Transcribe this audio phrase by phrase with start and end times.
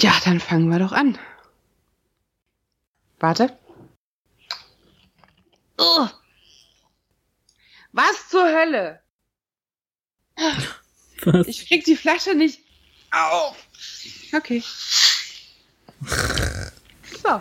[0.00, 1.18] Ja, dann fangen wir doch an.
[3.18, 3.58] Warte.
[5.78, 6.08] Oh.
[7.92, 9.02] Was zur Hölle?
[11.24, 11.46] Was?
[11.46, 12.60] Ich krieg die Flasche nicht
[13.10, 13.56] auf.
[14.32, 14.62] Okay.
[17.22, 17.40] So.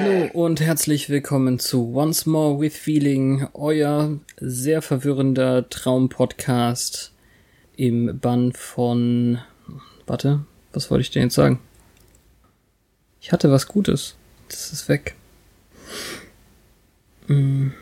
[0.00, 7.12] Hallo und herzlich willkommen zu Once More with Feeling, euer sehr verwirrender Traumpodcast
[7.74, 9.40] im Bann von.
[10.06, 11.58] Warte, was wollte ich denn jetzt sagen?
[13.20, 14.14] Ich hatte was Gutes.
[14.46, 15.16] Das ist weg.
[17.26, 17.72] Hm.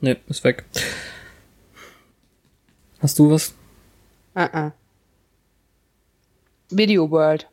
[0.00, 0.64] Ne, ist weg.
[3.00, 3.54] Hast du was?
[4.34, 4.72] Uh -uh.
[6.70, 7.46] Video World.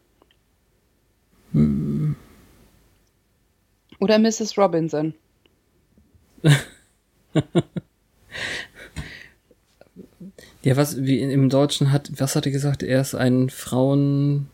[3.99, 4.57] Oder Mrs.
[4.57, 5.13] Robinson.
[10.61, 12.83] Ja, was wie im Deutschen hat, was hat er gesagt?
[12.83, 14.47] Er ist ein Frauen.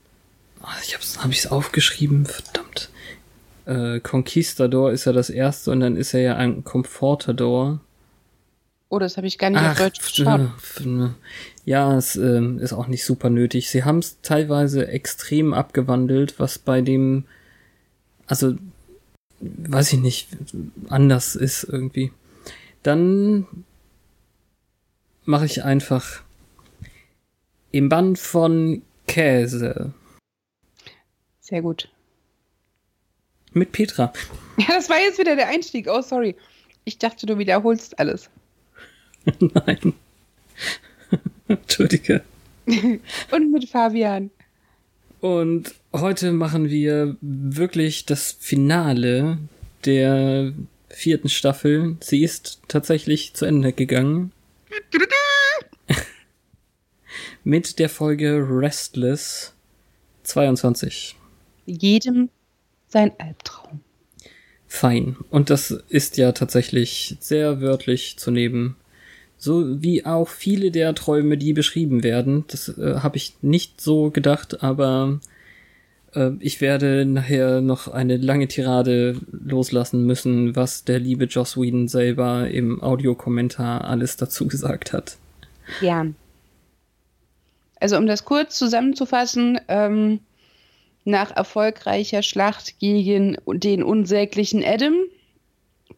[0.61, 2.89] Ah, Ich hab's, hab ich's aufgeschrieben, verdammt.
[3.65, 7.79] Äh, Conquistador ist ja das erste und dann ist er ja ein Comfortador.
[8.89, 10.51] Oh, das habe ich gar nicht auf Deutsch geschaut.
[11.65, 13.69] ja, es ähm, ist auch nicht super nötig.
[13.71, 17.25] Sie haben es teilweise extrem abgewandelt, was bei dem,
[18.27, 18.55] also
[19.57, 20.27] weiß ich nicht,
[20.89, 22.11] anders ist irgendwie.
[22.83, 23.47] Dann
[25.25, 26.21] mache ich einfach
[27.71, 29.93] im Band von Käse
[31.41, 31.89] Sehr gut.
[33.53, 34.11] mit Petra.
[34.57, 35.87] Ja, das war jetzt wieder der Einstieg.
[35.89, 36.33] Oh, sorry.
[36.85, 38.29] Ich dachte, du wiederholst alles.
[39.39, 39.93] Nein.
[41.49, 42.23] Entschuldige.
[43.31, 44.31] Und mit Fabian.
[45.21, 49.39] Und heute machen wir wirklich das Finale
[49.85, 50.53] der
[50.89, 51.97] vierten Staffel.
[51.99, 54.31] Sie ist tatsächlich zu Ende gegangen.
[57.43, 59.53] Mit der Folge Restless
[60.23, 61.15] 22.
[61.65, 62.29] Jedem
[62.87, 63.81] sein Albtraum.
[64.67, 65.15] Fein.
[65.29, 68.75] Und das ist ja tatsächlich sehr wörtlich zu nehmen.
[69.37, 72.45] So wie auch viele der Träume, die beschrieben werden.
[72.47, 75.19] Das äh, habe ich nicht so gedacht, aber
[76.13, 81.87] äh, ich werde nachher noch eine lange Tirade loslassen müssen, was der liebe Joss Whedon
[81.87, 85.17] selber im Audiokommentar alles dazu gesagt hat.
[85.79, 86.15] Gern.
[87.79, 90.19] Also um das kurz zusammenzufassen, ähm,
[91.03, 94.95] nach erfolgreicher Schlacht gegen den unsäglichen Adam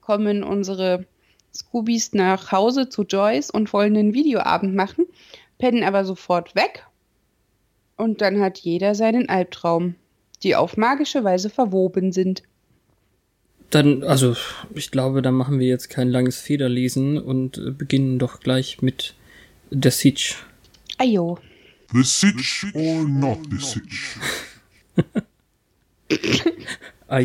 [0.02, 1.06] kommen unsere
[1.57, 5.06] Scoobies nach Hause zu Joyce und wollen einen Videoabend machen,
[5.57, 6.85] pennen aber sofort weg.
[7.97, 9.95] Und dann hat jeder seinen Albtraum,
[10.44, 12.44] die auf magische Weise verwoben sind.
[13.69, 14.35] Dann, also,
[14.73, 19.16] ich glaube, da machen wir jetzt kein langes Federlesen und beginnen doch gleich mit
[19.72, 20.35] der Siege.
[21.00, 21.39] Ajo.
[21.91, 24.18] The sitch or not the sitch?
[27.09, 27.19] Ah,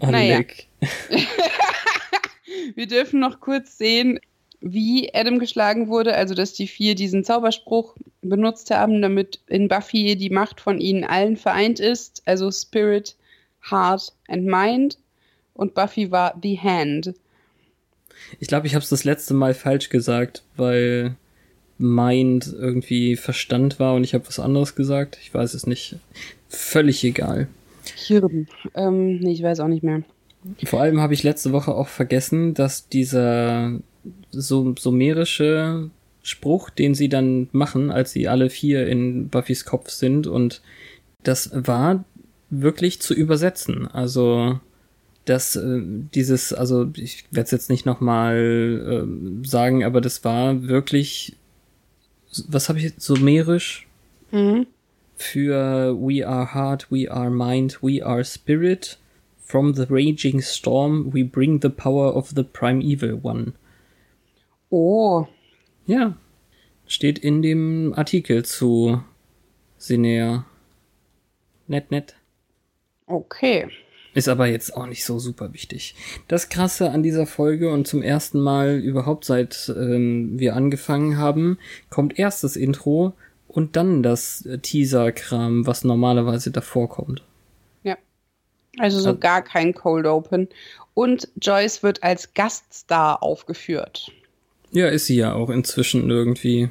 [0.00, 0.10] ja.
[0.10, 0.40] Naja.
[2.74, 4.20] Wir dürfen noch kurz sehen,
[4.60, 10.16] wie Adam geschlagen wurde, also dass die vier diesen Zauberspruch benutzt haben, damit in Buffy
[10.16, 13.16] die Macht von ihnen allen vereint ist, also Spirit,
[13.70, 14.98] Heart and Mind.
[15.54, 17.14] Und Buffy war The Hand.
[18.38, 21.16] Ich glaube, ich habe es das letzte Mal falsch gesagt, weil
[21.78, 25.18] Mind irgendwie Verstand war und ich habe was anderes gesagt.
[25.22, 25.96] Ich weiß es nicht.
[26.48, 27.48] Völlig egal.
[27.96, 28.48] Hirn.
[28.74, 30.02] Ähm, nee, ich weiß auch nicht mehr.
[30.64, 33.78] Vor allem habe ich letzte Woche auch vergessen, dass dieser
[34.30, 35.90] so sumerische
[36.22, 40.62] Spruch, den sie dann machen, als sie alle vier in Buffys Kopf sind und
[41.22, 42.04] das war
[42.50, 43.88] wirklich zu übersetzen.
[43.88, 44.60] Also
[45.24, 45.82] dass äh,
[46.14, 51.36] dieses, also ich werde es jetzt nicht nochmal äh, sagen, aber das war wirklich
[52.46, 53.88] was habe ich jetzt, sumerisch
[54.30, 54.66] Mhm.
[55.18, 58.98] Für We are heart, we are mind, we are spirit.
[59.40, 63.54] From the raging storm we bring the power of the primeval one.
[64.70, 65.26] Oh,
[65.86, 66.18] Ja,
[66.86, 69.02] steht in dem Artikel zu
[69.78, 70.44] Sinea.
[71.66, 72.14] Nett, nett.
[73.06, 73.68] okay.
[74.14, 75.94] Ist aber jetzt auch nicht so super wichtig.
[76.28, 81.58] Das Krasse an dieser Folge und zum ersten Mal überhaupt seit ähm, wir angefangen haben,
[81.88, 83.14] kommt erst das Intro
[83.48, 87.22] und dann das Teaser-Kram, was normalerweise davor kommt.
[87.82, 87.96] Ja.
[88.78, 89.14] Also so Ja.
[89.16, 90.48] gar kein Cold Open.
[90.94, 94.10] Und Joyce wird als Gaststar aufgeführt.
[94.70, 96.68] Ja, ist sie ja auch inzwischen irgendwie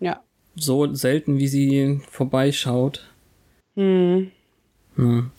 [0.00, 0.22] Ja.
[0.56, 3.08] so selten, wie sie vorbeischaut.
[3.76, 4.30] Hm.
[4.96, 5.30] Hm.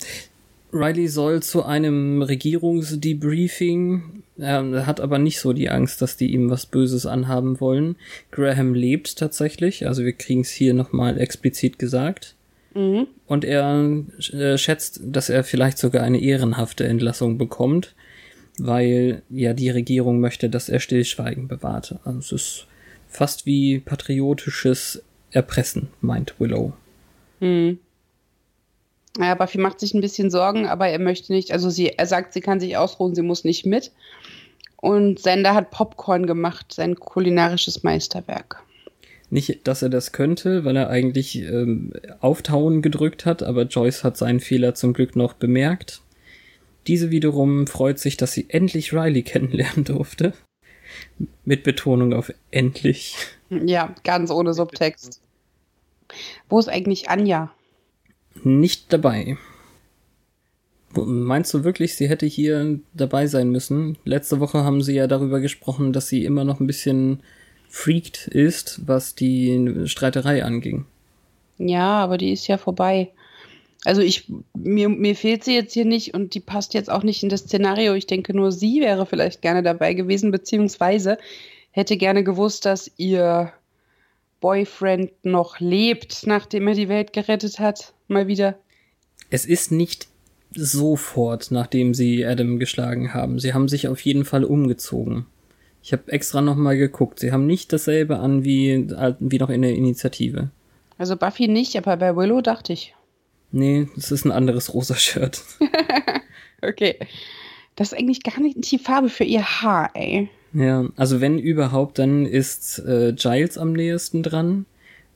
[0.72, 4.23] Riley soll zu einem Regierungsdebriefing.
[4.36, 7.96] Er hat aber nicht so die Angst, dass die ihm was Böses anhaben wollen.
[8.32, 12.34] Graham lebt tatsächlich, also wir kriegen es hier nochmal explizit gesagt.
[12.74, 13.06] Mhm.
[13.26, 14.02] Und er
[14.32, 17.94] äh, schätzt, dass er vielleicht sogar eine ehrenhafte Entlassung bekommt,
[18.58, 21.96] weil ja die Regierung möchte, dass er Stillschweigen bewahrt.
[22.04, 22.66] Also es ist
[23.08, 26.72] fast wie patriotisches Erpressen, meint Willow.
[27.40, 27.78] Hm.
[29.18, 31.52] Ja, Buffy macht sich ein bisschen Sorgen, aber er möchte nicht.
[31.52, 33.92] Also sie, er sagt, sie kann sich ausruhen, sie muss nicht mit.
[34.76, 38.62] Und Sender hat Popcorn gemacht, sein kulinarisches Meisterwerk.
[39.30, 44.16] Nicht, dass er das könnte, weil er eigentlich ähm, Auftauen gedrückt hat, aber Joyce hat
[44.16, 46.02] seinen Fehler zum Glück noch bemerkt.
[46.86, 50.34] Diese wiederum freut sich, dass sie endlich Riley kennenlernen durfte.
[51.44, 53.16] Mit Betonung auf endlich.
[53.48, 55.20] Ja, ganz ohne Subtext.
[56.48, 57.52] Wo ist eigentlich Anja?
[58.42, 59.36] Nicht dabei.
[60.96, 63.98] Meinst du wirklich, sie hätte hier dabei sein müssen?
[64.04, 67.20] Letzte Woche haben sie ja darüber gesprochen, dass sie immer noch ein bisschen
[67.68, 70.84] freaked ist, was die Streiterei anging.
[71.58, 73.10] Ja, aber die ist ja vorbei.
[73.84, 77.22] Also ich, mir, mir fehlt sie jetzt hier nicht und die passt jetzt auch nicht
[77.22, 77.94] in das Szenario.
[77.94, 81.18] Ich denke nur, sie wäre vielleicht gerne dabei gewesen, beziehungsweise
[81.70, 83.52] hätte gerne gewusst, dass ihr
[84.44, 87.94] Boyfriend noch lebt, nachdem er die Welt gerettet hat.
[88.08, 88.58] Mal wieder.
[89.30, 90.06] Es ist nicht
[90.54, 93.38] sofort, nachdem sie Adam geschlagen haben.
[93.38, 95.24] Sie haben sich auf jeden Fall umgezogen.
[95.82, 97.20] Ich habe extra nochmal geguckt.
[97.20, 98.86] Sie haben nicht dasselbe an wie,
[99.18, 100.50] wie noch in der Initiative.
[100.98, 102.94] Also Buffy nicht, aber bei Willow dachte ich.
[103.50, 105.42] Nee, es ist ein anderes rosa Shirt.
[106.62, 106.98] Okay.
[107.76, 110.30] Das ist eigentlich gar nicht die Farbe für ihr Haar, ey.
[110.54, 114.66] Ja, also wenn überhaupt, dann ist äh, Giles am nächsten dran.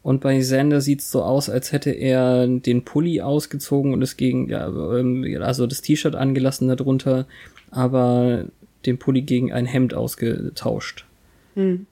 [0.03, 4.49] Und bei Xander sieht's so aus, als hätte er den Pulli ausgezogen und es gegen,
[4.49, 7.27] ja, ähm, also das T-Shirt angelassen darunter,
[7.71, 8.47] aber
[8.87, 11.05] den Pulli gegen ein Hemd ausgetauscht.
[11.55, 11.87] Hm.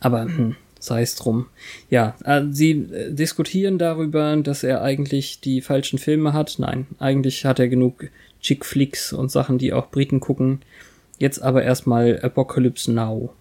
[0.00, 1.46] Aber hm, sei es drum.
[1.90, 6.56] Ja, äh, sie äh, diskutieren darüber, dass er eigentlich die falschen Filme hat.
[6.58, 10.60] Nein, eigentlich hat er genug Chick-Flicks und Sachen, die auch Briten gucken.
[11.18, 13.32] Jetzt aber erstmal Apocalypse Now.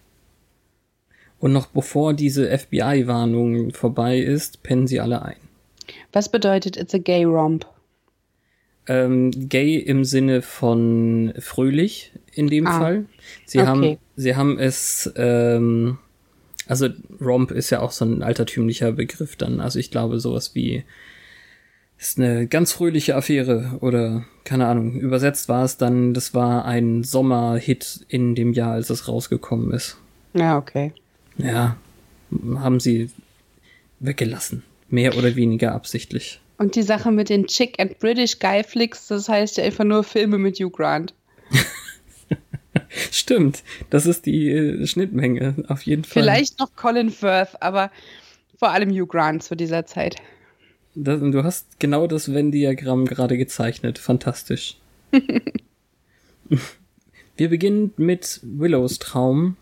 [1.40, 5.36] Und noch bevor diese FBI-Warnung vorbei ist, pennen sie alle ein.
[6.14, 7.66] Was bedeutet It's a Gay Romp?
[8.86, 13.06] Ähm, gay im Sinne von fröhlich in dem Ah, Fall.
[13.46, 13.68] Sie okay.
[13.68, 15.98] haben, sie haben es, ähm,
[16.68, 16.90] also
[17.22, 19.62] Romp ist ja auch so ein altertümlicher Begriff dann.
[19.62, 20.84] Also ich glaube sowas wie
[22.04, 25.00] ist eine ganz fröhliche Affäre oder keine Ahnung.
[25.00, 29.98] Übersetzt war es dann, das war ein Sommerhit in dem Jahr, als es rausgekommen ist.
[30.34, 30.92] Ja, okay.
[31.38, 31.78] Ja,
[32.56, 33.10] haben sie
[34.02, 34.64] weggelassen.
[34.90, 36.42] Mehr oder weniger absichtlich.
[36.58, 40.04] Und die Sache mit den Chick and British Guy Flicks, das heißt ja einfach nur
[40.04, 41.14] Filme mit Hugh Grant.
[43.12, 46.22] Stimmt, das ist die äh, Schnittmenge, auf jeden Fall.
[46.22, 47.92] Vielleicht noch Colin Firth, aber
[48.60, 50.18] vor allem Hugh Grant zu dieser Zeit.
[50.96, 53.98] Das, du hast genau das Venn-Diagramm gerade gezeichnet.
[53.98, 54.78] Fantastisch.
[57.36, 59.58] Wir beginnen mit Willows Traum.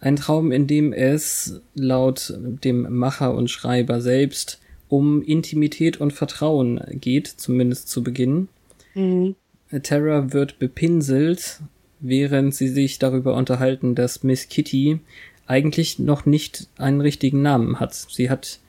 [0.00, 6.80] Ein Traum, in dem es laut dem Macher und Schreiber selbst um Intimität und Vertrauen
[7.00, 8.48] geht, zumindest zu Beginn.
[8.94, 9.36] Mhm.
[9.82, 11.60] Terra wird bepinselt,
[12.00, 15.00] während sie sich darüber unterhalten, dass Miss Kitty
[15.46, 17.94] eigentlich noch nicht einen richtigen Namen hat.
[17.94, 18.60] Sie hat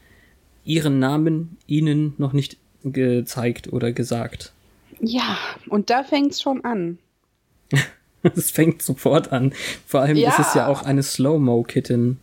[0.66, 4.52] ihren Namen ihnen noch nicht gezeigt oder gesagt.
[5.00, 5.38] Ja,
[5.70, 6.98] und da fängt's schon an.
[8.36, 9.54] Es fängt sofort an.
[9.86, 10.30] Vor allem Ja.
[10.30, 12.20] ist es ja auch eine Slow-Mo-Kitten.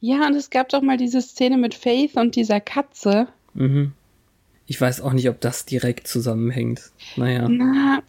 [0.00, 3.28] Ja, und es gab doch mal diese Szene mit Faith und dieser Katze.
[3.54, 3.92] Mhm.
[4.66, 6.90] Ich weiß auch nicht, ob das direkt zusammenhängt.
[7.16, 7.48] Naja.
[7.48, 8.02] Na,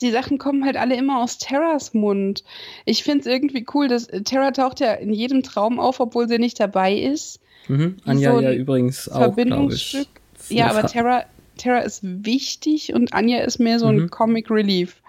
[0.00, 2.42] die Sachen kommen halt alle immer aus Terras Mund.
[2.84, 6.38] Ich finde es irgendwie cool, dass Terra taucht ja in jedem Traum auf, obwohl sie
[6.38, 7.38] nicht dabei ist.
[7.68, 7.96] Mhm.
[8.04, 10.08] Anja so ja übrigens auch, Verbindungsstück.
[10.48, 11.24] Ja, aber Terra,
[11.56, 14.10] Terra ist wichtig und Anja ist mehr so ein mhm.
[14.10, 15.02] Comic Relief.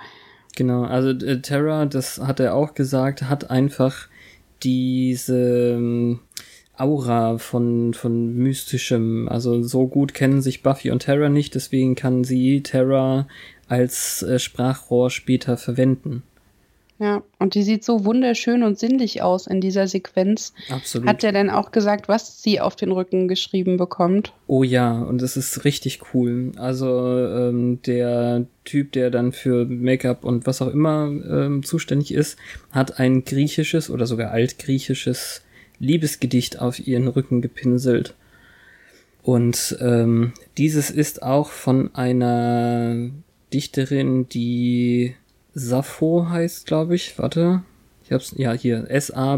[0.55, 4.07] Genau, also äh, Terra, das hat er auch gesagt, hat einfach
[4.63, 6.19] diese ähm,
[6.77, 9.29] Aura von, von mystischem.
[9.29, 13.27] Also so gut kennen sich Buffy und Terra nicht, deswegen kann sie Terra
[13.67, 16.23] als äh, Sprachrohr später verwenden.
[16.99, 20.53] Ja, und die sieht so wunderschön und sinnlich aus in dieser Sequenz.
[20.69, 21.07] Absolut.
[21.07, 24.33] Hat er denn auch gesagt, was sie auf den Rücken geschrieben bekommt?
[24.47, 26.51] Oh ja, und das ist richtig cool.
[26.57, 26.87] Also
[27.17, 32.37] ähm, der Typ, der dann für Make-up und was auch immer ähm, zuständig ist,
[32.71, 35.41] hat ein griechisches oder sogar altgriechisches
[35.79, 38.13] Liebesgedicht auf ihren Rücken gepinselt.
[39.23, 43.09] Und ähm, dieses ist auch von einer
[43.53, 45.15] Dichterin, die
[45.53, 47.17] Sappho heißt, glaube ich.
[47.17, 47.63] Warte.
[48.03, 49.37] Ich hab's, ja, hier, S-A-P-P-H-O.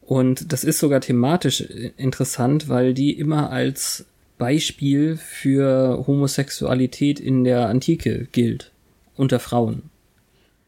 [0.00, 1.62] Und das ist sogar thematisch
[1.96, 4.06] interessant, weil die immer als
[4.38, 8.72] Beispiel für Homosexualität in der Antike gilt.
[9.16, 9.84] Unter Frauen.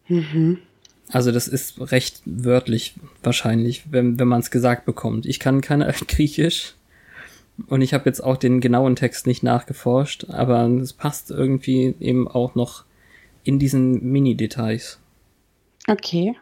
[0.08, 0.58] Mhm.
[1.10, 5.26] Also das ist recht wörtlich wahrscheinlich, wenn, wenn man es gesagt bekommt.
[5.26, 6.74] Ich kann kein Griechisch
[7.66, 12.28] und ich habe jetzt auch den genauen Text nicht nachgeforscht, aber es passt irgendwie eben
[12.28, 12.84] auch noch
[13.42, 15.00] in diesen Mini-Details.
[15.88, 16.36] Okay.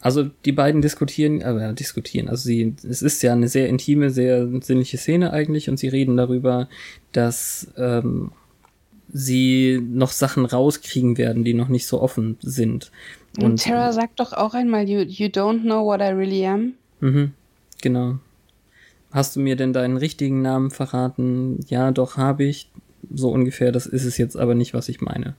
[0.00, 4.46] Also die beiden diskutieren, äh, diskutieren, also sie, es ist ja eine sehr intime, sehr
[4.60, 6.68] sinnliche Szene eigentlich und sie reden darüber,
[7.12, 8.32] dass ähm,
[9.10, 12.90] sie noch Sachen rauskriegen werden, die noch nicht so offen sind.
[13.38, 16.74] Und, und Tara sagt doch auch einmal, you, you don't know what I really am.
[17.00, 17.32] Mhm,
[17.80, 18.18] genau.
[19.10, 21.60] Hast du mir denn deinen richtigen Namen verraten?
[21.68, 22.70] Ja, doch, habe ich.
[23.14, 25.34] So ungefähr, das ist es jetzt aber nicht, was ich meine.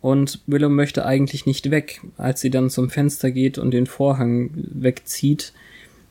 [0.00, 2.02] Und Willow möchte eigentlich nicht weg.
[2.18, 5.52] Als sie dann zum Fenster geht und den Vorhang wegzieht,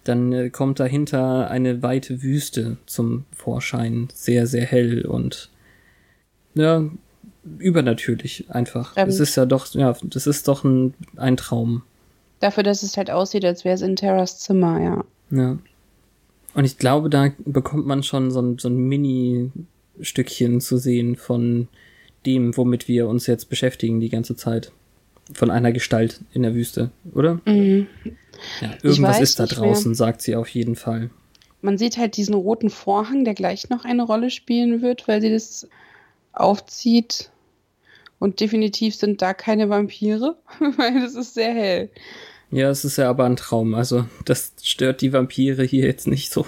[0.04, 4.08] dann äh, kommt dahinter eine weite Wüste zum Vorschein.
[4.14, 5.50] Sehr, sehr hell und
[6.56, 6.84] ja,
[7.60, 8.94] übernatürlich einfach.
[8.96, 11.84] Ähm, es ist ja doch, ja, das ist doch ein, ein Traum.
[12.40, 15.04] Dafür, dass es halt aussieht, als wäre es in Terras Zimmer, ja.
[15.30, 15.58] Ja.
[16.54, 21.68] Und ich glaube, da bekommt man schon so ein, so ein Mini-Stückchen zu sehen von
[22.26, 24.72] dem, womit wir uns jetzt beschäftigen die ganze Zeit.
[25.34, 27.40] Von einer Gestalt in der Wüste, oder?
[27.46, 27.88] Mhm.
[28.62, 29.96] Ja, irgendwas ist da draußen, mehr.
[29.96, 31.10] sagt sie auf jeden Fall.
[31.62, 35.32] Man sieht halt diesen roten Vorhang, der gleich noch eine Rolle spielen wird, weil sie
[35.32, 35.68] das
[36.34, 37.32] aufzieht.
[38.20, 41.90] Und definitiv sind da keine Vampire, weil es ist sehr hell.
[42.54, 43.74] Ja, es ist ja aber ein Traum.
[43.74, 46.46] Also das stört die Vampire hier jetzt nicht so.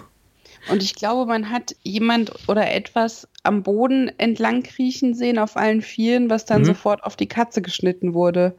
[0.70, 5.82] Und ich glaube, man hat jemand oder etwas am Boden entlang kriechen sehen auf allen
[5.82, 6.66] Vieren, was dann mhm.
[6.66, 8.54] sofort auf die Katze geschnitten wurde.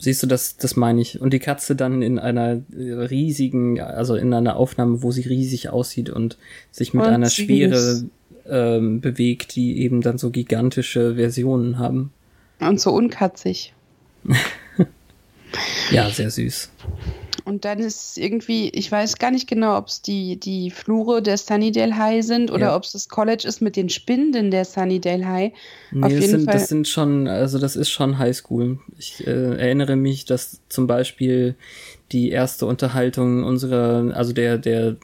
[0.00, 1.20] Siehst du, das, das meine ich.
[1.20, 6.10] Und die Katze dann in einer riesigen, also in einer Aufnahme, wo sie riesig aussieht
[6.10, 6.38] und
[6.72, 8.02] sich mit und einer Schwere
[8.48, 12.12] ähm, bewegt, die eben dann so gigantische Versionen haben.
[12.58, 13.74] Und so unkatzig.
[15.90, 16.70] ja, sehr süß.
[17.44, 21.38] Und dann ist irgendwie, ich weiß gar nicht genau, ob es die, die Flure der
[21.38, 22.76] Sunnydale High sind oder ja.
[22.76, 25.52] ob es das College ist mit den Spinden der Sunnydale High.
[25.90, 26.54] Nee, Auf jeden das, sind, Fall.
[26.54, 28.80] das sind schon, also das ist schon Highschool.
[28.98, 31.54] Ich äh, erinnere mich, dass zum Beispiel
[32.12, 34.96] die erste Unterhaltung unserer, also der, der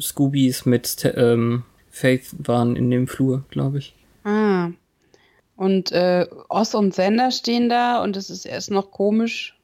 [0.00, 3.94] Scoobies mit ähm, Faith waren in dem Flur, glaube ich.
[4.24, 4.70] Ah.
[5.56, 9.56] Und äh, Oz und Sender stehen da und es ist erst noch komisch,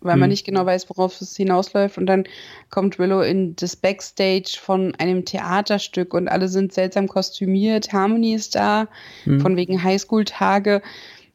[0.00, 0.20] weil hm.
[0.20, 1.98] man nicht genau weiß, worauf es hinausläuft.
[1.98, 2.24] Und dann
[2.70, 7.92] kommt Willow in das Backstage von einem Theaterstück und alle sind seltsam kostümiert.
[7.92, 8.88] Harmony ist da,
[9.24, 9.40] hm.
[9.40, 10.82] von wegen Highschool-Tage.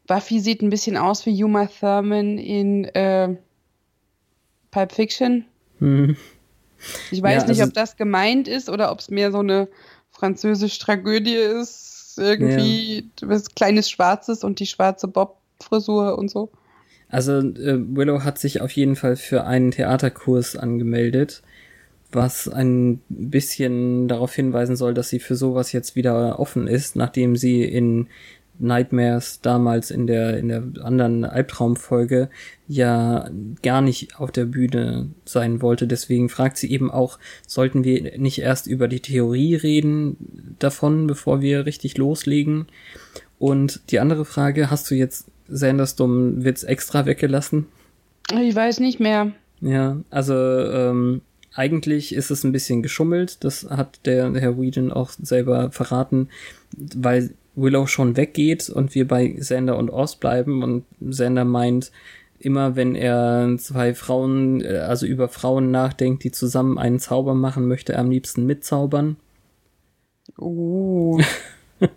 [0.07, 3.35] Buffy sieht ein bisschen aus wie Yuma Thurman in äh,
[4.71, 5.45] Pulp Fiction.
[5.79, 6.17] Hm.
[7.11, 9.69] Ich weiß ja, nicht, also, ob das gemeint ist oder ob es mehr so eine
[10.11, 12.17] französische Tragödie ist.
[12.17, 13.29] Irgendwie ja.
[13.29, 16.51] was kleines Schwarzes und die schwarze Bob-Frisur und so.
[17.13, 21.43] Also äh, Willow hat sich auf jeden Fall für einen Theaterkurs angemeldet,
[22.11, 27.35] was ein bisschen darauf hinweisen soll, dass sie für sowas jetzt wieder offen ist, nachdem
[27.35, 28.07] sie in
[28.57, 32.29] Nightmares damals in der, in der anderen Albtraumfolge
[32.67, 33.29] ja
[33.61, 35.85] gar nicht auf der Bühne sein wollte.
[35.85, 41.41] Deswegen fragt sie eben auch, sollten wir nicht erst über die Theorie reden davon, bevor
[41.41, 42.65] wir richtig loslegen?
[43.37, 47.67] Und die andere Frage, hast du jetzt Sanders dummen Witz extra weggelassen?
[48.31, 49.31] Ich weiß nicht mehr.
[49.61, 51.21] Ja, also ähm,
[51.53, 56.29] eigentlich ist es ein bisschen geschummelt, das hat der Herr Whedon auch selber verraten,
[56.75, 61.91] weil Willow schon weggeht und wir bei Sander und Oz bleiben und Sander meint,
[62.39, 67.67] immer wenn er zwei Frauen, äh, also über Frauen nachdenkt, die zusammen einen Zauber machen,
[67.67, 69.17] möchte er am liebsten mitzaubern.
[70.37, 71.19] Oh.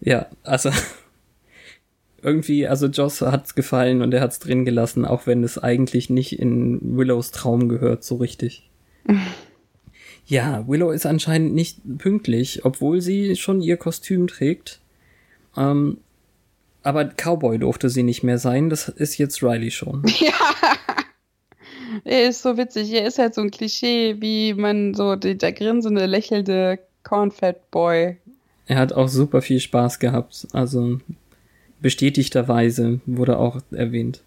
[0.00, 0.70] ja, also
[2.22, 6.38] irgendwie, also Joss hat's gefallen und er hat's drin gelassen, auch wenn es eigentlich nicht
[6.38, 8.70] in Willows Traum gehört, so richtig.
[10.26, 14.80] ja, Willow ist anscheinend nicht pünktlich, obwohl sie schon ihr Kostüm trägt.
[15.56, 15.98] Ähm,
[16.82, 20.04] aber Cowboy durfte sie nicht mehr sein, das ist jetzt Riley schon.
[20.20, 20.32] Ja.
[22.04, 22.90] Er ist so witzig.
[22.92, 28.16] Er ist halt so ein Klischee, wie man so der, der grinsende, lächelnde Cornfat Boy.
[28.66, 30.46] Er hat auch super viel Spaß gehabt.
[30.52, 31.00] Also
[31.82, 34.22] bestätigterweise wurde auch erwähnt.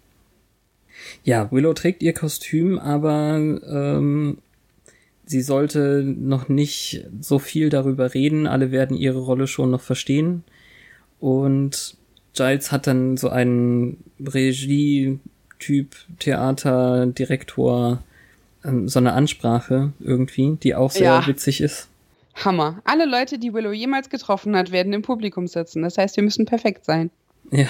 [1.24, 4.38] Ja, Willow trägt ihr Kostüm, aber ähm,
[5.26, 8.46] sie sollte noch nicht so viel darüber reden.
[8.46, 10.44] Alle werden ihre Rolle schon noch verstehen.
[11.20, 11.96] Und
[12.34, 18.02] Giles hat dann so einen Regie-Typ, Theater, Direktor,
[18.64, 21.26] ähm, so eine Ansprache irgendwie, die auch sehr Ja.
[21.26, 21.88] witzig ist.
[22.44, 22.80] Hammer.
[22.84, 25.82] Alle Leute, die Willow jemals getroffen hat, werden im Publikum sitzen.
[25.82, 27.10] Das heißt, wir müssen perfekt sein.
[27.50, 27.68] Ja.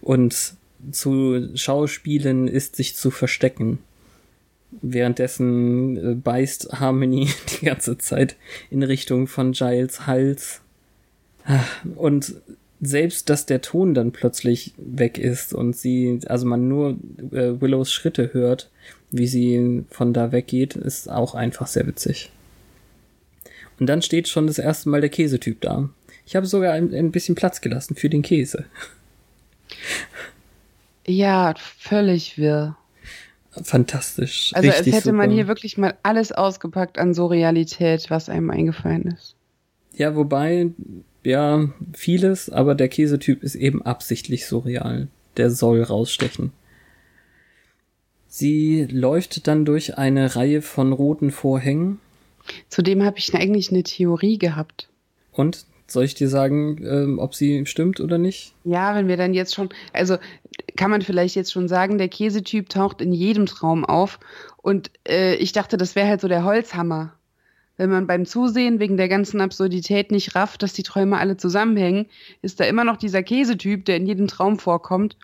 [0.00, 0.54] Und
[0.90, 3.78] zu Schauspielen ist sich zu verstecken.
[4.80, 7.28] Währenddessen äh, beißt Harmony
[7.60, 8.36] die ganze Zeit
[8.70, 10.60] in Richtung von Giles Hals.
[11.44, 11.64] Ah,
[11.96, 12.34] Und
[12.80, 16.96] selbst, dass der Ton dann plötzlich weg ist und sie, also man nur
[17.30, 18.70] äh, Willows Schritte hört,
[19.12, 22.30] wie sie von da weggeht, ist auch einfach sehr witzig.
[23.78, 25.90] Und dann steht schon das erste Mal der Käsetyp da.
[26.26, 28.64] Ich habe sogar ein, ein bisschen Platz gelassen für den Käse.
[31.06, 32.76] Ja, völlig wirr.
[33.62, 34.52] Fantastisch.
[34.54, 35.34] Also als hätte man super.
[35.34, 39.34] hier wirklich mal alles ausgepackt an Surrealität, was einem eingefallen ist.
[39.94, 40.70] Ja, wobei,
[41.22, 45.08] ja, vieles, aber der Käsetyp ist eben absichtlich surreal.
[45.36, 46.52] Der soll rausstechen.
[48.28, 51.98] Sie läuft dann durch eine Reihe von roten Vorhängen
[52.68, 54.88] Zudem habe ich eigentlich eine Theorie gehabt.
[55.32, 58.54] und soll ich dir sagen, ähm, ob sie stimmt oder nicht?
[58.64, 60.16] Ja, wenn wir dann jetzt schon, also
[60.76, 64.18] kann man vielleicht jetzt schon sagen, der Käsetyp taucht in jedem Traum auf.
[64.56, 67.14] Und äh, ich dachte, das wäre halt so der Holzhammer.
[67.76, 72.06] Wenn man beim Zusehen wegen der ganzen Absurdität nicht rafft, dass die Träume alle zusammenhängen,
[72.42, 75.16] ist da immer noch dieser Käsetyp, der in jedem Traum vorkommt,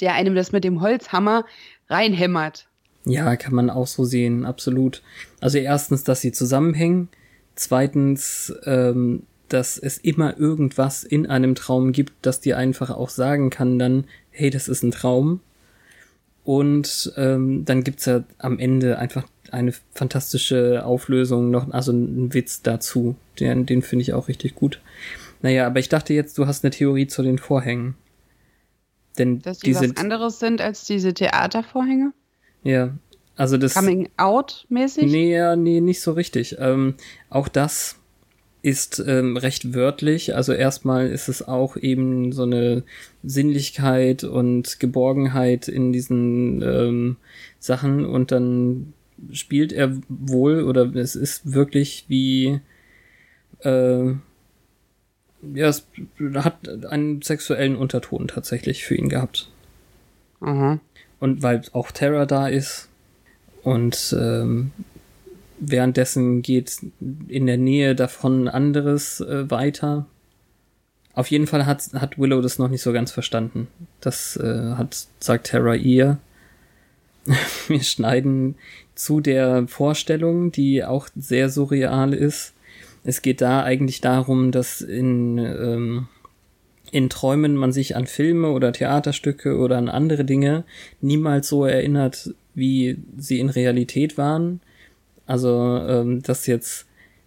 [0.00, 1.44] der einem das mit dem Holzhammer
[1.88, 2.68] reinhämmert.
[3.04, 5.02] Ja, kann man auch so sehen, absolut.
[5.40, 7.08] Also erstens, dass sie zusammenhängen.
[7.54, 13.50] Zweitens, ähm, dass es immer irgendwas in einem Traum gibt, das dir einfach auch sagen
[13.50, 15.40] kann dann, hey, das ist ein Traum.
[16.44, 22.62] Und ähm, dann gibt's ja am Ende einfach eine fantastische Auflösung noch, also einen Witz
[22.62, 23.16] dazu.
[23.40, 24.80] Den, den finde ich auch richtig gut.
[25.42, 27.94] Naja, aber ich dachte jetzt, du hast eine Theorie zu den Vorhängen.
[29.18, 32.12] Denn Dass die, die was anderes sind als diese Theatervorhänge?
[32.62, 32.90] ja,
[33.36, 33.74] also das.
[33.74, 35.10] Coming out mäßig?
[35.10, 36.56] Nee, ja, nee, nicht so richtig.
[36.58, 36.94] Ähm,
[37.28, 37.96] auch das
[38.66, 40.34] ist ähm, recht wörtlich.
[40.34, 42.82] Also erstmal ist es auch eben so eine
[43.22, 47.16] Sinnlichkeit und Geborgenheit in diesen ähm,
[47.60, 48.92] Sachen und dann
[49.30, 52.60] spielt er wohl oder es ist wirklich wie
[53.60, 55.86] äh, ja, es
[56.34, 59.48] hat einen sexuellen Unterton tatsächlich für ihn gehabt.
[60.40, 60.80] Aha.
[61.20, 62.88] Und weil auch Terra da ist
[63.62, 64.72] und ähm,
[65.58, 66.78] währenddessen geht
[67.28, 70.06] in der Nähe davon anderes äh, weiter.
[71.14, 73.68] Auf jeden Fall hat, hat Willow das noch nicht so ganz verstanden.
[74.00, 76.18] Das äh, hat, sagt Terra ihr.
[77.68, 78.56] Wir schneiden
[78.94, 82.54] zu der Vorstellung, die auch sehr surreal ist.
[83.04, 86.08] Es geht da eigentlich darum, dass in, ähm,
[86.90, 90.64] in Träumen man sich an Filme oder Theaterstücke oder an andere Dinge
[91.00, 94.60] niemals so erinnert, wie sie in Realität waren.
[95.26, 96.86] Also, ähm, dass jetzt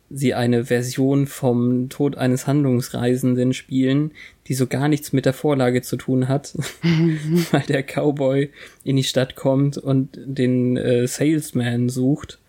[0.10, 4.12] sie eine Version vom Tod eines Handlungsreisenden spielen,
[4.48, 6.56] die so gar nichts mit der Vorlage zu tun hat,
[7.52, 8.50] weil der Cowboy
[8.84, 12.40] in die Stadt kommt und den äh, Salesman sucht.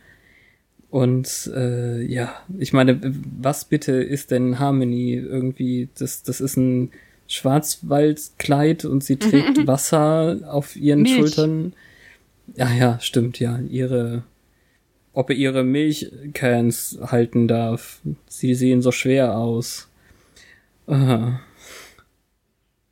[0.89, 2.99] Und äh, ja, ich meine,
[3.41, 5.89] was bitte ist denn Harmony irgendwie?
[5.97, 6.91] Das, das ist ein
[7.29, 11.17] Schwarzwaldkleid und sie trägt Wasser auf ihren Milch.
[11.17, 11.75] Schultern.
[12.57, 13.61] Ja, ja, stimmt, ja.
[13.61, 14.25] Ihre,
[15.13, 18.01] ob er ihre Milchcans halten darf.
[18.29, 19.89] Sie sehen so schwer aus.
[20.87, 21.41] Aha.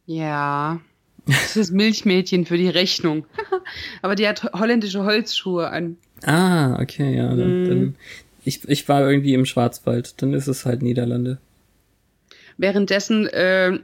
[0.06, 0.80] Ja.
[1.26, 3.26] Das ist Milchmädchen für die Rechnung.
[4.02, 5.96] Aber die hat holländische Holzschuhe an.
[6.24, 7.28] Ah, okay, ja.
[7.34, 7.68] Dann, Mhm.
[7.68, 7.96] dann,
[8.44, 11.38] ich, ich war irgendwie im Schwarzwald, dann ist es halt Niederlande.
[12.56, 13.78] Währenddessen äh,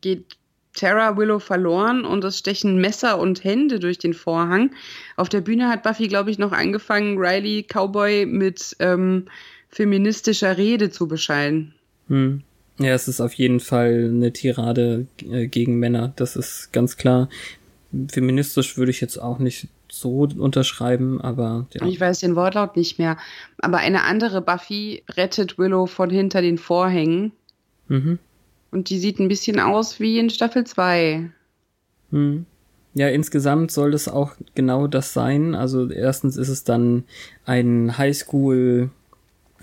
[0.00, 0.36] geht
[0.74, 4.70] Tara Willow verloren und es stechen Messer und Hände durch den Vorhang.
[5.16, 9.26] Auf der Bühne hat Buffy, glaube ich, noch angefangen, Riley Cowboy mit ähm,
[9.68, 11.74] feministischer Rede zu bescheiden.
[12.08, 12.42] Hm.
[12.78, 17.28] Ja, es ist auf jeden Fall eine Tirade äh, gegen Männer, das ist ganz klar.
[18.10, 21.84] Feministisch würde ich jetzt auch nicht so unterschreiben, aber ja.
[21.86, 23.16] Ich weiß den Wortlaut nicht mehr.
[23.58, 27.32] Aber eine andere Buffy rettet Willow von hinter den Vorhängen.
[27.88, 28.18] Mhm.
[28.70, 31.30] Und die sieht ein bisschen aus wie in Staffel 2.
[32.10, 32.46] Hm.
[32.94, 35.54] Ja, insgesamt soll das auch genau das sein.
[35.54, 37.04] Also erstens ist es dann
[37.44, 38.90] ein Highschool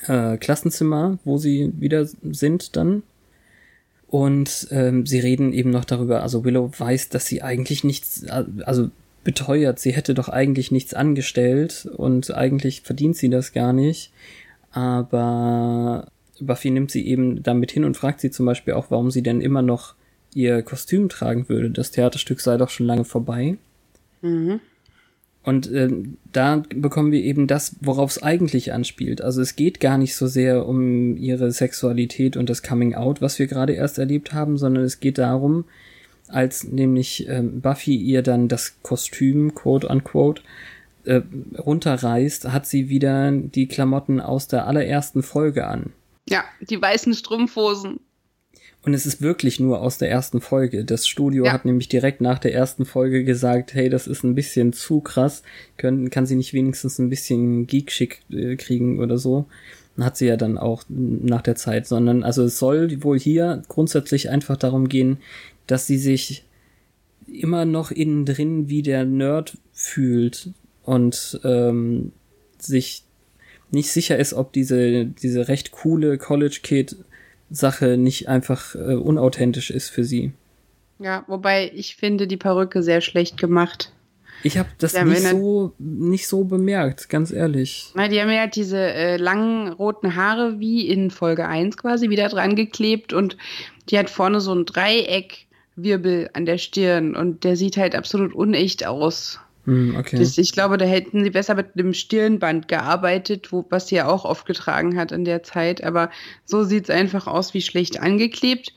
[0.06, 3.04] äh, Klassenzimmer, wo sie wieder sind dann.
[4.08, 8.26] Und ähm, sie reden eben noch darüber, also Willow weiß, dass sie eigentlich nichts,
[8.63, 8.89] also
[9.26, 14.13] beteuert, sie hätte doch eigentlich nichts angestellt und eigentlich verdient sie das gar nicht.
[14.72, 16.08] Aber
[16.39, 19.41] Buffy nimmt sie eben damit hin und fragt sie zum Beispiel auch, warum sie denn
[19.41, 19.95] immer noch
[20.34, 21.69] ihr Kostüm tragen würde.
[21.69, 23.58] Das Theaterstück sei doch schon lange vorbei.
[24.21, 24.60] Mhm.
[25.43, 25.89] Und äh,
[26.34, 29.21] da bekommen wir eben das, worauf es eigentlich anspielt.
[29.21, 33.39] Also es geht gar nicht so sehr um ihre Sexualität und das Coming Out, was
[33.39, 35.63] wir gerade erst erlebt haben, sondern es geht darum,
[36.28, 40.41] als nämlich äh, Buffy ihr dann das Kostüm, quote unquote,
[41.06, 41.21] äh,
[41.58, 45.93] runterreißt, hat sie wieder die Klamotten aus der allerersten Folge an.
[46.29, 47.99] Ja, die weißen Strumpfhosen.
[48.83, 50.85] Und es ist wirklich nur aus der ersten Folge.
[50.85, 51.51] Das Studio Ja.
[51.53, 55.43] hat nämlich direkt nach der ersten Folge gesagt, hey, das ist ein bisschen zu krass.
[55.77, 59.45] Können, kann sie nicht wenigstens ein bisschen Geek-Schick äh, kriegen oder so?
[59.99, 64.29] Hat sie ja dann auch nach der Zeit, sondern also es soll wohl hier grundsätzlich
[64.29, 65.17] einfach darum gehen,
[65.65, 66.45] dass sie sich
[67.25, 70.51] immer noch innen drin wie der Nerd fühlt
[70.83, 72.13] und ähm,
[72.59, 73.03] sich
[73.71, 76.95] nicht sicher ist, ob diese, diese recht coole College Kid
[77.49, 80.34] Sache nicht einfach äh, unauthentisch ist für sie.
[80.99, 83.91] Ja, wobei ich finde die Perücke sehr schlecht gemacht.
[84.43, 87.91] Ich habe das nicht so nicht so bemerkt, ganz ehrlich.
[87.95, 92.30] Na, die haben ja diese äh, langen roten Haare wie in Folge 1 quasi wieder
[92.30, 93.38] dran geklebt und
[93.89, 98.86] die hat vorne so ein Dreieckwirbel an der Stirn und der sieht halt absolut unecht
[98.86, 99.39] aus.
[99.67, 100.17] Hm, okay.
[100.17, 104.08] Das, ich glaube, da hätten sie besser mit einem Stirnband gearbeitet, wo, was sie ja
[104.08, 105.84] auch oft getragen hat in der Zeit.
[105.84, 106.10] Aber
[106.45, 108.73] so sieht's einfach aus wie schlecht angeklebt.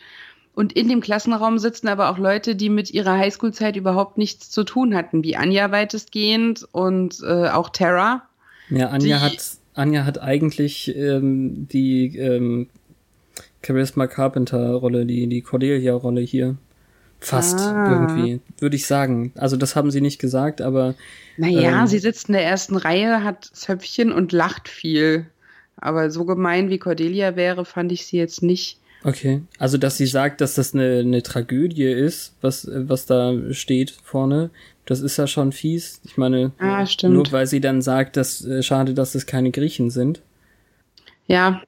[0.53, 4.65] Und in dem Klassenraum sitzen aber auch Leute, die mit ihrer Highschool-Zeit überhaupt nichts zu
[4.65, 8.25] tun hatten, wie Anja weitestgehend und äh, auch Tara.
[8.69, 12.69] ja, Anja hat Anja hat eigentlich ähm, die ähm,
[13.65, 16.57] Charisma Carpenter Rolle, die die Cordelia Rolle hier
[17.21, 17.91] fast Ah.
[17.91, 19.33] irgendwie, würde ich sagen.
[19.37, 20.95] Also das haben sie nicht gesagt, aber
[21.37, 21.87] Naja, Ähm.
[21.87, 25.27] sie sitzt in der ersten Reihe, hat Zöpfchen und lacht viel.
[25.77, 28.79] Aber so gemein wie Cordelia wäre, fand ich sie jetzt nicht.
[29.03, 33.91] Okay, also dass sie sagt, dass das eine, eine Tragödie ist, was, was da steht
[34.03, 34.51] vorne,
[34.85, 36.01] das ist ja schon fies.
[36.05, 39.89] Ich meine, Ah, nur weil sie dann sagt, dass äh, schade, dass es keine Griechen
[39.89, 40.21] sind.
[41.31, 41.63] Ja,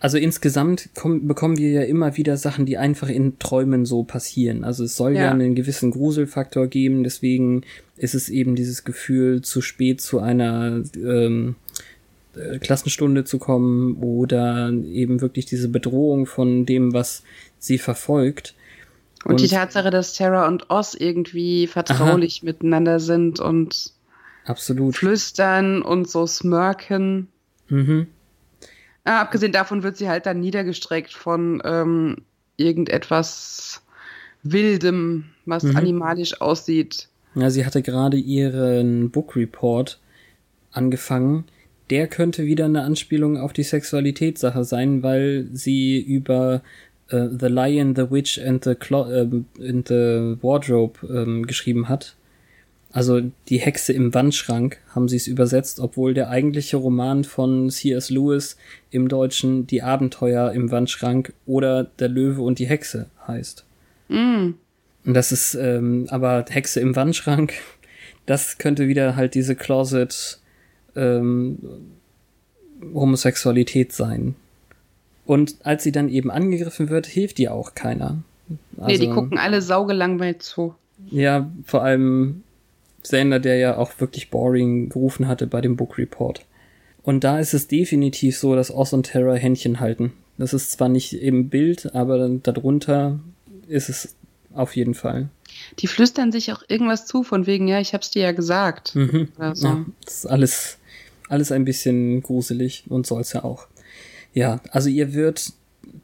[0.00, 4.64] Also insgesamt komm, bekommen wir ja immer wieder Sachen, die einfach in Träumen so passieren.
[4.64, 5.30] Also es soll ja, Ja.
[5.30, 7.62] einen gewissen Gruselfaktor geben, deswegen
[7.96, 11.56] ist es eben dieses Gefühl, zu spät zu einer ähm,
[12.36, 17.22] äh, Klassenstunde zu kommen oder eben wirklich diese Bedrohung von dem, was
[17.58, 18.54] sie verfolgt.
[19.24, 23.92] Und, die Und- Tatsache, dass Sarah und Oz irgendwie vertraulich miteinander sind und
[24.44, 24.96] Absolut.
[24.96, 27.28] flüstern und so smirken.
[27.70, 28.08] Mhm.
[29.08, 32.18] Ah, abgesehen davon wird sie halt dann niedergestreckt von ähm,
[32.58, 33.80] irgendetwas
[34.42, 35.76] Wildem, was Mhm.
[35.76, 37.08] animalisch aussieht.
[37.34, 39.98] Ja, sie hatte gerade ihren Book Report
[40.72, 41.44] angefangen.
[41.88, 46.60] Der könnte wieder eine Anspielung auf die Sexualitätssache sein, weil sie über
[47.08, 52.14] äh, The Lion, the Witch and the, Clo ähm, and the Wardrobe ähm, geschrieben hat.
[52.90, 58.08] Also die Hexe im Wandschrank haben sie es übersetzt, obwohl der eigentliche Roman von C.S.
[58.08, 58.56] Lewis
[58.90, 63.64] im Deutschen Die Abenteuer im Wandschrank oder Der Löwe und die Hexe heißt.
[64.08, 64.52] Mm.
[65.04, 67.52] Und das ist ähm, aber Hexe im Wandschrank.
[68.26, 70.38] Das könnte wieder halt diese Closet
[70.94, 71.58] ähm,
[72.92, 74.34] Homosexualität sein.
[75.24, 78.22] Und als sie dann eben angegriffen wird, hilft ihr auch keiner.
[78.76, 80.74] nee, die gucken alle saugelangweilt zu.
[81.10, 82.42] Ja, vor allem
[83.02, 86.44] Sander, der ja auch wirklich boring gerufen hatte bei dem Book Report.
[87.02, 90.12] Und da ist es definitiv so, dass Oz und Terra Händchen halten.
[90.36, 93.18] Das ist zwar nicht im Bild, aber darunter
[93.66, 94.14] ist es
[94.52, 95.28] auf jeden Fall.
[95.78, 98.94] Die flüstern sich auch irgendwas zu, von wegen, ja, ich hab's dir ja gesagt.
[98.94, 99.28] Mhm.
[99.54, 99.68] So.
[99.68, 100.78] Ja, das ist alles,
[101.28, 103.66] alles ein bisschen gruselig und soll's ja auch.
[104.34, 105.52] Ja, also ihr wird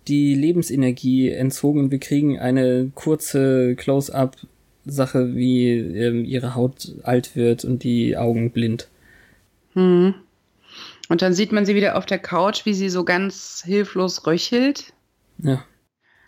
[0.09, 3.75] die Lebensenergie entzogen und wir kriegen eine kurze
[4.85, 8.89] Close-up-Sache, wie ähm, ihre Haut alt wird und die Augen blind.
[9.75, 10.15] Hm.
[11.09, 14.93] Und dann sieht man sie wieder auf der Couch, wie sie so ganz hilflos röchelt.
[15.39, 15.65] Ja,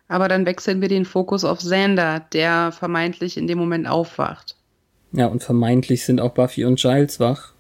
[0.09, 4.57] Aber dann wechseln wir den Fokus auf Xander, der vermeintlich in dem Moment aufwacht.
[5.13, 7.53] ja, und vermeintlich sind auch Buffy und Giles wach.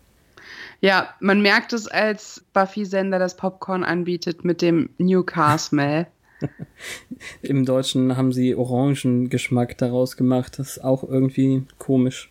[0.80, 6.06] Ja, man merkt es, als Buffy Xander das Popcorn anbietet mit dem New Car Smell.
[7.42, 10.58] Im Deutschen haben sie Orangengeschmack daraus gemacht.
[10.58, 12.30] Das ist auch irgendwie komisch.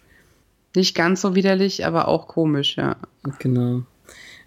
[0.75, 2.97] Nicht ganz so widerlich, aber auch komisch, ja.
[3.39, 3.83] Genau.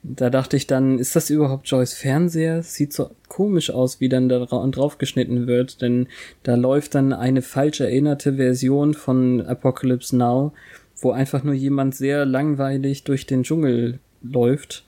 [0.03, 2.63] Da dachte ich dann, ist das überhaupt Joyce Fernseher?
[2.63, 6.07] Sieht so komisch aus, wie dann da dra drauf geschnitten wird, denn
[6.45, 10.53] da läuft dann eine falsch erinnerte Version von Apocalypse Now,
[10.97, 14.85] wo einfach nur jemand sehr langweilig durch den Dschungel läuft.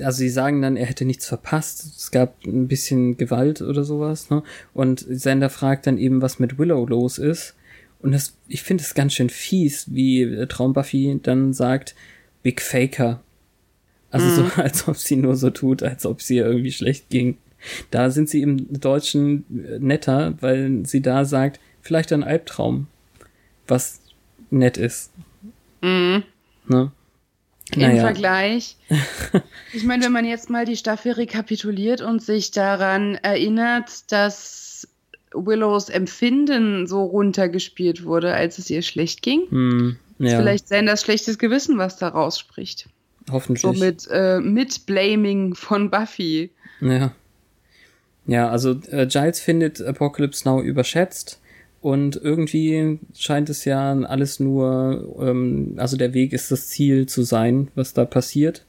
[0.00, 1.84] Also sie sagen dann, er hätte nichts verpasst.
[1.96, 4.42] Es gab ein bisschen Gewalt oder sowas, ne?
[4.72, 7.54] Und Sander fragt dann eben, was mit Willow los ist.
[8.00, 11.94] Und das, ich finde es ganz schön fies, wie äh, Traumbuffy dann sagt,
[12.42, 13.22] Big Faker.
[14.10, 17.36] Also so, als ob sie nur so tut, als ob sie ihr irgendwie schlecht ging.
[17.90, 22.88] Da sind sie im Deutschen äh, netter, weil sie da sagt, vielleicht ein Albtraum.
[23.68, 24.00] Was
[24.50, 25.12] nett ist.
[25.80, 26.24] Mhm.
[26.68, 26.92] Ne?
[27.76, 28.76] Im Vergleich.
[29.74, 34.86] Ich meine, wenn man jetzt mal die Staffel rekapituliert und sich daran erinnert, dass
[35.32, 41.38] Willows Empfinden so runtergespielt wurde, als es ihr schlecht ging, Hm, ja, vielleicht Sanders schlechtes
[41.38, 42.86] Gewissen, was da rausspricht.
[43.30, 43.62] hoffentlich.
[43.62, 46.50] So mit, äh, mit Blaming von Buffy.
[46.82, 47.12] Ja.
[48.26, 51.40] Ja, also äh, Giles findet Apocalypse Now überschätzt
[51.82, 57.24] und irgendwie scheint es ja alles nur, ähm, also der Weg ist das Ziel zu
[57.24, 58.64] sein, was da passiert,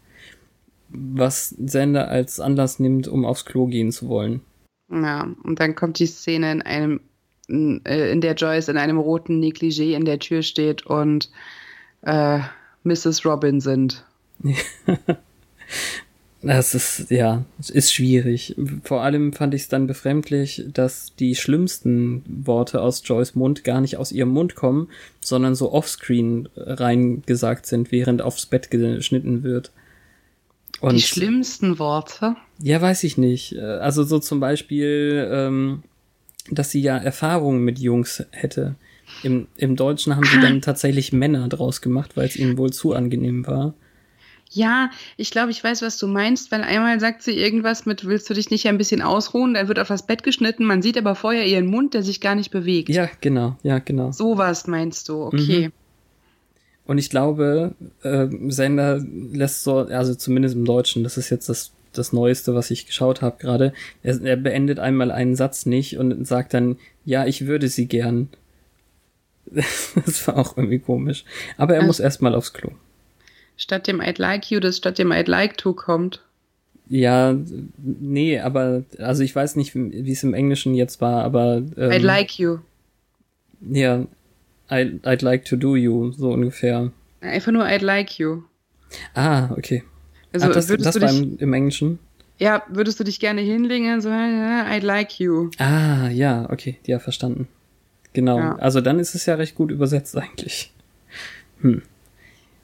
[0.90, 4.42] was Sender als Anlass nimmt, um aufs Klo gehen zu wollen.
[4.92, 7.02] Ja, und dann kommt die Szene in einem,
[7.48, 11.30] in, äh, der Joyce in einem roten Negligé in der Tür steht und
[12.02, 12.40] äh,
[12.84, 13.24] Mrs.
[13.26, 14.04] Robin sind.
[16.44, 18.56] Das ist, ja, ist schwierig.
[18.84, 23.80] Vor allem fand ich es dann befremdlich, dass die schlimmsten Worte aus Joyce Mund gar
[23.80, 24.90] nicht aus ihrem Mund kommen,
[25.22, 29.72] sondern so offscreen reingesagt sind, während aufs Bett geschnitten wird.
[30.82, 32.36] Und die schlimmsten Worte.
[32.62, 33.58] ja, weiß ich nicht.
[33.58, 35.84] Also so zum Beispiel, ähm,
[36.52, 38.76] dass sie ja Erfahrungen mit Jungs hätte.
[39.22, 42.94] Im, Im Deutschen haben sie dann tatsächlich Männer draus gemacht, weil es ihnen wohl zu
[42.94, 43.74] angenehm war.
[44.54, 48.30] Ja, ich glaube, ich weiß, was du meinst, weil einmal sagt sie irgendwas mit, willst
[48.30, 49.56] du dich nicht ein bisschen ausruhen?
[49.56, 52.36] Dann wird auf das Bett geschnitten, man sieht aber vorher ihren Mund, der sich gar
[52.36, 52.90] nicht bewegt.
[52.90, 54.12] Ja, genau, ja, genau.
[54.12, 55.72] Sowas meinst du, okay.
[56.86, 61.72] Und ich glaube, äh, Sender lässt so, also zumindest im Deutschen, das ist jetzt das,
[61.94, 66.28] das Neueste, was ich geschaut habe gerade, er, er beendet einmal einen Satz nicht und
[66.28, 68.30] sagt dann, ja, ich würde sie gern.
[69.46, 71.24] das war auch irgendwie komisch.
[71.58, 71.88] Aber er Ach.
[71.88, 72.72] muss erstmal aufs Klo.
[73.58, 76.22] Statt dem I'd like you, das statt dem I'd like to kommt.
[76.90, 77.36] Ja,
[77.78, 81.58] nee, aber, also ich weiß nicht, wie es im Englischen jetzt war, aber.
[81.78, 82.60] Ähm, I'd like you.
[83.62, 84.06] Ja,
[84.70, 86.92] I, I'd like to do you, so ungefähr.
[87.22, 88.44] Einfach nur I'd like you.
[89.14, 89.84] Ah, okay.
[90.34, 92.00] Also ah, das würdest das du war dich, im, im Englischen?
[92.40, 95.50] ja, würdest du dich gerne hinlegen und so, I'd like you.
[95.60, 97.48] Ah, ja, okay, ja, verstanden.
[98.14, 98.38] Genau.
[98.38, 98.56] Ja.
[98.56, 100.72] Also dann ist es ja recht gut übersetzt eigentlich.
[101.62, 101.82] Hm.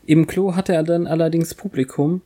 [0.09, 2.21] Im Klo hatte er dann allerdings Publikum.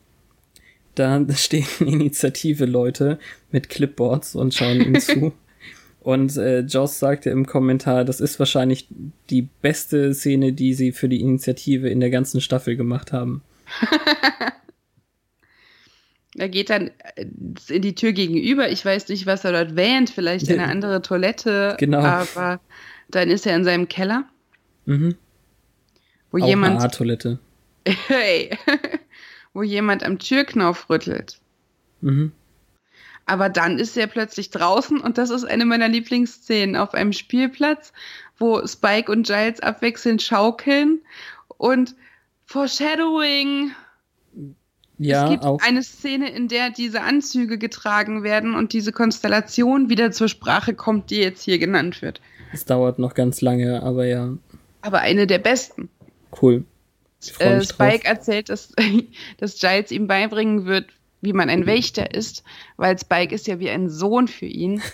[0.95, 3.19] Da stehen Initiative-Leute
[3.51, 5.33] mit Clipboards und schauen ihm zu.
[5.99, 8.89] Und äh, Joss sagte im Kommentar, das ist wahrscheinlich
[9.29, 13.41] die beste Szene, die sie für die Initiative in der ganzen Staffel gemacht haben.
[16.35, 17.25] Er geht dann äh,
[17.69, 18.69] in die Tür gegenüber.
[18.71, 20.09] Ich weiß nicht, was er dort wähnt.
[20.09, 21.75] Vielleicht eine andere Toilette.
[21.77, 21.99] Genau.
[21.99, 22.59] Aber
[23.09, 24.25] dann ist er in seinem Keller,
[24.85, 25.15] Mhm.
[26.31, 27.37] wo Auch jemand, eine Art-Toilette.
[28.07, 28.57] hey,
[29.53, 31.39] wo jemand am Türknauf rüttelt.
[32.01, 32.31] Mhm.
[33.25, 37.93] Aber dann ist er plötzlich draußen und das ist eine meiner Lieblingsszenen auf einem Spielplatz,
[38.37, 40.99] wo Spike und Giles abwechselnd schaukeln
[41.57, 41.95] und
[42.45, 43.71] Foreshadowing.
[44.99, 45.61] Ja, es gibt auch.
[45.61, 51.09] eine Szene, in der diese Anzüge getragen werden und diese Konstellation wieder zur Sprache kommt,
[51.09, 52.21] die jetzt hier genannt wird.
[52.51, 54.37] Es dauert noch ganz lange, aber ja,
[54.81, 55.89] Aber eine der besten.
[56.41, 56.65] cool.
[57.39, 57.87] Äh, mich drauf.
[57.87, 58.73] Spike erzählt, dass,
[59.37, 60.87] dass Giles ihm beibringen wird,
[61.21, 62.43] wie man ein Wächter ist,
[62.77, 64.81] weil Spike ist ja wie ein Sohn für ihn.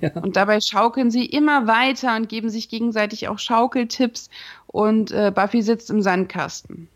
[0.00, 0.10] Ja.
[0.14, 4.30] Und dabei schaukeln sie immer weiter und geben sich gegenseitig auch Schaukeltipps.
[4.66, 6.88] Und äh, Buffy sitzt im Sandkasten.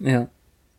[0.00, 0.26] Ja.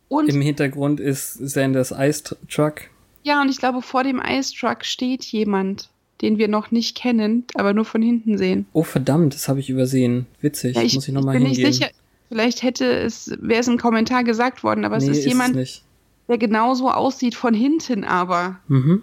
[0.08, 2.82] Und im Hintergrund ist Sanders Ice Truck.
[3.22, 5.90] Ja, und ich glaube, vor dem Ice Truck steht jemand,
[6.22, 8.66] den wir noch nicht kennen, aber nur von hinten sehen.
[8.72, 10.26] Oh verdammt, das habe ich übersehen.
[10.40, 11.54] Witzig, ja, ich, muss ich nochmal hingehen.
[11.54, 11.90] Bin nicht sicher,
[12.28, 15.56] vielleicht hätte es, wäre es im Kommentar gesagt worden, aber nee, es ist, ist jemand,
[15.56, 15.82] es
[16.28, 18.58] der genauso aussieht von hinten, aber.
[18.68, 19.02] Mhm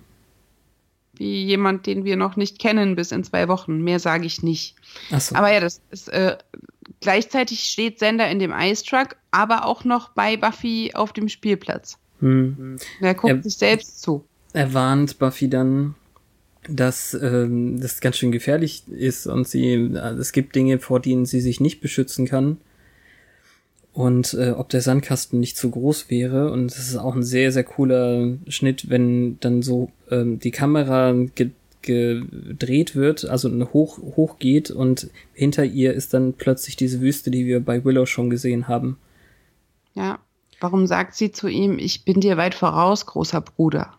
[1.18, 3.82] wie jemand, den wir noch nicht kennen bis in zwei Wochen.
[3.84, 4.76] Mehr sage ich nicht.
[5.18, 5.36] So.
[5.36, 6.38] Aber ja, das ist äh,
[7.00, 11.98] gleichzeitig steht Sender in dem Ice Truck, aber auch noch bei Buffy auf dem Spielplatz.
[12.20, 12.78] Hm.
[13.02, 14.24] Er guckt er, sich selbst zu.
[14.54, 15.96] Er warnt Buffy dann,
[16.68, 21.26] dass ähm, das ganz schön gefährlich ist und sie, äh, es gibt Dinge, vor denen
[21.26, 22.58] sie sich nicht beschützen kann
[23.96, 26.52] und äh, ob der Sandkasten nicht zu groß wäre.
[26.52, 31.14] Und es ist auch ein sehr, sehr cooler Schnitt, wenn dann so ähm, die Kamera
[31.34, 37.30] ge gedreht wird, also hoch, hoch geht und hinter ihr ist dann plötzlich diese Wüste,
[37.30, 38.98] die wir bei Willow schon gesehen haben.
[39.94, 40.18] Ja,
[40.60, 43.94] warum sagt sie zu ihm, ich bin dir weit voraus, großer Bruder?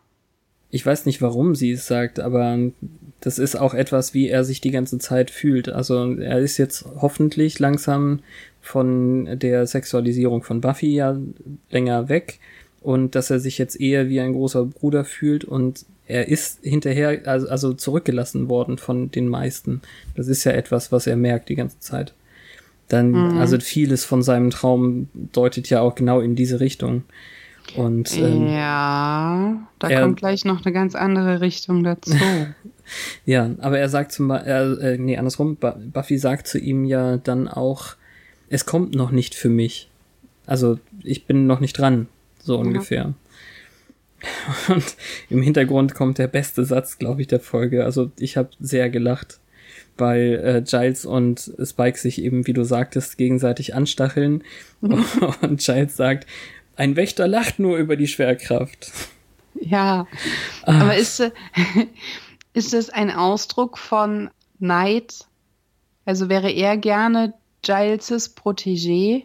[0.71, 2.59] Ich weiß nicht, warum sie es sagt, aber
[3.27, 5.69] das ist auch etwas, wie er sich die ganze Zeit fühlt.
[5.69, 8.21] Also er ist jetzt hoffentlich langsam
[8.61, 11.19] von der Sexualisierung von Buffy ja
[11.69, 12.39] länger weg
[12.83, 17.23] und dass er sich jetzt eher wie ein großer Bruder fühlt und er ist hinterher,
[17.25, 19.83] also, also zurückgelassen worden von den meisten.
[20.15, 22.15] Das ist ja etwas, was er merkt die ganze Zeit.
[22.87, 23.39] Dann, mhm.
[23.39, 27.03] also vieles von seinem Traum deutet ja auch genau in diese Richtung.
[27.75, 32.15] Und ähm, ja, da er, kommt gleich noch eine ganz andere Richtung dazu.
[33.27, 37.49] ja, aber er sagt zum Beispiel, äh, nee, andersrum, Buffy sagt zu ihm ja dann
[37.49, 37.97] auch,
[38.49, 39.91] es kommt noch nicht für mich.
[40.47, 43.15] Also ich bin noch nicht dran, so ungefähr.
[44.69, 44.97] Und
[45.29, 47.85] im Hintergrund kommt der beste Satz, glaube ich, der Folge.
[47.85, 49.41] Also ich habe sehr gelacht,
[49.99, 54.43] weil äh, Giles und Spike sich eben, wie du sagtest, gegenseitig anstacheln.
[54.81, 56.27] und Giles sagt,
[56.77, 58.93] ein Wächter lacht nur über die Schwerkraft.
[59.61, 60.07] Ja,
[60.65, 60.81] Ach.
[60.81, 61.31] aber ist, äh,
[62.53, 65.27] ist das ein Ausdruck von Neid?
[66.05, 69.25] Also wäre er gerne Giles' Protégé?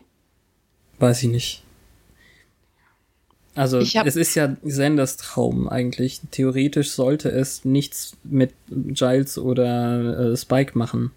[1.00, 1.64] Weiß ich nicht.
[3.54, 6.22] Also es ist ja Sanders Traum eigentlich.
[6.32, 11.12] Theoretisch sollte es nichts mit Giles oder äh, Spike machen.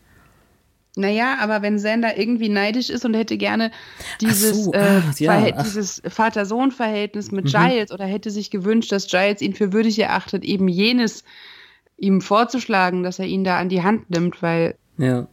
[0.96, 3.72] Naja, aber wenn Sander irgendwie neidisch ist und hätte gerne
[4.20, 7.48] dieses, so, äh, ah, ja, dieses Vater-Sohn-Verhältnis mit mhm.
[7.48, 11.24] Giles oder hätte sich gewünscht, dass Giles ihn für würdig erachtet, eben jenes
[11.96, 15.26] ihm vorzuschlagen, dass er ihn da an die Hand nimmt, weil ja.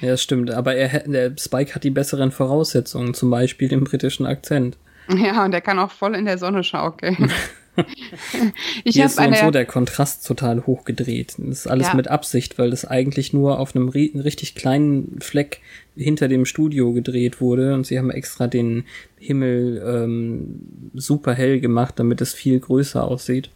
[0.00, 0.50] Ja, das stimmt.
[0.50, 4.76] Aber er, der Spike hat die besseren Voraussetzungen, zum Beispiel den britischen Akzent.
[5.08, 7.32] Ja, und er kann auch voll in der Sonne schaukeln.
[8.84, 9.36] ich Hier ist so eine...
[9.36, 11.34] und so der Kontrast total hochgedreht.
[11.38, 11.94] Das ist alles ja.
[11.94, 15.60] mit Absicht, weil das eigentlich nur auf einem richtig kleinen Fleck
[15.96, 18.84] hinter dem Studio gedreht wurde und sie haben extra den
[19.18, 23.50] Himmel ähm, super hell gemacht, damit es viel größer aussieht.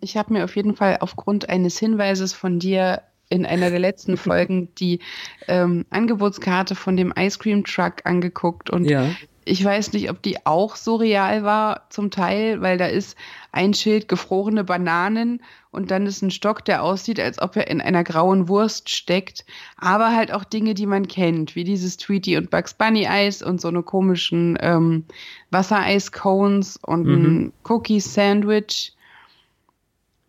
[0.00, 4.16] Ich habe mir auf jeden Fall aufgrund eines Hinweises von dir in einer der letzten
[4.16, 5.00] Folgen die
[5.48, 9.10] ähm, Angebotskarte von dem Ice Cream Truck angeguckt und ja.
[9.44, 13.16] Ich weiß nicht, ob die auch so real war zum Teil, weil da ist
[13.50, 17.80] ein Schild gefrorene Bananen und dann ist ein Stock, der aussieht, als ob er in
[17.80, 19.44] einer grauen Wurst steckt,
[19.76, 23.60] aber halt auch Dinge, die man kennt, wie dieses Tweety und Bugs Bunny Eis und
[23.60, 25.04] so eine komischen ähm,
[25.50, 27.12] Wassereis-Cones und mhm.
[27.12, 28.94] ein Cookie-Sandwich.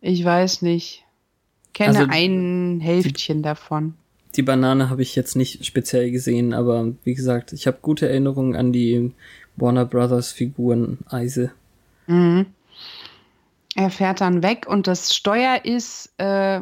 [0.02, 1.04] Ich weiß nicht
[1.74, 3.96] kenne also, ein Hälftchen davon.
[4.36, 8.56] Die Banane habe ich jetzt nicht speziell gesehen, aber wie gesagt, ich habe gute Erinnerungen
[8.56, 9.12] an die
[9.56, 11.52] Warner Brothers Figuren Eise.
[12.08, 12.48] Mhm.
[13.76, 16.62] Er fährt dann weg und das Steuer ist äh,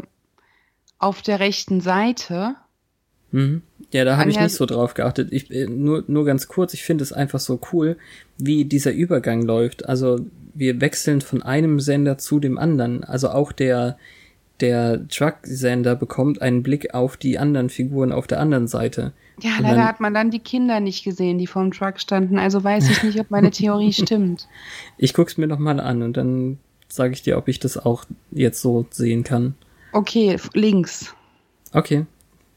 [1.00, 2.56] auf der rechten Seite.
[3.32, 3.62] Mhm.
[3.92, 5.30] Ja, da habe ich nicht so drauf geachtet.
[5.32, 7.98] Ich, äh, nur, nur ganz kurz, ich finde es einfach so cool,
[8.38, 9.88] wie dieser Übergang läuft.
[9.88, 10.20] Also
[10.54, 13.04] wir wechseln von einem Sender zu dem anderen.
[13.04, 13.98] Also auch der,
[14.62, 19.14] der Truck-Sender bekommt einen Blick auf die anderen Figuren auf der anderen Seite.
[19.42, 22.38] Ja, leider dann, hat man dann die Kinder nicht gesehen, die vorm Truck standen.
[22.38, 24.48] Also weiß ich nicht, ob meine Theorie stimmt.
[24.98, 28.62] Ich guck's mir nochmal an und dann sage ich dir, ob ich das auch jetzt
[28.62, 29.56] so sehen kann.
[29.94, 31.14] Okay, links.
[31.74, 32.06] Okay,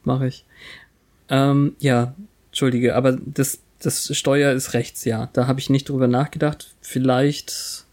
[0.03, 0.45] mache ich.
[1.29, 2.15] Ähm, ja,
[2.49, 5.31] entschuldige, aber das, das Steuer ist rechts, ja.
[5.33, 6.75] Da habe ich nicht drüber nachgedacht.
[6.81, 7.87] Vielleicht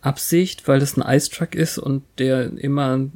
[0.00, 3.08] Absicht, weil das ein Ice Truck ist und der immer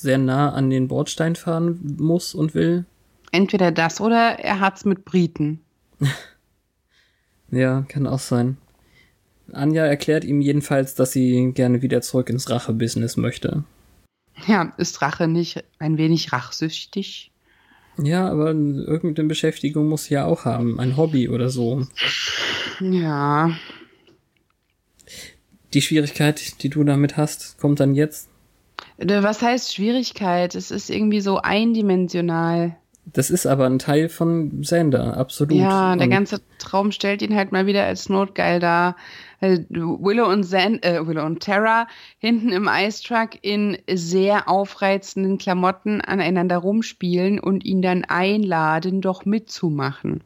[0.00, 2.84] sehr nah an den Bordstein fahren muss und will.
[3.32, 5.60] Entweder das oder er hat's mit Briten.
[7.50, 8.56] ja, kann auch sein.
[9.52, 13.64] Anja erklärt ihm jedenfalls, dass sie gerne wieder zurück ins Rache-Business möchte.
[14.46, 17.30] Ja, ist Rache nicht ein wenig rachsüchtig?
[18.00, 21.86] Ja, aber irgendeine Beschäftigung muss sie ja auch haben, ein Hobby oder so.
[22.80, 23.56] Ja.
[25.74, 28.27] Die Schwierigkeit, die du damit hast, kommt dann jetzt.
[28.98, 30.54] Äh, Was heißt Schwierigkeit?
[30.54, 32.76] Es ist irgendwie so eindimensional.
[33.12, 35.56] Das ist aber ein Teil von Sander, absolut.
[35.56, 38.96] Ja, der Und ganze Traum stellt ihn halt mal wieder als notgeil dar.
[39.40, 41.86] Willow und Zan, äh, Willow und Tara
[42.18, 49.24] hinten im Ice Truck in sehr aufreizenden Klamotten aneinander rumspielen und ihn dann einladen, doch
[49.24, 50.22] mitzumachen.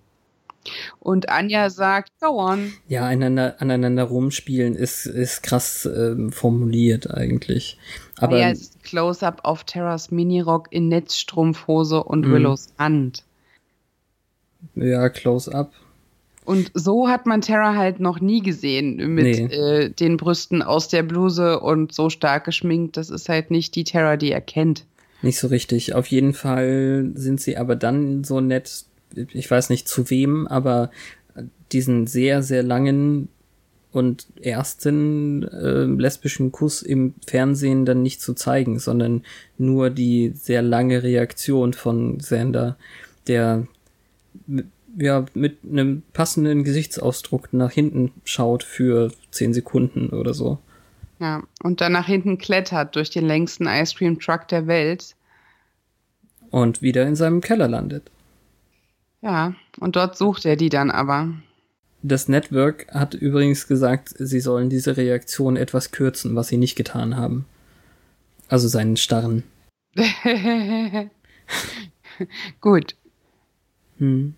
[1.01, 2.73] Und Anja sagt, go on.
[2.89, 7.79] Ja, aneinander, aneinander rumspielen ist, ist krass ähm, formuliert eigentlich.
[8.19, 12.33] Aber ja, es ist Close-up auf Terras Minirock in Netzstrumpfhose und Mhm.
[12.33, 13.25] Willows Hand.
[14.75, 15.73] ja, close up.
[16.45, 19.45] Und so hat man Terra halt noch nie gesehen mit Nee.
[19.55, 22.97] äh, den Brüsten aus der Bluse und so stark geschminkt.
[22.97, 24.85] Das ist halt nicht die Terra, die er kennt.
[25.23, 25.95] Nicht so richtig.
[25.95, 28.85] Auf jeden Fall sind sie aber dann so nett,
[29.15, 30.91] ich weiß nicht zu wem, aber
[31.73, 33.29] diesen sehr, sehr langen
[33.93, 39.23] und ersten äh, lesbischen Kuss im Fernsehen dann nicht zu zeigen, sondern
[39.59, 42.77] nur die sehr lange Reaktion von Sander,
[43.27, 43.67] der
[44.97, 50.59] ja mit einem passenden Gesichtsausdruck nach hinten schaut für zehn Sekunden oder so.
[51.19, 55.15] Ja, und dann nach hinten klettert durch den längsten Ice Cream Truck der Welt.
[56.51, 58.11] Und wieder in seinem Keller landet.
[59.23, 61.33] Ja, und dort sucht er die dann aber.
[62.03, 67.16] Das Network hat übrigens gesagt, sie sollen diese Reaktion etwas kürzen, was sie nicht getan
[67.16, 67.47] haben.
[68.49, 69.45] Also seinen Starren.
[72.61, 72.97] Gut.
[73.99, 74.35] Hm.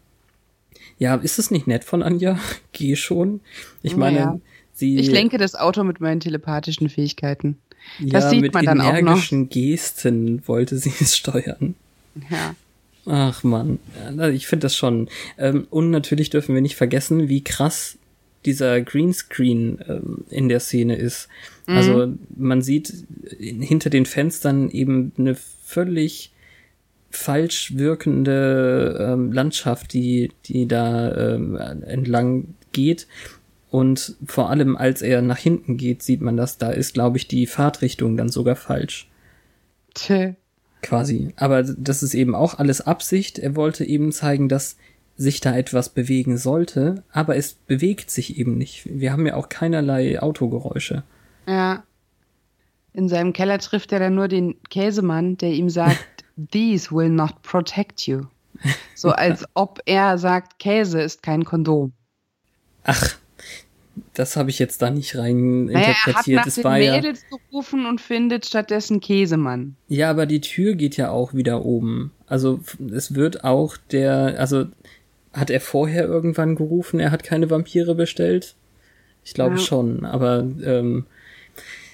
[0.98, 2.38] Ja, ist es nicht nett von Anja?
[2.72, 3.40] Geh schon.
[3.82, 4.40] Ich meine, Naja.
[4.74, 7.58] sie Ich lenke das Auto mit meinen telepathischen Fähigkeiten.
[7.98, 8.98] ja, das sieht mit man dann auch noch.
[8.98, 11.74] energischen Gesten wollte sie es steuern.
[12.30, 12.54] Ja.
[13.06, 13.78] Ach man,
[14.32, 15.08] ich finde das schon.
[15.36, 17.98] Ähm, und natürlich dürfen wir nicht vergessen, wie krass
[18.44, 21.28] dieser Greenscreen ähm, in der Szene ist.
[21.66, 22.92] Also man sieht
[23.38, 26.30] hinter den Fenstern eben eine völlig
[27.10, 33.06] falsch wirkende ähm, Landschaft, die, die da ähm, entlang geht.
[33.70, 36.58] Und vor allem, als er nach hinten geht, sieht man das.
[36.58, 39.08] Da ist, glaube ich, die Fahrtrichtung dann sogar falsch
[39.94, 40.34] Tö.
[40.84, 41.32] Quasi.
[41.36, 43.38] Aber das ist eben auch alles Absicht.
[43.38, 44.76] Er wollte eben zeigen, dass
[45.16, 48.88] sich da etwas bewegen sollte, aber es bewegt sich eben nicht.
[48.90, 51.04] Wir haben ja auch keinerlei Autogeräusche.
[51.46, 51.84] Ja.
[52.92, 57.42] In seinem Keller trifft er dann nur den Käsemann, der ihm sagt, these will not
[57.42, 58.26] protect you.
[58.94, 61.92] So als ob er sagt, Käse ist kein Kondom.
[62.84, 63.16] Ach,
[64.14, 66.96] das habe ich jetzt da nicht rein Naja, er hat nach Es den war ja,
[66.96, 69.76] Mädels gerufen und findet stattdessen Käsemann.
[69.88, 72.10] ja, aber die Tür geht ja auch wieder oben.
[72.26, 72.60] Also
[72.92, 74.66] es wird auch der, also
[75.32, 78.54] hat er vorher irgendwann gerufen, er hat keine Vampire bestellt?
[79.24, 79.60] Ich glaube Ja.
[79.60, 81.06] schon, aber ähm,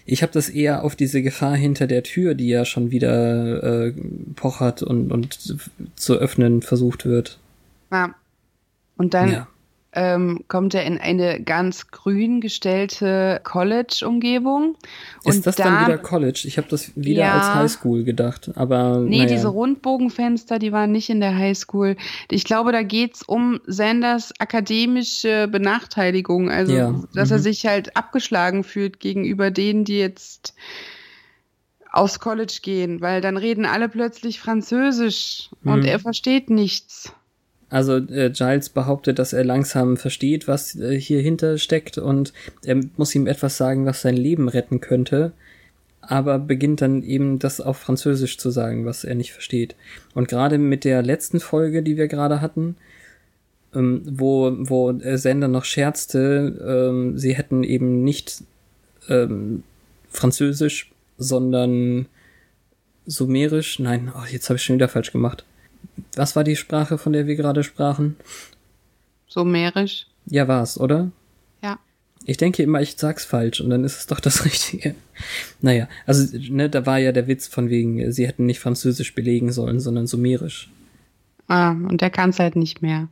[0.06, 3.92] ich habe das eher auf diese Gefahr hinter der Tür, die ja schon wieder äh,
[4.34, 5.38] pochert und, und
[5.96, 7.38] zu öffnen versucht wird.
[7.92, 8.14] Ja.
[8.96, 9.48] Und dann ja.
[9.92, 14.76] Ähm, kommt er in eine ganz grün gestellte College-Umgebung.
[15.24, 16.42] Ist Und das da, dann wieder College?
[16.44, 17.32] Ich habe das wieder Ja.
[17.38, 19.28] als Highschool gedacht, aber Nee, naja.
[19.30, 21.96] diese Rundbogenfenster, die waren nicht in der Highschool.
[22.30, 26.50] Ich glaube, da geht's um Sanders akademische Benachteiligung.
[26.50, 27.42] Also, Ja, dass er mhm.
[27.42, 30.54] sich halt abgeschlagen fühlt gegenüber denen, die jetzt
[31.92, 35.86] aufs College gehen, weil dann reden alle plötzlich Französisch und Mhm.
[35.86, 37.12] er versteht nichts.
[37.70, 42.32] Also äh, Giles behauptet, dass er langsam versteht, was äh, hier hinter steckt und
[42.64, 45.32] er muss ihm etwas sagen, was sein Leben retten könnte,
[46.00, 49.76] aber beginnt dann eben das auf Französisch zu sagen, was er nicht versteht.
[50.14, 52.74] Und gerade mit der letzten Folge, die wir gerade hatten,
[53.72, 58.42] ähm, wo, wo Sender noch scherzte, ähm, sie hätten eben nicht
[59.08, 59.62] ähm,
[60.10, 62.06] Französisch, sondern
[63.06, 65.44] Sumerisch, nein, oh, jetzt habe ich schon wieder falsch gemacht.
[66.16, 68.16] Was war die Sprache, von der wir gerade sprachen?
[69.26, 70.06] Sumerisch.
[70.26, 71.10] Ja, war's, oder?
[71.62, 71.78] Ja.
[72.24, 74.94] Ich denke immer, ich sag's falsch und dann ist es doch das Richtige.
[75.60, 79.52] Naja, also, ne, da war ja der Witz von wegen, sie hätten nicht Französisch belegen
[79.52, 80.70] sollen, sondern Sumerisch.
[81.48, 83.08] Ah, und der kann es halt nicht mehr.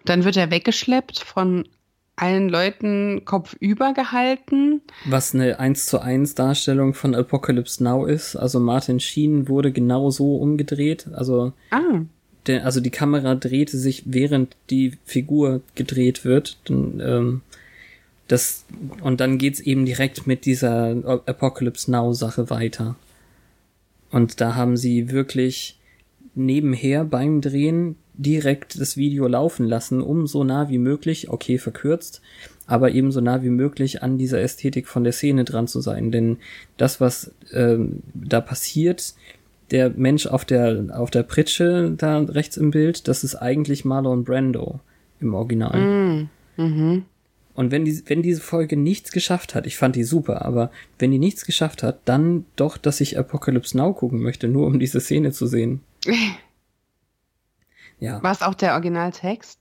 [0.00, 1.68] Und dann wird er weggeschleppt von
[2.16, 4.80] allen Leuten kopfüber gehalten.
[5.04, 8.36] Was eine 1 zu 1 Darstellung von Apocalypse Now ist.
[8.36, 11.08] Also Martin Sheen wurde genau so umgedreht.
[11.12, 12.00] Also, Ah,
[12.46, 16.58] der, also die Kamera drehte sich, während die Figur gedreht wird.
[16.64, 17.40] Dann, ähm,
[18.28, 18.64] das,
[19.02, 20.96] und dann geht's eben direkt mit dieser
[21.26, 22.96] Apocalypse Now Sache weiter.
[24.10, 25.78] Und da haben sie wirklich
[26.34, 32.22] nebenher beim Drehen direkt das Video laufen lassen, um so nah wie möglich, okay, verkürzt,
[32.66, 36.10] aber eben so nah wie möglich an dieser Ästhetik von der Szene dran zu sein.
[36.10, 36.38] Denn
[36.76, 39.14] das, was ähm, da passiert,
[39.70, 44.24] der Mensch auf der, auf der Pritsche da rechts im Bild, das ist eigentlich Marlon
[44.24, 44.80] Brando
[45.20, 45.78] im Original.
[45.78, 46.30] Mm.
[46.56, 47.04] Mhm.
[47.54, 51.10] Und wenn, die, wenn diese Folge nichts geschafft hat, ich fand die super, aber wenn
[51.10, 55.00] die nichts geschafft hat, dann doch, dass ich Apocalypse Now gucken möchte, nur um diese
[55.00, 55.80] Szene zu sehen.
[57.98, 58.22] Ja.
[58.22, 59.58] War es auch der Originaltext?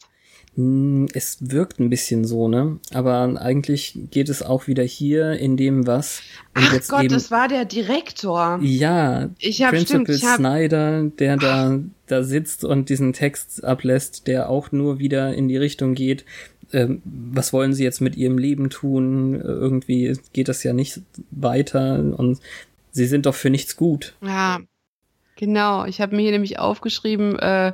[0.55, 2.79] Hm, Es wirkt ein bisschen so, ne?
[2.93, 6.21] Aber eigentlich geht es auch wieder hier in dem, was
[6.53, 8.59] Ach Gott, eben das war der Direktor.
[8.61, 13.63] ja, Ich hab- Principal stimmt, ich hab- Snyder, der da da sitzt und diesen Text
[13.65, 16.23] ablässt, der auch nur wieder in die Richtung geht.
[16.71, 19.33] Ähm, was wollen sie jetzt mit ihrem Leben tun?
[19.41, 22.39] Irgendwie geht das ja nicht weiter und
[22.91, 24.15] sie sind doch für nichts gut.
[24.21, 24.59] Ja,
[25.36, 25.86] genau.
[25.86, 27.73] Ich habe mir hier nämlich aufgeschrieben, äh,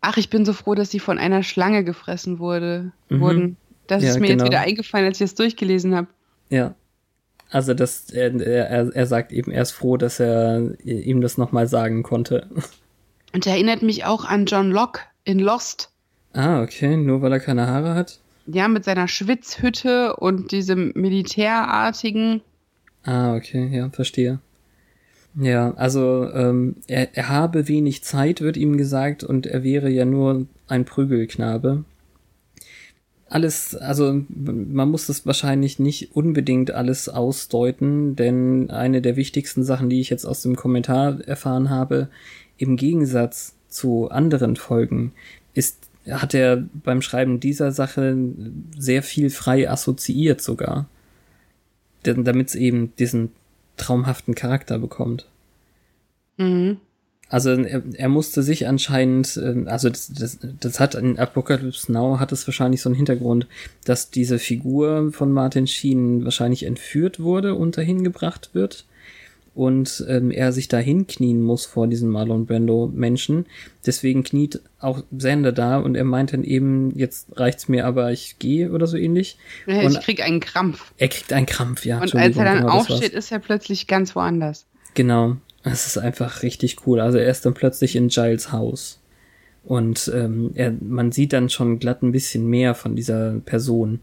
[0.00, 3.20] ach, ich bin so froh, dass sie von einer Schlange gefressen wurde, Mhm.
[3.20, 3.56] wurden.
[3.86, 4.44] Das Ja, ist mir genau.
[4.44, 6.08] jetzt wieder eingefallen, als ich das durchgelesen habe.
[6.50, 6.74] Ja.
[7.50, 11.66] Also das, er, er, er sagt eben, er ist froh, dass er ihm das nochmal
[11.66, 12.46] sagen konnte.
[13.34, 15.90] Und erinnert mich auch an John Locke in Lost.
[16.34, 18.20] Ah, okay, nur weil er keine Haare hat.
[18.46, 22.40] Ja, mit seiner Schwitzhütte und diesem militärartigen.
[23.04, 24.38] Ah, okay, ja, verstehe.
[25.34, 30.04] Ja, also ähm, er, er habe wenig Zeit, wird ihm gesagt, und er wäre ja
[30.04, 31.84] nur ein Prügelknabe.
[33.28, 39.90] Alles, also man muss das wahrscheinlich nicht unbedingt alles ausdeuten, denn eine der wichtigsten Sachen,
[39.90, 42.08] die ich jetzt aus dem Kommentar erfahren habe,
[42.56, 45.12] im Gegensatz zu anderen Folgen,
[45.52, 45.78] ist,
[46.10, 48.16] hat er beim Schreiben dieser Sache
[48.78, 50.88] sehr viel frei assoziiert sogar
[52.02, 53.30] damit es eben diesen
[53.78, 55.26] traumhaften Charakter bekommt.
[56.36, 56.78] Mhm.
[57.30, 62.18] Also er, er musste sich anscheinend, äh, also das, das, das hat in Apocalypse Now
[62.18, 63.46] hat es wahrscheinlich so einen Hintergrund,
[63.84, 68.86] dass diese Figur von Martin Sheen wahrscheinlich entführt wurde und dahin gebracht wird
[69.58, 73.46] und ähm, er sich da hinknien muss vor diesen Marlon Brando Menschen.
[73.84, 78.38] Deswegen kniet auch Sander da und er meint dann eben, jetzt reicht's mir, aber ich
[78.38, 79.36] gehe oder so ähnlich.
[79.66, 80.92] Ich Und- krieg einen Krampf.
[80.96, 82.00] Er kriegt einen Krampf, ja.
[82.00, 84.64] Und als er dann genau, das aufsteht, ist er plötzlich ganz woanders.
[84.94, 85.36] Genau.
[85.64, 87.00] Es ist einfach richtig cool.
[87.00, 89.00] Also er ist dann plötzlich in Giles Haus.
[89.64, 93.98] Und ähm, er, man sieht dann schon glatt ein bisschen mehr von dieser Person,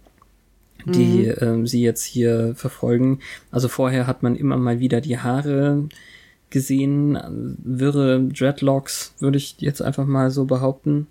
[0.86, 3.20] die ähm, sie jetzt hier verfolgen.
[3.52, 5.88] Also vorher hat man immer mal wieder die Haare
[6.50, 7.18] gesehen,
[7.64, 11.08] wirre Dreadlocks, würde ich jetzt einfach mal so behaupten.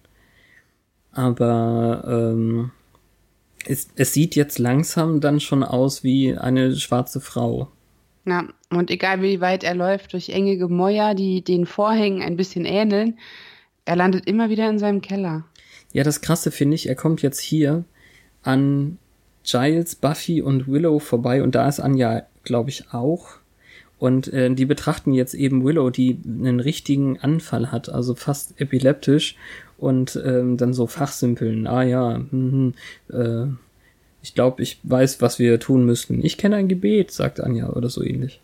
[1.12, 2.70] Aber ähm,
[3.66, 7.68] es, es sieht jetzt langsam dann schon aus wie eine schwarze Frau.
[8.26, 12.64] Ja, und egal wie weit er läuft durch enge Gemäuer, die den Vorhängen ein bisschen
[12.64, 13.18] ähneln,
[13.84, 15.44] er landet immer wieder in seinem Keller.
[15.92, 17.84] Ja, das Krasse finde ich, er kommt jetzt hier
[18.42, 18.98] an
[19.44, 23.36] Giles, Buffy und Willow vorbei und da ist Anja, glaube ich, auch.
[23.98, 29.36] Und äh, die betrachten jetzt eben Willow, die einen richtigen Anfall hat, also fast epileptisch
[29.78, 31.66] und ähm, dann so fachsimpeln.
[31.66, 32.74] Ah ja, hm,
[33.10, 33.54] hm, äh,
[34.22, 36.24] ich glaube, ich weiß, was wir tun müssten.
[36.24, 38.40] Ich kenne ein Gebet, sagt Anja oder so ähnlich.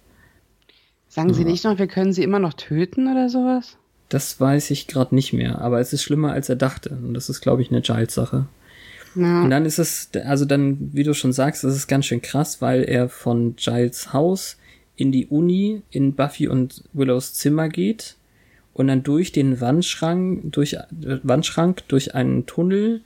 [1.08, 3.76] Sagen Sie nicht noch, wir können sie immer noch töten oder sowas?
[4.10, 6.90] Das weiß ich gerade nicht mehr, aber es ist schlimmer, als er dachte.
[6.90, 8.46] Und das ist, glaube ich, eine Giles-Sache.
[9.14, 9.42] Ja.
[9.42, 12.84] Und dann ist es, also dann, wie du schon sagst, ist ganz schön krass, weil
[12.84, 14.56] er von Giles Haus
[14.96, 18.16] in die Uni in Buffy und Willows Zimmer geht
[18.74, 23.00] und dann durch den Wandschrank, durch äh, Wandschrank, durch einen Tunnel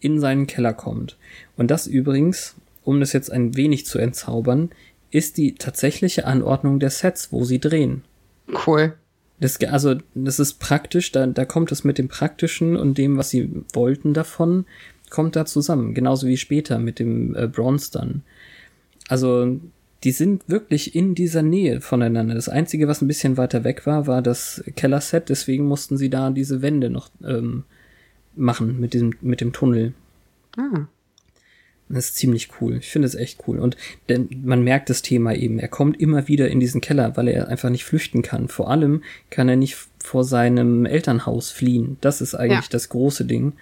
[0.00, 1.16] in seinen Keller kommt.
[1.56, 4.70] Und das übrigens, um das jetzt ein wenig zu entzaubern,
[5.10, 8.02] ist die tatsächliche Anordnung der Sets, wo sie drehen.
[8.66, 8.94] Cool.
[9.40, 13.30] Das, also, das ist praktisch, da, da kommt es mit dem Praktischen und dem, was
[13.30, 14.64] sie wollten davon,
[15.14, 15.94] kommt da zusammen.
[15.94, 18.22] Genauso wie später mit dem äh, Bronze dann.
[19.08, 19.60] Also,
[20.02, 22.34] die sind wirklich in dieser Nähe voneinander.
[22.34, 26.30] Das Einzige, was ein bisschen weiter weg war, war das Kellerset, deswegen mussten sie da
[26.30, 27.62] diese Wände noch ähm,
[28.34, 29.94] machen mit diesem, mit dem Tunnel.
[30.56, 30.86] Ah.
[31.88, 32.78] Das ist ziemlich cool.
[32.78, 33.60] Ich finde es echt cool.
[33.60, 33.76] Und
[34.08, 35.58] denn man merkt das Thema eben.
[35.60, 38.48] Er kommt immer wieder in diesen Keller, weil er einfach nicht flüchten kann.
[38.48, 41.98] Vor allem kann er nicht vor seinem Elternhaus fliehen.
[42.00, 42.72] Das ist eigentlich Ja.
[42.72, 43.52] das große Ding.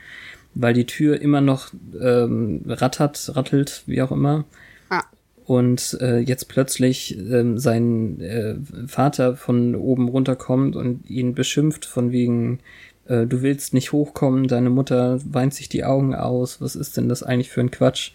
[0.55, 4.45] Weil die Tür immer noch ähm, rattert, rattelt, wie auch immer.
[4.91, 5.05] Ah.
[5.45, 12.13] Und äh, jetzt plötzlich ähm, sein äh, Vater von oben runterkommt und ihn beschimpft von
[12.13, 12.61] wegen,
[13.07, 17.09] äh, du willst nicht hochkommen, deine Mutter weint sich die Augen aus, was ist denn
[17.09, 18.13] das eigentlich für ein Quatsch?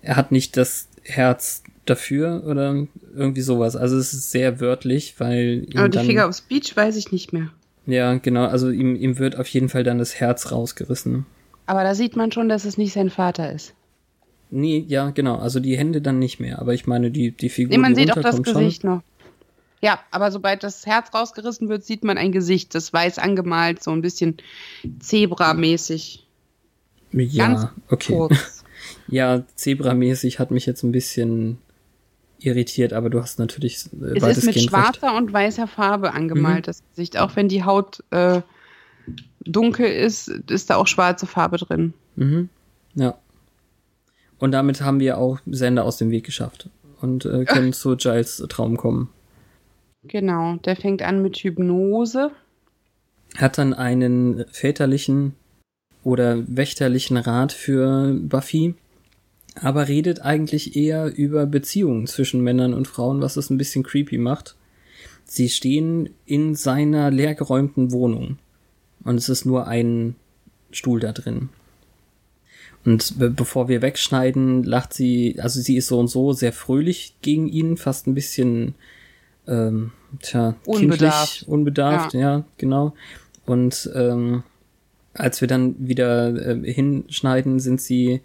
[0.00, 3.76] Er hat nicht das Herz, dafür oder irgendwie sowas.
[3.76, 7.12] Also es ist sehr wörtlich, weil ihm Aber die dann, Finger of Speech weiß ich
[7.12, 7.48] nicht mehr.
[7.86, 11.26] ja genau, also ihm, ihm wird auf jeden Fall dann das Herz rausgerissen.
[11.68, 13.74] Aber da sieht man schon, dass es nicht sein Vater ist.
[14.50, 17.70] Nee, ja, genau, also die Hände dann nicht mehr, aber ich meine, die, die Figur,
[17.76, 19.02] Nee, man sieht auch das Gesicht noch.
[19.82, 23.90] Ja, aber sobald das Herz rausgerissen wird, sieht man ein Gesicht, das weiß angemalt, so
[23.90, 24.38] ein bisschen
[24.98, 26.26] Zebra-mäßig.
[27.10, 27.20] schon.
[27.20, 28.12] Ja, Ganz okay.
[28.14, 28.64] Kurz.
[29.08, 31.58] Ja, Zebra-mäßig hat mich jetzt ein bisschen
[32.38, 34.68] irritiert, aber du hast natürlich äh, Es ist mit weitestgehend recht.
[34.70, 37.18] schwarzer und weißer Farbe angemalt, das Gesicht.
[37.18, 38.40] Auch wenn die Haut äh,
[39.48, 41.94] dunkel ist, ist da auch schwarze Farbe drin.
[42.16, 42.48] Mhm.
[42.94, 43.18] Ja.
[44.38, 46.70] Und damit haben wir auch Sender aus dem Weg geschafft
[47.00, 49.10] und äh, können zu Giles Traum kommen.
[50.04, 52.30] Genau, der fängt an mit Hypnose.
[53.36, 55.34] Hat dann einen väterlichen
[56.02, 58.74] oder wächterlichen Rat für Buffy,
[59.60, 64.18] aber redet eigentlich eher über Beziehungen zwischen Männern und Frauen, was es ein bisschen creepy
[64.18, 64.56] macht.
[65.24, 68.38] Sie stehen in seiner leergeräumten Wohnung
[69.08, 70.16] und es ist nur ein
[70.70, 71.48] Stuhl da drin.
[72.84, 77.14] Und be bevor wir wegschneiden, lacht sie, also sie ist so und so sehr fröhlich
[77.22, 78.74] gegen ihn, fast ein bisschen,
[79.46, 81.38] ähm, tja, Unbedarft.
[81.38, 82.92] kindlich, unbedarft, ja, genau.
[83.46, 84.42] Und ähm,
[85.14, 88.20] als wir dann wieder äh, hinschneiden, sind sie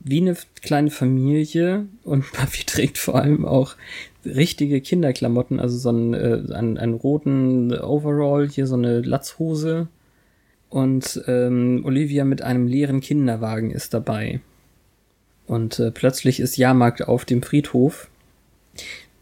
[0.00, 3.76] wie eine kleine Familie und Buffy trägt vor allem auch
[4.24, 9.86] richtige Kinderklamotten, also so einen, äh, einen, einen roten Overall, hier so eine Latzhose
[10.68, 14.40] und ähm, Olivia mit einem leeren Kinderwagen ist dabei.
[15.46, 18.08] Und äh, plötzlich ist Jahrmarkt auf dem Friedhof,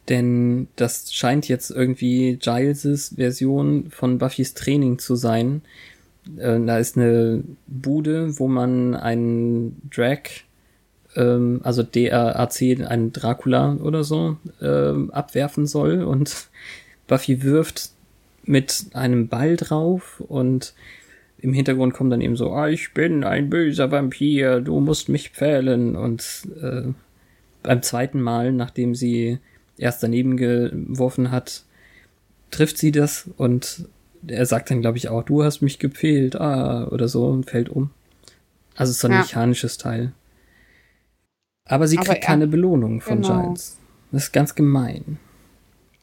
[0.09, 5.63] denn das scheint jetzt irgendwie Giles' Version von Buffys Training zu sein.
[6.37, 10.23] Äh, da ist eine Bude, wo man einen Drag,
[11.15, 16.49] ähm, also DRAC, einen Dracula oder so, ähm, abwerfen soll und
[17.07, 17.91] Buffy wirft
[18.45, 20.75] mit einem Ball drauf und
[21.45, 25.29] im Hintergrund kommt dann eben so, ah, ich bin ein böser Vampir, du musst mich
[25.31, 25.95] pfählen.
[25.95, 26.85] Und äh,
[27.63, 29.39] beim zweiten Mal, nachdem sie
[29.77, 31.65] erst daneben geworfen hat,
[32.51, 33.87] trifft sie das und
[34.27, 37.69] er sagt dann, glaube ich, auch, du hast mich gepfählt, ah, oder so und fällt
[37.69, 37.91] um.
[38.75, 39.19] Also es ist so ein Ja.
[39.21, 40.13] mechanisches Teil.
[41.67, 43.43] Aber sie Aber kriegt er- keine Belohnung von genau.
[43.43, 43.79] Giles.
[44.13, 45.19] Das ist ganz gemein.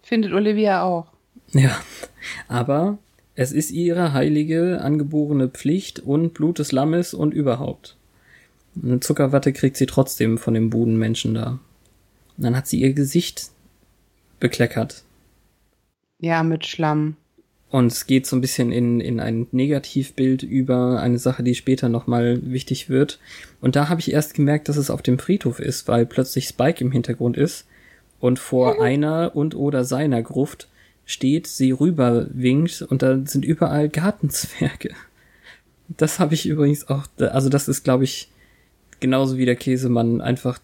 [0.03, 1.07] Findet Olivia auch.
[1.53, 1.75] Ja,
[2.47, 2.99] aber
[3.35, 7.97] es ist ihre heilige, angeborene Pflicht und Blut des Lammes und überhaupt.
[8.81, 11.59] Eine Zuckerwatte kriegt sie trotzdem von dem Budenmenschen da.
[12.37, 13.49] Und dann hat sie ihr Gesicht
[14.39, 15.03] bekleckert.
[16.19, 17.15] Ja, mit Schlamm.
[17.69, 21.87] Und es geht so ein bisschen in, in ein Negativbild über eine Sache, die später
[21.87, 23.19] nochmal wichtig wird.
[23.61, 26.83] Und da habe ich erst gemerkt, dass es auf dem Friedhof ist, weil plötzlich Spike
[26.83, 27.65] im Hintergrund ist
[28.19, 30.67] und vor einer und oder seiner Gruft
[31.05, 34.91] steht, sie rüber winkt und da sind überall Gartenzwerge.
[35.89, 38.29] Das habe ich übrigens auch, also das ist, glaube ich,
[38.99, 40.59] genauso wie der Käsemann einfach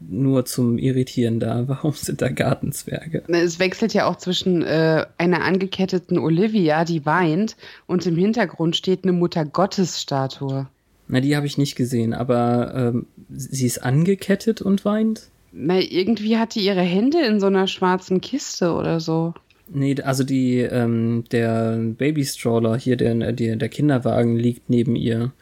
[0.00, 1.64] nur zum Irritieren da.
[1.66, 3.24] Warum sind da Gartenzwerge?
[3.28, 9.04] Es wechselt ja auch zwischen äh, einer angeketteten Olivia, die weint, und im Hintergrund steht
[9.04, 10.68] eine Mutter-Gottes-Statue.
[11.08, 15.28] Na, die habe ich nicht gesehen, aber ähm, sie ist angekettet und weint?
[15.52, 19.32] Na, irgendwie hat die ihre Hände in so einer schwarzen Kiste oder so.
[19.70, 25.32] Nee, also die, ähm, der Baby-Stroller hier, der, der, der Kinderwagen liegt neben ihr.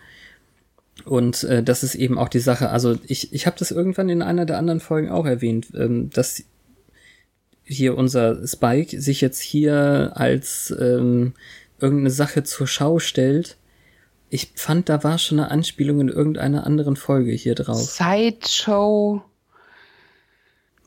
[1.04, 2.70] Und äh, das ist eben auch die Sache.
[2.70, 6.42] Also ich, ich habe das irgendwann in einer der anderen Folgen auch erwähnt, ähm, dass
[7.62, 11.34] hier unser Spike sich jetzt hier als ähm,
[11.80, 13.56] irgendeine Sache zur Schau stellt.
[14.30, 17.82] Ich fand, da war schon eine Anspielung in irgendeiner anderen Folge hier drauf.
[17.82, 19.22] Sideshow.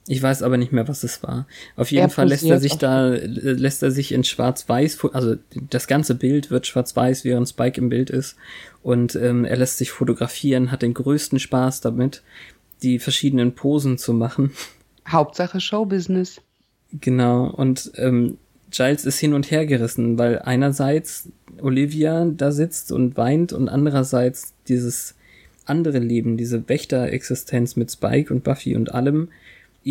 [0.10, 1.46] Ich weiß aber nicht mehr, was es war.
[1.76, 5.36] Auf jeden Er Fall lässt er sich da, lässt er sich in schwarz-weiß, also
[5.70, 8.36] das ganze Bild wird schwarz-weiß, während Spike im Bild ist.
[8.82, 12.24] Und ähm, er lässt sich fotografieren, hat den größten Spaß damit,
[12.82, 14.52] die verschiedenen Posen zu machen.
[15.08, 16.42] Hauptsache Showbusiness.
[16.92, 17.46] Genau.
[17.46, 18.40] Und ähm,
[18.72, 21.30] Giles ist hin und her gerissen, weil einerseits
[21.62, 25.14] Olivia da sitzt und weint und andererseits dieses
[25.66, 29.30] andere Leben, diese Wächterexistenz mit Spike und Buffy und allem,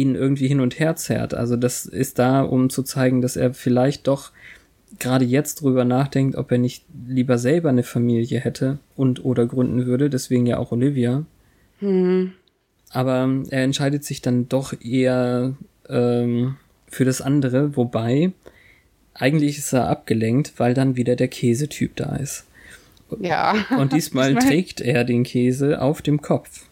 [0.01, 1.35] ihn irgendwie hin und her zerrt.
[1.35, 4.31] Also das ist da, um zu zeigen, dass er vielleicht doch
[4.99, 9.87] gerade jetzt drüber nachdenkt, ob er nicht lieber selber eine Familie hätte und oder gründen
[9.87, 11.25] würde, deswegen ja auch Olivia.
[11.81, 12.33] Hm.
[12.91, 15.55] Aber er entscheidet sich dann doch eher
[15.89, 18.33] ähm, für das andere, wobei
[19.13, 22.47] eigentlich ist er abgelenkt, weil dann wieder der Käsetyp da ist.
[23.21, 23.55] Ja.
[23.79, 26.65] Und diesmal Diesmal- trägt er den Käse auf dem Kopf.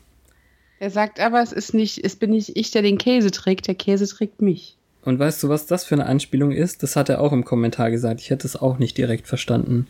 [0.78, 3.74] Er sagt aber, es ist nicht, es bin nicht ich, der den Käse trägt, der
[3.74, 4.76] Käse trägt mich.
[5.02, 6.82] Und weißt du, was das für eine Anspielung ist?
[6.82, 8.20] Das hat er auch im Kommentar gesagt.
[8.20, 9.86] Ich hätte es auch nicht direkt verstanden.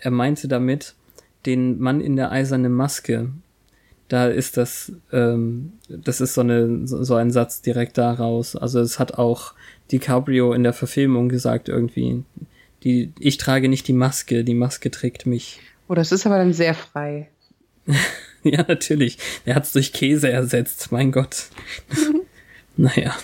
[0.00, 0.94] Er meinte damit
[1.44, 3.28] den Mann in der eisernen Maske.
[4.08, 8.56] Da ist das, ähm, das ist so, eine, so ein Satz direkt daraus.
[8.56, 9.52] Also es hat auch
[9.92, 12.24] DiCaprio in der Verfilmung gesagt irgendwie.
[12.84, 15.60] Die, ich trage nicht die Maske, die Maske trägt mich.
[15.88, 17.28] Oh, das ist aber dann sehr frei.
[18.52, 19.18] ja, natürlich.
[19.44, 21.46] Er hat es durch Käse ersetzt, mein Gott.
[22.76, 23.16] naja.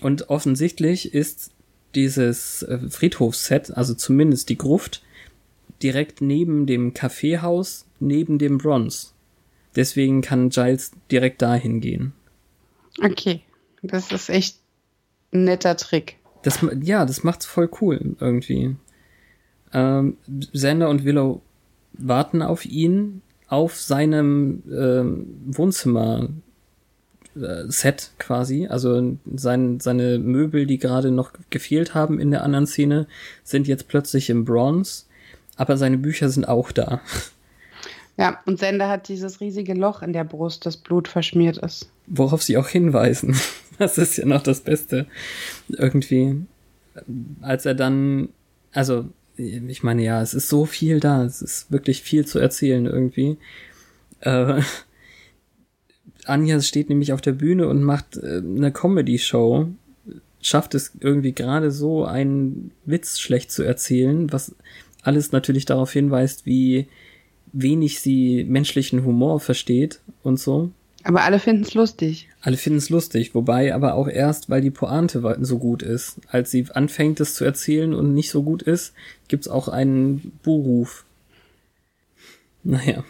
[0.00, 1.50] Und offensichtlich ist
[1.94, 5.02] dieses äh, Friedhofsset, also zumindest die Gruft,
[5.82, 9.08] direkt neben dem Kaffeehaus, neben dem Bronze.
[9.74, 12.12] Deswegen kann Giles direkt dahin gehen.
[13.02, 13.40] Okay,
[13.82, 14.58] das ist echt
[15.32, 16.16] ein netter Trick.
[16.42, 18.76] Das, ja, das macht's voll cool irgendwie.
[19.72, 20.16] Ähm,
[20.52, 21.42] Sander und Willow
[21.92, 26.30] warten auf ihn auf seinem ähm, Wohnzimmer
[27.36, 28.66] äh, Set quasi.
[28.66, 33.06] Also sein, seine Möbel, die gerade noch gefehlt haben in der anderen Szene,
[33.44, 35.04] sind jetzt plötzlich im Bronze,
[35.56, 37.02] aber seine Bücher sind auch da.
[38.16, 41.90] Ja, und Sender hat dieses riesige Loch in der Brust, das Blut verschmiert ist.
[42.06, 43.36] Worauf sie auch hinweisen.
[43.78, 45.06] Das ist ja noch das Beste.
[45.68, 46.44] Irgendwie,
[47.40, 48.28] als er dann,
[48.70, 49.06] also,
[49.36, 53.38] ich meine, ja, es ist so viel da, es ist wirklich viel zu erzählen irgendwie.
[54.20, 54.62] Äh,
[56.24, 59.68] Anja steht nämlich auf der Bühne und macht äh, eine Comedy-Show,
[60.40, 64.54] schafft es irgendwie gerade so, einen Witz schlecht zu erzählen, was
[65.02, 66.86] alles natürlich darauf hinweist, wie
[67.52, 70.70] wenig sie menschlichen Humor versteht und so.
[71.04, 72.28] Aber alle finden es lustig.
[72.42, 76.20] Alle finden es lustig, wobei aber auch erst, weil die Pointe so gut ist.
[76.28, 78.94] Als sie anfängt, es zu erzählen und nicht so gut ist,
[79.28, 81.04] gibt's auch einen Buhruf.
[82.64, 83.04] Naja.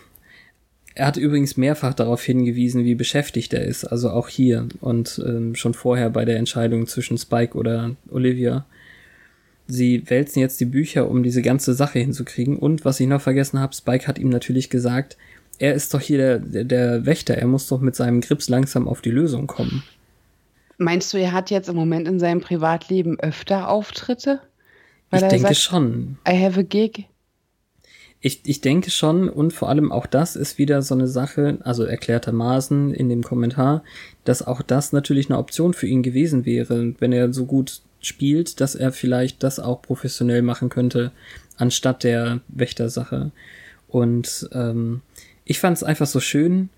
[0.95, 5.55] Er hat übrigens mehrfach darauf hingewiesen, wie beschäftigt er ist, also auch hier und ähm,
[5.55, 8.67] schon vorher bei der Entscheidung zwischen Spike oder Olivia.
[9.67, 12.59] Sie wälzen jetzt die Bücher, um diese ganze Sache hinzukriegen.
[12.59, 15.17] Und was ich noch vergessen habe, Spike hat ihm natürlich gesagt,
[15.63, 18.89] er ist doch hier der, der, der Wächter, er muss doch mit seinem Grips langsam
[18.89, 19.85] auf die Lösung kommen.
[20.77, 24.41] Meinst du, er hat jetzt im Moment in seinem Privatleben öfter Auftritte?
[25.11, 26.19] Weil ich denke sagt, schon.
[26.29, 27.05] I have a gig.
[28.19, 31.85] Ich, ich denke schon und vor allem auch das ist wieder so eine Sache, also
[31.85, 33.85] erklärtermaßen in dem Kommentar,
[34.25, 38.61] dass auch das natürlich eine Option für ihn gewesen wäre, wenn er so gut spielt,
[38.61, 41.13] dass er vielleicht das auch professionell machen könnte,
[41.57, 43.31] anstatt der Wächtersache.
[43.87, 45.03] Und ähm,
[45.45, 46.69] ich fand es einfach so schön,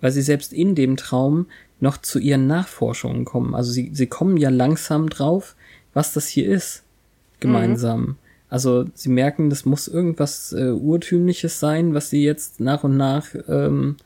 [0.00, 1.46] weil sie selbst in dem Traum
[1.80, 3.54] noch zu ihren Nachforschungen kommen.
[3.54, 5.56] Also sie, sie kommen ja langsam drauf,
[5.94, 6.84] was das hier ist,
[7.40, 8.00] gemeinsam.
[8.00, 8.16] Mhm.
[8.48, 13.28] Also sie merken, das muss irgendwas äh, Urtümliches sein, was sie jetzt nach und nach
[13.48, 13.96] ähm,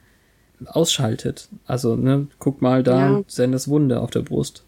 [0.65, 1.49] ausschaltet.
[1.67, 3.47] Also, ne, guck mal da, ja.
[3.49, 4.65] das Wunder auf der Brust.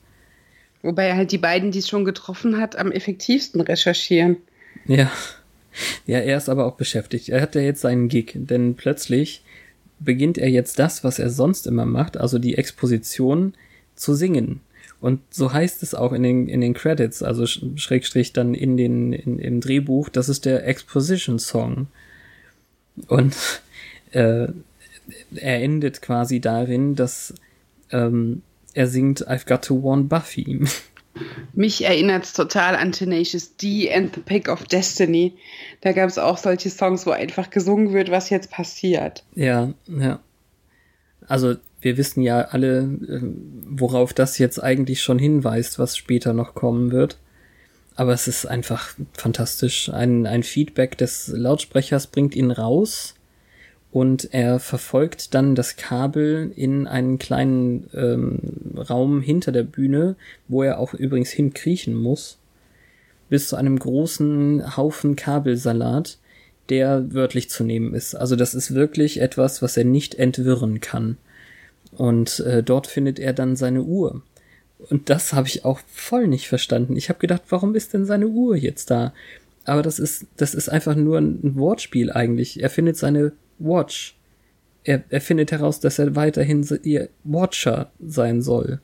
[0.82, 4.36] Wobei halt die beiden, die es schon getroffen hat, am effektivsten recherchieren.
[4.86, 5.10] Ja.
[6.06, 7.28] Ja, er ist aber auch beschäftigt.
[7.28, 9.42] Er hat ja jetzt seinen Gig, denn plötzlich
[10.00, 13.54] beginnt er jetzt das, was er sonst immer macht, also die Exposition
[13.94, 14.60] zu singen.
[15.00, 19.12] Und so heißt es auch in den, in den Credits, also Schrägstrich dann in den,
[19.12, 21.86] in, im Drehbuch, das ist der Exposition Song.
[23.06, 23.36] Und
[24.10, 24.48] äh,
[25.34, 27.34] er endet quasi darin, dass
[27.90, 28.42] ähm,
[28.74, 30.60] er singt I've Got to Warn Buffy.
[31.54, 35.34] Mich erinnert es total an Tenacious D and the Pick of Destiny.
[35.80, 39.24] Da gab es auch solche Songs, wo einfach gesungen wird, was jetzt passiert.
[39.34, 40.20] Ja, ja.
[41.26, 43.20] Also wir wissen ja alle, äh,
[43.66, 47.18] worauf das jetzt eigentlich schon hinweist, was später noch kommen wird.
[47.94, 49.90] Aber es ist einfach fantastisch.
[49.90, 53.14] Ein, ein Feedback des Lautsprechers bringt ihn raus
[53.90, 58.38] und er verfolgt dann das Kabel in einen kleinen ähm,
[58.76, 60.16] Raum hinter der Bühne,
[60.46, 62.38] wo er auch übrigens hinkriechen muss,
[63.30, 66.18] bis zu einem großen Haufen Kabelsalat,
[66.68, 68.14] der wörtlich zu nehmen ist.
[68.14, 71.16] Also das ist wirklich etwas, was er nicht entwirren kann.
[71.92, 74.22] Und äh, dort findet er dann seine Uhr.
[74.90, 76.94] Und das habe ich auch voll nicht verstanden.
[76.96, 79.14] Ich habe gedacht, warum ist denn seine Uhr jetzt da?
[79.64, 82.62] Aber das ist, das ist einfach nur ein Wortspiel eigentlich.
[82.62, 84.16] Er findet seine Watch.
[84.84, 88.80] Er, er findet heraus, dass er weiterhin ihr Watcher sein soll.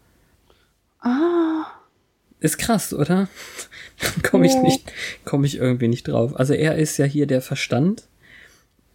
[1.01, 1.67] Ah.
[2.41, 3.29] Ist krass, oder?
[4.23, 4.93] komme ich nicht,
[5.25, 6.39] komme ich irgendwie nicht drauf.
[6.39, 8.05] Also er ist ja hier der Verstand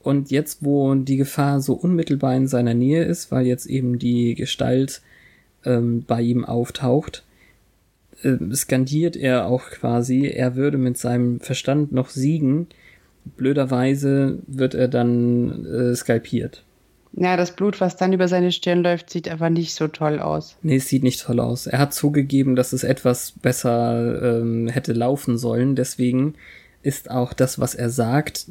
[0.02, 4.36] und jetzt, wo die Gefahr so unmittelbar in seiner Nähe ist, weil jetzt eben die
[4.36, 5.02] Gestalt
[5.66, 7.24] ähm, bei ihm auftaucht,
[8.24, 12.68] äh, skandiert er auch quasi, er würde mit seinem Verstand noch siegen.
[13.38, 16.64] Blöderweise wird er dann äh, skalpiert.
[17.14, 20.56] Ja, das Blut, was dann über seine Stirn läuft, sieht aber nicht so toll aus.
[20.62, 21.66] Nee, es sieht nicht toll aus.
[21.66, 25.76] Er hat zugegeben, dass es etwas besser ähm, hätte laufen sollen.
[25.76, 26.36] Deswegen
[26.84, 28.46] ist auch das, was er sagt,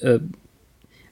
[0.00, 0.20] äh,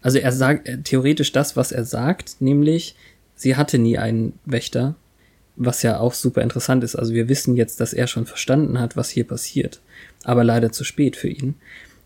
[0.00, 2.94] also er sagt äh, theoretisch das, was er sagt, nämlich
[3.34, 4.94] sie hatte nie einen Wächter,
[5.56, 6.94] was ja auch super interessant ist.
[6.94, 9.80] Also wir wissen jetzt, dass er schon verstanden hat, was hier passiert,
[10.22, 11.56] aber leider zu spät für ihn.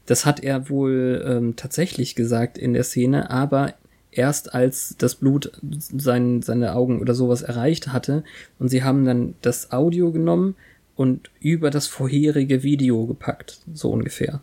[0.07, 3.75] Das hat er wohl ähm, tatsächlich gesagt in der Szene, aber
[4.11, 8.25] erst als das Blut sein, seine Augen oder sowas erreicht hatte
[8.59, 10.57] und sie haben dann das Audio genommen
[10.97, 14.41] und über das vorherige Video gepackt, so ungefähr.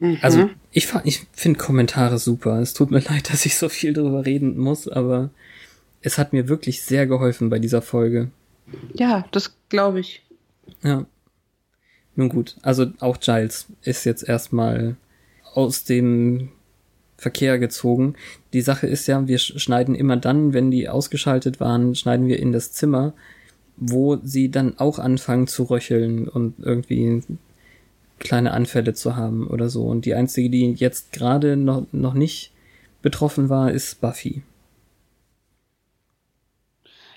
[0.00, 0.18] Mhm.
[0.20, 2.60] Also ich, ich finde Kommentare super.
[2.60, 5.30] Es tut mir leid, dass ich so viel drüber reden muss, aber
[6.02, 8.30] es hat mir wirklich sehr geholfen bei dieser Folge.
[8.94, 10.22] Ja, das glaube ich.
[10.82, 11.06] Ja.
[12.14, 14.96] Nun gut, also auch Giles ist jetzt erstmal
[15.54, 16.50] aus dem
[17.16, 18.16] Verkehr gezogen.
[18.52, 22.52] Die Sache ist ja, wir schneiden immer dann, wenn die ausgeschaltet waren, schneiden wir in
[22.52, 23.14] das Zimmer,
[23.76, 27.22] wo sie dann auch anfangen zu röcheln und irgendwie
[28.18, 29.86] kleine Anfälle zu haben oder so.
[29.86, 32.52] Und die einzige, die jetzt gerade noch, noch nicht
[33.02, 34.42] betroffen war, ist Buffy.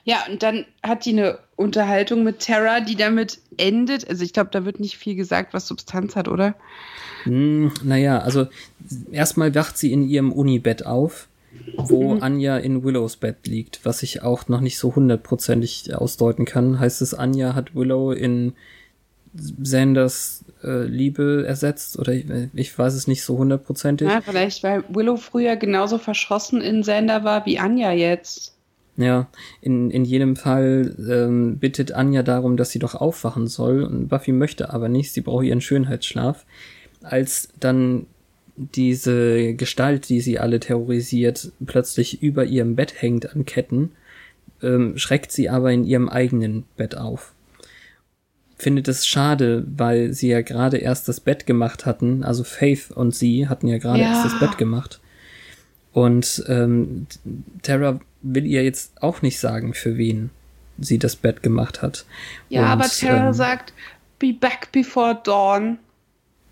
[0.03, 4.09] Ja, und dann hat die eine Unterhaltung mit Terra, die damit endet.
[4.09, 6.55] Also ich glaube, da wird nicht viel gesagt, was Substanz hat, oder?
[7.23, 8.47] Hm, naja, also
[9.11, 11.27] erstmal wacht sie in ihrem Unibett auf,
[11.77, 12.23] wo mhm.
[12.23, 16.79] Anja in Willows Bett liegt, was ich auch noch nicht so hundertprozentig ausdeuten kann.
[16.79, 18.53] Heißt es, Anja hat Willow in
[19.33, 24.07] Sanders äh, Liebe ersetzt oder ich, ich, weiß es nicht so hundertprozentig.
[24.07, 28.54] Ja, vielleicht, weil Willow früher genauso verschossen in Sander war wie Anja jetzt.
[28.97, 29.27] Ja,
[29.61, 34.31] in, in jedem Fall ähm, bittet Anja darum, dass sie doch aufwachen soll und Buffy
[34.31, 36.45] möchte aber nicht, sie braucht ihren Schönheitsschlaf.
[37.01, 38.07] Als dann
[38.55, 43.91] diese Gestalt, die sie alle terrorisiert, plötzlich über ihrem Bett hängt an Ketten,
[44.63, 47.35] ähm, schreckt sie aber in ihrem eigenen Bett auf
[48.57, 52.23] findet es schade, weil sie ja gerade erst das Bett gemacht hatten.
[52.23, 54.09] Also Faith und sie hatten ja gerade ja.
[54.09, 55.01] erst das Bett gemacht.
[55.91, 57.07] Und ähm,
[57.61, 60.31] Tara will ihr jetzt auch nicht sagen, für wen
[60.77, 62.05] sie das Bett gemacht hat.
[62.49, 63.73] Ja, und, aber Tara ähm, sagt,
[64.19, 65.77] be back before dawn.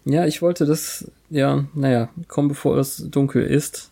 [0.06, 3.92] Ja, ich wollte das, ja, naja, komm bevor es dunkel ist.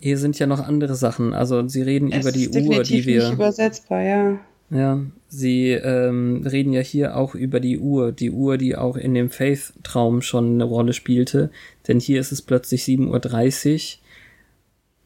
[0.00, 1.32] Hier sind ja noch andere Sachen.
[1.32, 3.22] Also sie reden es über die Uhr, die wir.
[3.22, 4.38] Nicht übersetzbar, ja.
[4.68, 9.14] Ja, sie ähm, reden ja hier auch über die Uhr, die Uhr, die auch in
[9.14, 11.50] dem Faith-Traum schon eine Rolle spielte,
[11.86, 14.05] denn hier ist es plötzlich 7.30 Uhr.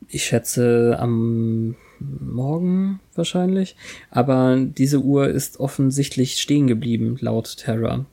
[0.09, 3.77] Ich schätze am Morgen wahrscheinlich,
[4.11, 8.07] aber diese Uhr ist offensichtlich stehen geblieben, laut Terra.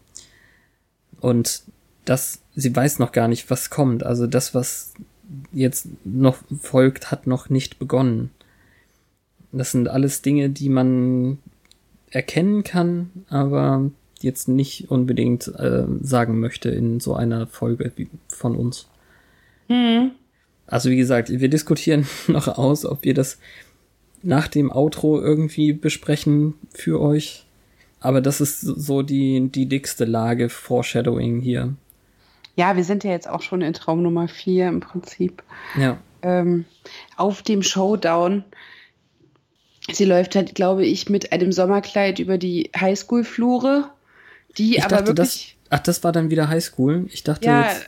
[1.21, 1.63] Und
[2.05, 4.03] das, sie weiß noch gar nicht, was kommt.
[4.03, 4.93] Also das, was
[5.51, 8.31] jetzt noch folgt, hat noch nicht begonnen.
[9.51, 11.39] Das sind alles Dinge, die man
[12.11, 13.89] erkennen kann, aber
[14.21, 17.91] jetzt nicht unbedingt äh, sagen möchte in so einer Folge
[18.27, 18.88] von uns.
[19.67, 20.11] Mhm.
[20.68, 23.39] Also wie gesagt, wir diskutieren noch aus, ob wir das
[24.24, 27.45] nach dem Outro irgendwie besprechen für euch.
[27.99, 31.74] Aber das ist so die, die dickste Lage Foreshadowing hier.
[32.55, 35.43] Ja, wir sind ja jetzt auch schon in Traum Nummer 4 im Prinzip.
[35.80, 35.97] Ja.
[36.22, 36.65] Ähm,
[37.15, 38.43] auf dem Showdown
[39.89, 43.89] Sie läuft halt, glaube ich, mit einem Sommerkleid über die Highschool-Flure,
[44.57, 45.57] die ich aber wirklich.
[45.70, 47.05] Das, ach, das war dann wieder Highschool?
[47.09, 47.88] Ich dachte ja, jetzt.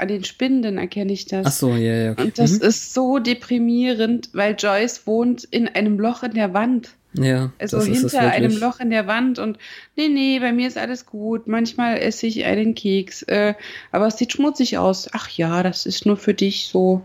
[0.00, 1.46] An den Spinden erkenne ich das.
[1.46, 2.12] Ach so, ja, ja.
[2.12, 2.22] Okay.
[2.24, 2.66] Und das mhm.
[2.66, 6.94] ist so deprimierend, weil Joyce wohnt in einem Loch in der Wand.
[7.12, 7.52] Ja.
[7.58, 9.58] Also hinter einem Loch in der Wand und
[9.96, 11.48] nee, nee, bei mir ist alles gut.
[11.48, 13.54] Manchmal esse ich einen Keks, äh,
[13.90, 15.08] aber es sieht schmutzig aus.
[15.12, 17.02] Ach ja, das ist nur für dich so.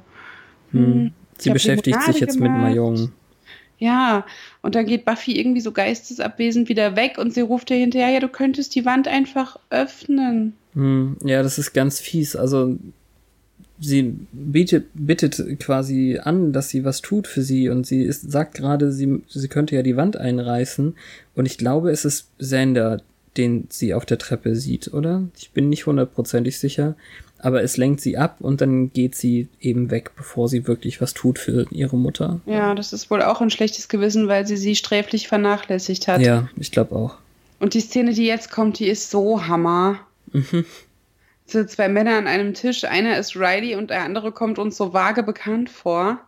[0.72, 0.86] Hm.
[0.86, 2.52] hm Sie beschäftigt sich jetzt gemacht.
[2.52, 3.12] mit Mayong.
[3.78, 4.26] Ja,
[4.62, 8.20] und dann geht Buffy irgendwie so geistesabwesend wieder weg und sie ruft ihr hinterher, ja,
[8.22, 10.54] du könntest die Wand einfach öffnen.
[10.76, 12.36] Hm, ja, das ist ganz fies.
[12.36, 12.78] Also
[13.80, 18.56] sie bietet, bittet quasi an, dass sie was tut für sie und sie ist, sagt
[18.56, 20.96] gerade, sie, sie könnte ja die Wand einreißen
[21.36, 23.02] und ich glaube, es ist Sander,
[23.36, 25.24] den sie auf der Treppe sieht, oder?
[25.38, 26.96] Ich bin nicht hundertprozentig sicher
[27.46, 31.14] aber es lenkt sie ab und dann geht sie eben weg, bevor sie wirklich was
[31.14, 32.40] tut für ihre Mutter.
[32.48, 36.22] Ja, das ist wohl auch ein schlechtes Gewissen, weil sie sie sträflich vernachlässigt hat.
[36.22, 37.18] Ja, ich glaube auch.
[37.60, 40.00] Und die Szene, die jetzt kommt, die ist so Hammer.
[40.36, 40.66] Mhm.
[41.48, 44.94] So zwei Männer an einem Tisch, einer ist Riley und der andere kommt uns so
[44.94, 46.20] vage bekannt vor.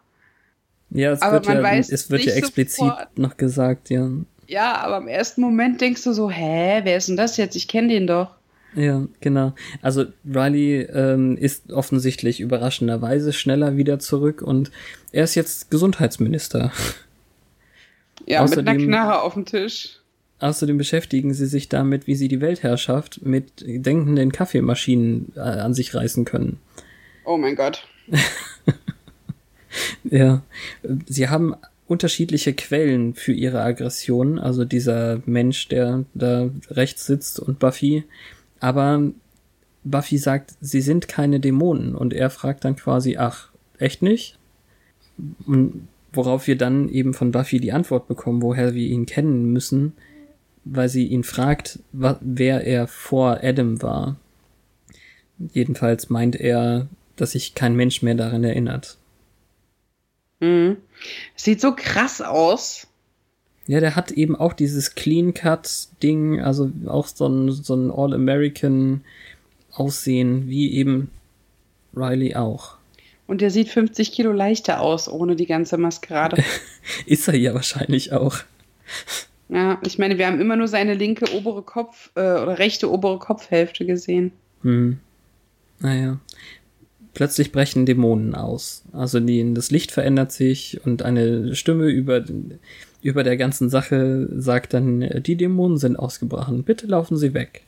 [0.91, 3.17] Ja, es aber wird, ja, es wird ja explizit sofort.
[3.17, 4.09] noch gesagt, ja.
[4.47, 7.55] Ja, aber im ersten Moment denkst du so, hä, wer ist denn das jetzt?
[7.55, 8.35] Ich kenne den doch.
[8.75, 9.53] Ja, genau.
[9.81, 14.71] Also Riley ähm, ist offensichtlich überraschenderweise schneller wieder zurück und
[15.11, 16.71] er ist jetzt Gesundheitsminister.
[18.25, 19.99] Ja, Außerdem- mit einer Knarre auf dem Tisch.
[20.39, 25.95] Außerdem beschäftigen sie sich damit, wie sie die Weltherrschaft mit denkenden Kaffeemaschinen äh, an sich
[25.95, 26.59] reißen können.
[27.25, 27.87] Oh mein Gott.
[30.03, 30.41] Ja,
[31.05, 31.55] sie haben
[31.87, 38.03] unterschiedliche Quellen für ihre Aggression, also dieser Mensch, der da rechts sitzt und Buffy,
[38.59, 39.11] aber
[39.83, 44.37] Buffy sagt, sie sind keine Dämonen und er fragt dann quasi, ach, echt nicht?
[45.45, 49.93] Und worauf wir dann eben von Buffy die Antwort bekommen, woher wir ihn kennen müssen,
[50.71, 54.17] weil sie ihn fragt, wer er vor Adam war.
[55.53, 58.97] Jedenfalls meint er, dass sich kein Mensch mehr daran erinnert.
[60.39, 60.77] Mhm.
[61.35, 62.87] Sieht so krass aus.
[63.67, 70.73] Ja, der hat eben auch dieses Clean-Cut-Ding, also auch so ein, so ein All-American-Aussehen, wie
[70.73, 71.11] eben
[71.93, 72.77] Riley auch.
[73.27, 76.41] Und der sieht 50 Kilo leichter aus, ohne die ganze Maskerade.
[77.05, 78.37] Ist er ja wahrscheinlich auch.
[79.49, 83.17] Ja, ich meine, wir haben immer nur seine linke obere Kopf- äh, oder rechte obere
[83.17, 84.31] Kopfhälfte gesehen.
[84.61, 84.99] Hm.
[85.79, 86.19] Naja.
[87.13, 88.83] Plötzlich brechen Dämonen aus.
[88.91, 92.23] Also die, das Licht verändert sich und eine Stimme über,
[93.01, 97.63] über der ganzen Sache sagt dann, die Dämonen sind ausgebrochen, bitte laufen sie weg.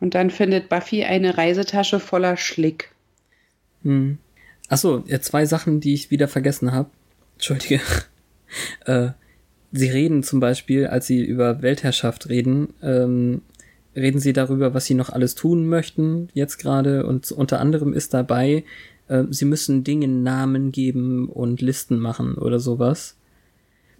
[0.00, 2.90] Und dann findet Buffy eine Reisetasche voller Schlick.
[3.82, 4.18] Hm.
[4.68, 6.90] Achso, ja, zwei Sachen, die ich wieder vergessen habe.
[7.34, 7.80] Entschuldige.
[8.86, 9.10] äh,
[9.74, 13.42] sie reden zum Beispiel, als sie über Weltherrschaft reden, ähm,
[13.96, 17.06] reden sie darüber, was sie noch alles tun möchten, jetzt gerade.
[17.06, 18.64] Und unter anderem ist dabei,
[19.08, 23.16] äh, sie müssen Dingen Namen geben und Listen machen oder sowas.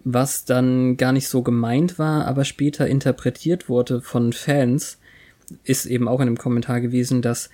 [0.05, 4.97] Was dann gar nicht so gemeint war, aber später interpretiert wurde von Fans,
[5.63, 7.49] ist eben auch in einem Kommentar gewesen, dass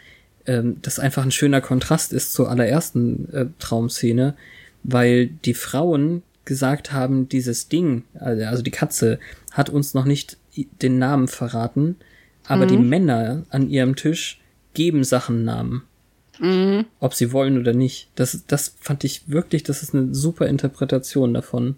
[0.46, 4.36] ähm, das einfach ein schöner Kontrast ist zur allerersten äh, Traumszene,
[4.84, 9.20] weil die Frauen gesagt haben, dieses Ding, also also die Katze,
[9.52, 10.38] hat uns noch nicht
[10.82, 11.96] den Namen verraten,
[12.48, 14.42] aber die Männer an ihrem Tisch
[14.74, 15.84] geben Sachen Namen,
[16.40, 16.86] Mhm.
[17.00, 18.10] ob sie wollen oder nicht.
[18.16, 21.76] Das, das fand ich wirklich, das ist eine super Interpretation davon.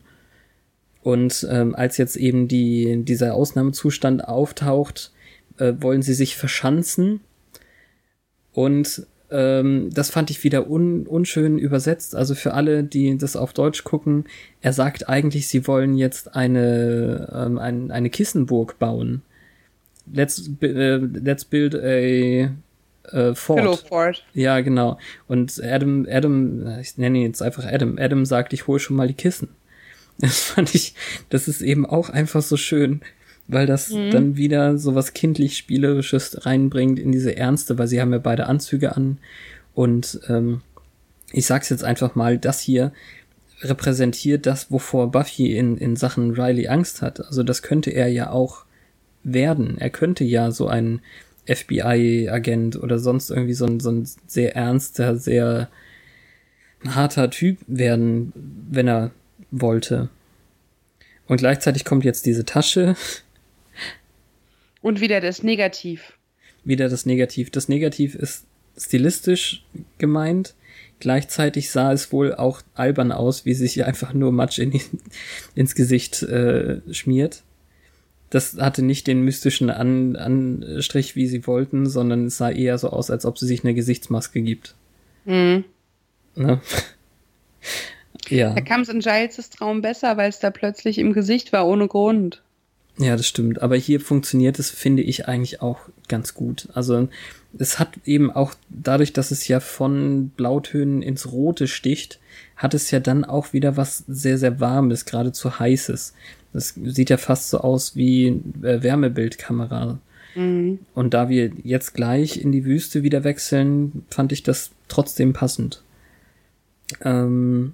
[1.01, 5.11] Und ähm, als jetzt eben die, dieser Ausnahmezustand auftaucht,
[5.57, 7.19] äh, wollen sie sich verschanzen.
[8.53, 12.15] Und ähm, das fand ich wieder un unschön übersetzt.
[12.15, 14.25] Also für alle, die das auf Deutsch gucken,
[14.61, 19.21] er sagt eigentlich, sie wollen jetzt eine, ähm, ein, eine Kissenburg bauen.
[20.11, 22.49] Let's, äh, let's build a
[23.11, 23.59] äh, fort.
[23.59, 24.25] Pillow Fort.
[24.33, 24.97] Ja, genau.
[25.27, 27.97] Und Adam, Adam, ich nenne ihn jetzt einfach Adam.
[27.97, 29.49] Adam sagt, ich hole schon mal die Kissen.
[30.19, 30.93] Das fand ich,
[31.29, 33.01] das ist eben auch einfach so schön,
[33.47, 38.13] weil das dann wieder so was kindlich Spielerisches reinbringt in diese Ernste, weil sie haben
[38.13, 39.17] ja beide Anzüge an.
[39.73, 40.61] Und ähm,
[41.31, 42.93] ich sag's jetzt einfach mal, das hier
[43.61, 47.25] repräsentiert das, wovor Buffy in, in Sachen Riley Angst hat.
[47.25, 48.65] Also das könnte er ja auch
[49.23, 49.77] werden.
[49.77, 51.01] Er könnte ja so ein
[51.45, 55.69] FBI-Agent oder sonst irgendwie so ein, so ein sehr ernster, sehr
[56.87, 58.31] harter Typ werden,
[58.69, 59.11] wenn er
[59.51, 60.09] wollte.
[61.27, 62.95] Und gleichzeitig kommt jetzt diese Tasche,
[64.83, 66.13] Und wieder das Negativ.
[66.63, 67.49] wieder das Negativ.
[67.49, 68.45] Das Negativ ist
[68.77, 69.63] stilistisch
[69.97, 70.53] gemeint.
[70.99, 74.79] Gleichzeitig sah es wohl auch albern aus, wie sich hier einfach nur Matsch in,
[75.55, 77.43] ins Gesicht äh, schmiert.
[78.29, 82.89] Das hatte nicht den mystischen An Anstrich, wie sie wollten, sondern es sah eher so
[82.89, 84.75] aus, als ob sie sich eine Gesichtsmaske gibt.
[85.23, 85.63] Mhm.
[86.35, 86.59] Ne?
[88.27, 88.53] ja.
[88.53, 91.87] Da kam es in Giles' Traum besser, weil es da plötzlich im Gesicht war, ohne
[91.87, 92.42] Grund.
[92.97, 93.61] Ja, das stimmt.
[93.61, 96.69] Aber hier funktioniert es, finde ich, eigentlich auch ganz gut.
[96.73, 97.07] Also
[97.57, 102.19] es hat eben auch dadurch, dass es ja von Blautönen ins Rote sticht,
[102.55, 106.13] hat es ja dann auch wieder was sehr, sehr Warmes, geradezu Heißes.
[106.53, 108.27] Das sieht ja fast so aus wie
[108.61, 109.99] äh, Wärmebildkamera.
[110.35, 110.79] Mhm.
[110.93, 115.81] Und da wir jetzt gleich in die Wüste wieder wechseln, fand ich das trotzdem passend.
[117.01, 117.73] Ähm,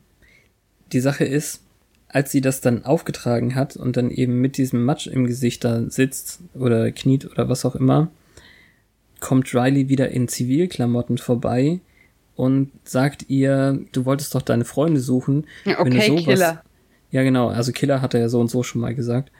[0.93, 1.61] die Sache ist,
[2.10, 5.84] als sie das dann aufgetragen hat und dann eben mit diesem Matsch im Gesicht da
[5.89, 8.10] sitzt oder kniet oder was auch immer,
[9.20, 11.80] kommt Riley wieder in Zivilklamotten vorbei
[12.36, 15.45] und sagt ihr, du wolltest doch deine Freunde suchen.
[15.66, 16.64] Ja, Wenn du Okay, sowas- Killer.
[17.12, 17.49] Ja, genau.
[17.49, 19.32] Also Killer hat er ja so und so schon mal gesagt.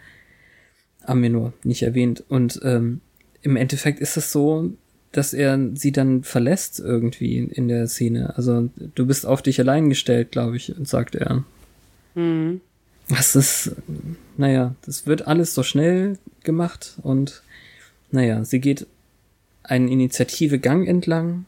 [1.06, 2.24] Haben wir nur nicht erwähnt.
[2.28, 3.00] Und ähm,
[3.42, 4.72] im Endeffekt ist es so,
[5.12, 8.36] dass er sie dann verlässt irgendwie in der Szene.
[8.36, 11.44] Also du bist auf dich allein gestellt, glaube ich, sagt er.
[12.16, 12.62] Mhm.
[13.10, 13.72] Das ist,
[14.38, 17.42] naja, das wird alles so schnell gemacht und
[18.12, 18.88] Naja, sie geht
[19.64, 21.46] einen Initiative-Gang entlang,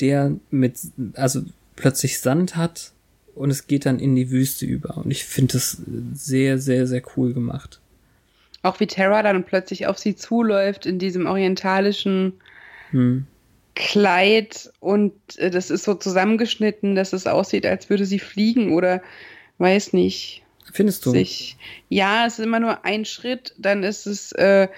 [0.00, 0.78] der mit,
[1.14, 1.42] also
[1.76, 2.92] plötzlich Sand hat
[3.34, 4.96] und es geht dann in die Wüste über.
[4.98, 5.82] Und ich finde das
[6.14, 7.80] sehr, sehr, sehr cool gemacht.
[8.62, 12.34] Auch wie Terra dann plötzlich auf sie zuläuft in diesem orientalischen
[12.90, 13.26] hm.
[13.74, 19.02] Kleid und äh, das ist so zusammengeschnitten, dass es aussieht, als würde sie fliegen oder
[19.58, 20.42] weiß nicht.
[20.72, 21.10] Findest du?
[21.10, 21.56] Sich,
[21.88, 24.68] ja, es ist immer nur ein Schritt, dann ist es äh,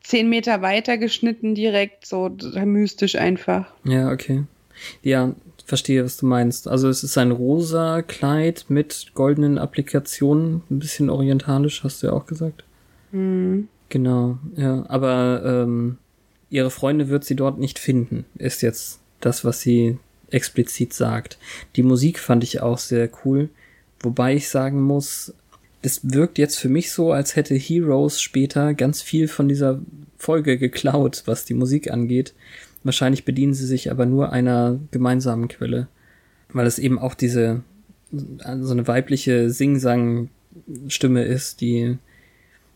[0.00, 2.28] zehn Meter weiter geschnitten direkt, so
[2.64, 3.66] mystisch einfach.
[3.84, 4.44] Ja, okay.
[5.02, 6.68] Ja, verstehe, was du meinst.
[6.68, 12.12] Also es ist ein rosa Kleid mit goldenen Applikationen, ein bisschen orientalisch, hast du ja
[12.12, 12.64] auch gesagt.
[13.12, 13.68] Mhm.
[13.88, 14.84] Genau, ja.
[14.88, 15.98] Aber ähm,
[16.50, 19.98] ihre Freunde wird sie dort nicht finden, ist jetzt das, was sie
[20.30, 21.38] explizit sagt.
[21.76, 23.48] Die Musik fand ich auch sehr cool,
[24.06, 25.34] wobei ich sagen muss,
[25.82, 29.80] es wirkt jetzt für mich so, als hätte Heroes später ganz viel von dieser
[30.16, 32.34] Folge geklaut, was die Musik angeht.
[32.82, 35.88] Wahrscheinlich bedienen sie sich aber nur einer gemeinsamen Quelle,
[36.52, 37.62] weil es eben auch diese
[38.12, 41.98] so eine weibliche Sing-Sang-Stimme ist, die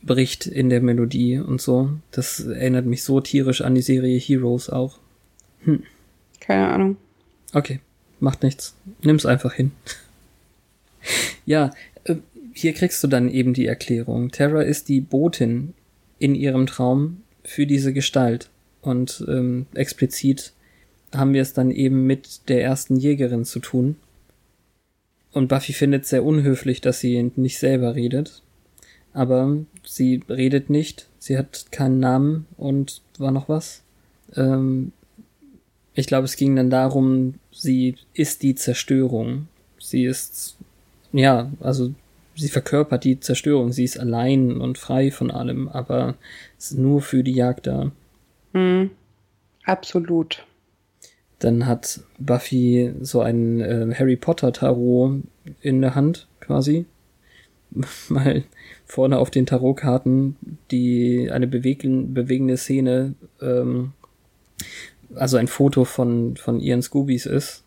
[0.02, 1.90] bricht in der Melodie und so.
[2.10, 4.98] Das erinnert mich so tierisch an die Serie Heroes auch.
[5.64, 5.82] Hm.
[6.40, 6.96] Keine Ahnung.
[7.52, 7.80] Okay,
[8.18, 8.74] macht nichts.
[9.02, 9.72] Nimm's einfach hin.
[11.46, 11.70] Ja,
[12.04, 12.16] äh,
[12.52, 14.30] hier kriegst du dann eben die Erklärung.
[14.30, 15.74] Terra ist die Botin
[16.18, 18.50] in ihrem Traum für diese Gestalt.
[18.82, 20.52] Und ähm, explizit
[21.14, 23.96] haben wir es dann eben mit der ersten Jägerin zu tun.
[25.32, 28.42] Und Buffy findet sehr unhöflich, dass sie nicht selber redet.
[29.12, 33.82] Aber sie redet nicht, sie hat keinen Namen und war noch was.
[34.36, 34.92] Ähm,
[35.94, 39.48] ich glaube, es ging dann darum, sie ist die Zerstörung.
[39.78, 40.56] Sie ist,
[41.12, 41.92] ja, also
[42.34, 43.72] sie verkörpert die Zerstörung.
[43.72, 46.14] Sie ist allein und frei von allem, aber
[46.58, 47.92] ist nur für die Jagd da.
[48.52, 48.90] Mhm.
[49.64, 50.46] Absolut.
[51.38, 55.22] Dann hat Buffy so ein äh, Harry Potter Tarot
[55.60, 56.86] in der Hand, quasi.
[58.08, 58.44] Mal
[58.84, 60.36] vorne auf den Tarotkarten
[60.70, 63.92] die eine bewegen, bewegende Szene, ähm,
[65.14, 67.64] also ein Foto von, von ihren Scoobies ist.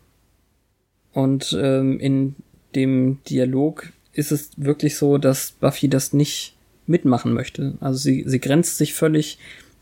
[1.12, 2.34] Und ähm, in
[2.74, 6.56] dem Dialog ist es wirklich so, dass Buffy das nicht
[6.86, 7.74] mitmachen möchte.
[7.80, 9.38] Also sie, sie grenzt sich völlig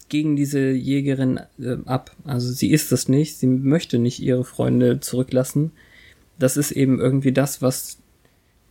[0.09, 2.15] gegen diese Jägerin äh, ab.
[2.25, 5.73] Also sie ist das nicht, sie möchte nicht ihre Freunde zurücklassen.
[6.39, 7.99] Das ist eben irgendwie das, was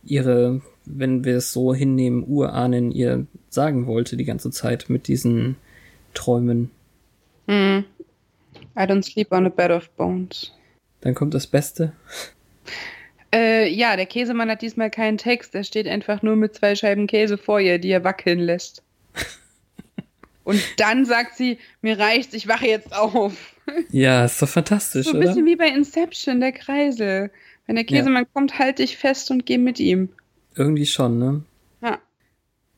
[0.04, 5.56] ihre, wenn wir es so hinnehmen, Urahnen ihr sagen wollte die ganze Zeit mit diesen
[6.14, 6.70] Träumen.
[7.46, 7.84] Mm.
[8.74, 10.52] I don't sleep on a bed of bones.
[11.00, 11.92] Dann kommt das Beste.
[13.34, 15.54] Äh, ja, der Käsemann hat diesmal keinen Text.
[15.54, 18.82] Er steht einfach nur mit zwei Scheiben Käse vor ihr, die er wackeln lässt.
[20.44, 23.54] Und dann sagt sie, mir reicht's, ich wache jetzt auf.
[23.90, 25.28] Ja, ist doch fantastisch, so ein oder?
[25.28, 27.30] bisschen wie bei Inception, der Kreisel.
[27.66, 28.28] Wenn der Käsemann ja.
[28.32, 30.10] kommt, halte ich fest und geh mit ihm.
[30.56, 31.42] Irgendwie schon, ne?
[31.80, 31.98] Ja.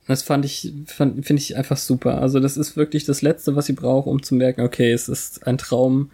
[0.07, 2.21] Das fand ich, finde ich einfach super.
[2.21, 5.47] Also das ist wirklich das Letzte, was sie braucht, um zu merken, okay, es ist
[5.47, 6.11] ein Traum.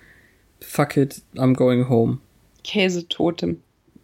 [0.61, 2.19] Fuck it, I'm going home.
[2.63, 3.61] Käsetotem.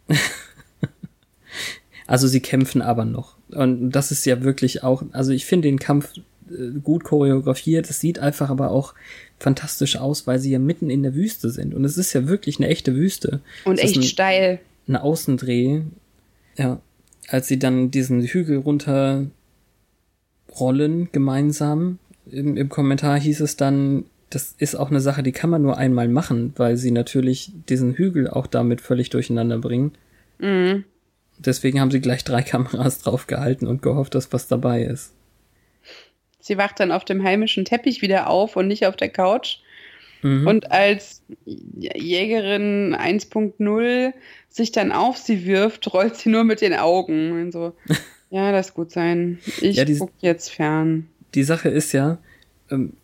[2.07, 3.37] also sie kämpfen aber noch.
[3.49, 6.13] Und das ist ja wirklich auch, also ich finde den Kampf
[6.51, 7.89] äh, gut choreografiert.
[7.91, 8.95] Es sieht einfach aber auch
[9.39, 11.75] fantastisch aus, weil sie ja mitten in der Wüste sind.
[11.75, 13.41] Und es ist ja wirklich eine echte Wüste.
[13.65, 14.61] Und echt ein, steil.
[14.89, 15.83] Ein Außendreh.
[16.57, 16.81] Ja.
[17.29, 19.27] Als sie dann diesen Hügel runter
[20.59, 21.99] rollen gemeinsam.
[22.31, 25.77] Im, Im Kommentar hieß es dann, das ist auch eine Sache, die kann man nur
[25.77, 29.93] einmal machen, weil sie natürlich diesen Hügel auch damit völlig durcheinander bringen.
[30.39, 30.85] Mhm.
[31.39, 35.13] Deswegen haben sie gleich drei Kameras drauf gehalten und gehofft, dass was dabei ist.
[36.41, 39.59] Sie wacht dann auf dem heimischen Teppich wieder auf und nicht auf der Couch.
[40.23, 40.47] Mhm.
[40.47, 44.13] Und als Jägerin 1.0
[44.49, 47.33] sich dann auf sie wirft, rollt sie nur mit den Augen.
[47.33, 47.75] Und so,
[48.31, 49.39] ja, das gut sein.
[49.61, 51.09] Ich ja, guck jetzt fern.
[51.35, 52.19] Die Sache ist ja,
[52.71, 52.95] ähm,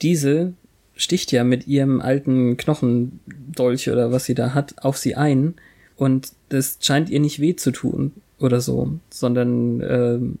[0.00, 0.54] diese
[1.02, 5.54] sticht ja mit ihrem alten Knochendolch oder was sie da hat auf sie ein
[5.96, 10.38] und das scheint ihr nicht weh zu tun oder so, sondern ähm,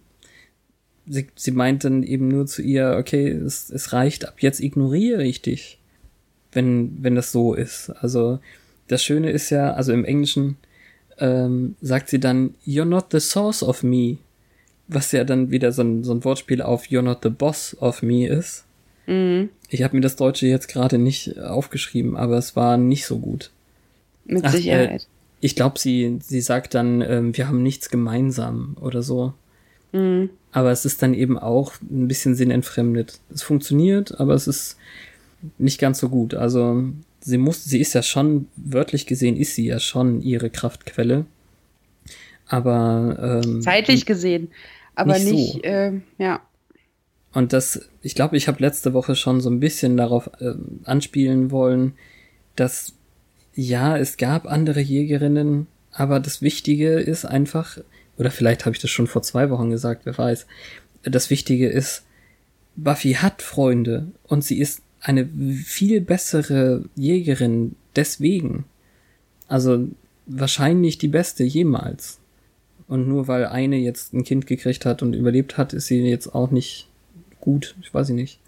[1.06, 5.24] sie, sie meint dann eben nur zu ihr, okay, es, es reicht, ab jetzt ignoriere
[5.24, 5.78] ich dich,
[6.52, 7.90] wenn, wenn das so ist.
[7.90, 8.38] Also
[8.88, 10.56] das Schöne ist ja, also im Englischen
[11.18, 14.18] ähm, sagt sie dann, you're not the source of me,
[14.88, 18.02] was ja dann wieder so ein, so ein Wortspiel auf you're not the boss of
[18.02, 18.64] me ist.
[19.06, 19.50] Mhm.
[19.68, 23.50] Ich habe mir das Deutsche jetzt gerade nicht aufgeschrieben, aber es war nicht so gut.
[24.24, 25.02] Mit Ach, Sicherheit.
[25.02, 25.06] Äh,
[25.40, 29.34] ich glaube, sie, sie sagt dann, ähm, wir haben nichts gemeinsam oder so.
[29.92, 30.30] Mhm.
[30.52, 33.18] Aber es ist dann eben auch ein bisschen sinnentfremdet.
[33.34, 34.76] Es funktioniert, aber es ist
[35.58, 36.34] nicht ganz so gut.
[36.34, 36.84] Also
[37.20, 41.24] sie muss, sie ist ja schon, wörtlich gesehen ist sie ja schon ihre Kraftquelle.
[42.46, 44.50] Aber ähm, Zeitlich gesehen.
[44.94, 45.60] Aber nicht nicht, so.
[45.62, 46.40] äh, ja.
[47.32, 50.54] Und das, ich glaube, ich habe letzte Woche schon so ein bisschen darauf äh,
[50.84, 51.94] anspielen wollen,
[52.56, 52.92] dass
[53.54, 57.78] ja, es gab andere Jägerinnen, aber das Wichtige ist einfach,
[58.16, 60.46] oder vielleicht habe ich das schon vor zwei Wochen gesagt, wer weiß.
[61.02, 62.04] Das Wichtige ist,
[62.76, 65.28] Buffy hat Freunde und sie ist eine
[65.64, 68.64] viel bessere Jägerin deswegen.
[69.48, 69.88] Also
[70.26, 72.18] wahrscheinlich die beste jemals.
[72.88, 76.34] Und nur weil eine jetzt ein Kind gekriegt hat und überlebt hat, ist sie jetzt
[76.34, 76.88] auch nicht
[77.42, 77.74] gut.
[77.82, 78.38] Ich weiß nicht.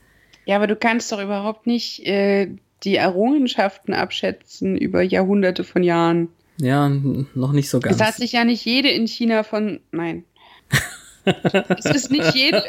[0.46, 2.48] Ja, aber du kannst doch überhaupt nicht äh,
[2.84, 6.28] die Errungenschaften abschätzen über Jahrhunderte von Jahren.
[6.58, 7.96] Ja, noch nicht so ganz.
[7.96, 9.80] Es hat sich ja nicht jede in China von.
[9.90, 10.24] Nein.
[11.68, 12.62] es ist nicht jede.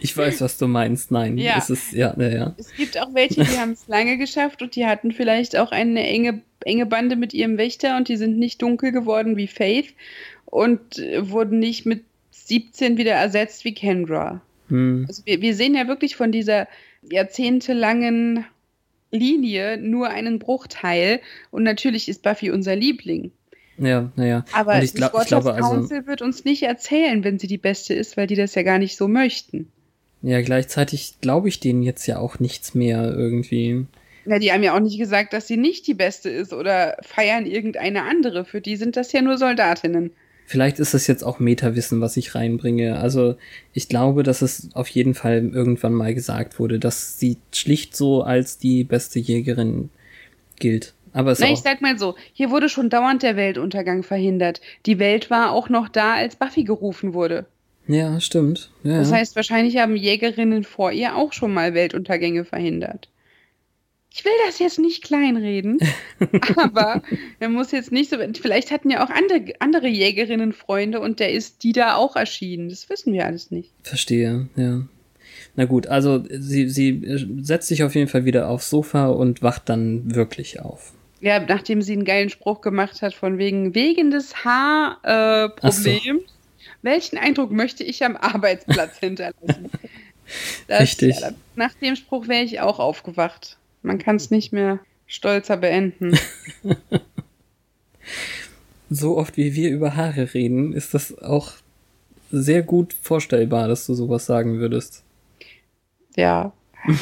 [0.00, 1.10] Ich weiß, was du meinst.
[1.10, 1.58] Nein, Ja.
[1.58, 2.54] es ist ja, ja, ja.
[2.56, 6.06] Es gibt auch welche, die haben es lange geschafft und die hatten vielleicht auch eine
[6.06, 9.92] enge, enge Bande mit ihrem Wächter und die sind nicht dunkel geworden wie Faith
[10.46, 14.40] und äh, wurden nicht mit 17 wieder ersetzt wie Kendra.
[14.72, 15.04] Hm.
[15.06, 16.66] Also wir, wir sehen ja wirklich von dieser
[17.02, 18.46] jahrzehntelangen
[19.10, 21.20] Linie nur einen Bruchteil
[21.50, 23.32] und natürlich ist Buffy unser Liebling.
[23.76, 24.44] Ja, naja.
[24.52, 27.46] Aber Und ich, glaub, das ich glaube, also, Council wird uns nicht erzählen, wenn sie
[27.46, 29.68] die Beste ist, weil die das ja gar nicht so möchten.
[30.22, 33.84] ja, gleichzeitig glaube ich denen jetzt ja auch nichts mehr irgendwie.
[34.24, 37.44] Ja, die haben ja auch nicht gesagt, dass sie nicht die Beste ist oder feiern
[37.44, 38.46] irgendeine andere.
[38.46, 40.12] Für die sind das ja nur Soldatinnen.
[40.52, 42.98] Vielleicht ist es jetzt auch Metawissen, was ich reinbringe.
[42.98, 43.36] Also
[43.72, 48.22] ich glaube, dass es auf jeden Fall irgendwann mal gesagt wurde, dass sie schlicht so
[48.22, 49.88] als die beste Jägerin
[50.60, 50.92] gilt.
[51.14, 54.60] Aber Na, ich sag mal so, hier wurde schon dauernd der Weltuntergang verhindert.
[54.84, 57.46] Die Welt war auch noch da, als Buffy gerufen wurde.
[57.86, 58.70] ja, stimmt.
[58.82, 63.08] Ja, Das heißt, wahrscheinlich haben Jägerinnen vor ihr auch schon mal Weltuntergänge verhindert.
[64.14, 65.78] Ich will das jetzt nicht kleinreden,
[66.56, 67.02] aber
[67.40, 68.18] man muss jetzt nicht so.
[68.40, 72.68] Vielleicht hatten ja auch andere, andere Jägerinnen Freunde und der ist die da auch erschienen.
[72.68, 73.70] Das wissen wir alles nicht.
[73.82, 74.82] Verstehe, ja.
[75.54, 79.42] Na gut, also sie, sie äh, setzt sich auf jeden Fall wieder aufs Sofa und
[79.42, 80.92] wacht dann wirklich auf.
[81.20, 86.20] Ja, nachdem sie einen geilen Spruch gemacht hat, von wegen, wegen des Haarproblems, äh, so.
[86.82, 89.70] Welchen Eindruck möchte ich am Arbeitsplatz hinterlassen?
[90.68, 91.20] Das, Richtig.
[91.20, 93.58] Ja, nach dem Spruch wäre ich auch aufgewacht.
[93.82, 96.18] Man kann es nicht mehr stolzer beenden.
[98.94, 101.52] So oft wie wir über Haare reden, ist das auch
[102.30, 105.02] sehr gut vorstellbar, dass du sowas sagen würdest.
[106.14, 106.52] Ja.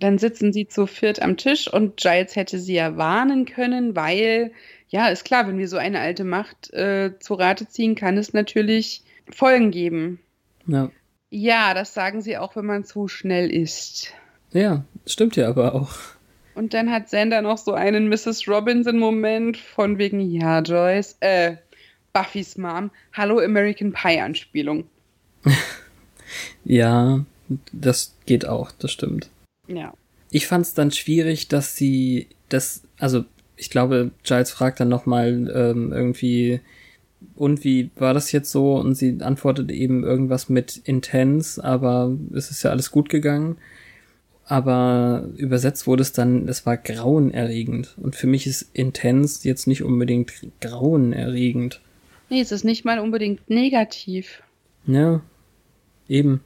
[0.00, 4.50] Dann sitzen sie zu viert am Tisch und Giles hätte sie ja warnen können, weil,
[4.88, 8.32] ja, ist klar, wenn wir so eine alte Macht äh, zu Rate ziehen, kann es
[8.32, 10.18] natürlich Folgen geben.
[10.66, 10.90] Ja.
[11.30, 14.12] Ja, das sagen sie auch, wenn man zu schnell ist.
[14.54, 15.92] Ja, stimmt ja aber auch.
[16.54, 18.48] Und dann hat Sander noch so einen Mrs.
[18.48, 21.56] Robinson-Moment von wegen, ja, Joyce, äh,
[22.12, 24.84] Buffys Mom, Hallo American Pie-Anspielung.
[26.64, 27.24] Ja,
[27.72, 29.28] das geht auch, das stimmt.
[29.66, 29.92] Ja.
[30.30, 33.24] Ich fand es dann schwierig, dass sie das, also
[33.56, 36.60] ich glaube, Giles fragt dann nochmal ähm, irgendwie,
[37.36, 38.76] und wie war das jetzt so?
[38.76, 43.58] Und sie antwortet eben irgendwas mit intense, aber es ist ja alles gut gegangen.
[44.46, 47.96] Aber übersetzt wurde es dann, es war grauenerregend.
[47.96, 51.80] Und für mich ist intense jetzt nicht unbedingt grauenerregend.
[52.28, 54.42] Nee, es ist nicht mal unbedingt negativ.
[54.86, 55.22] Ja,
[56.08, 56.40] eben.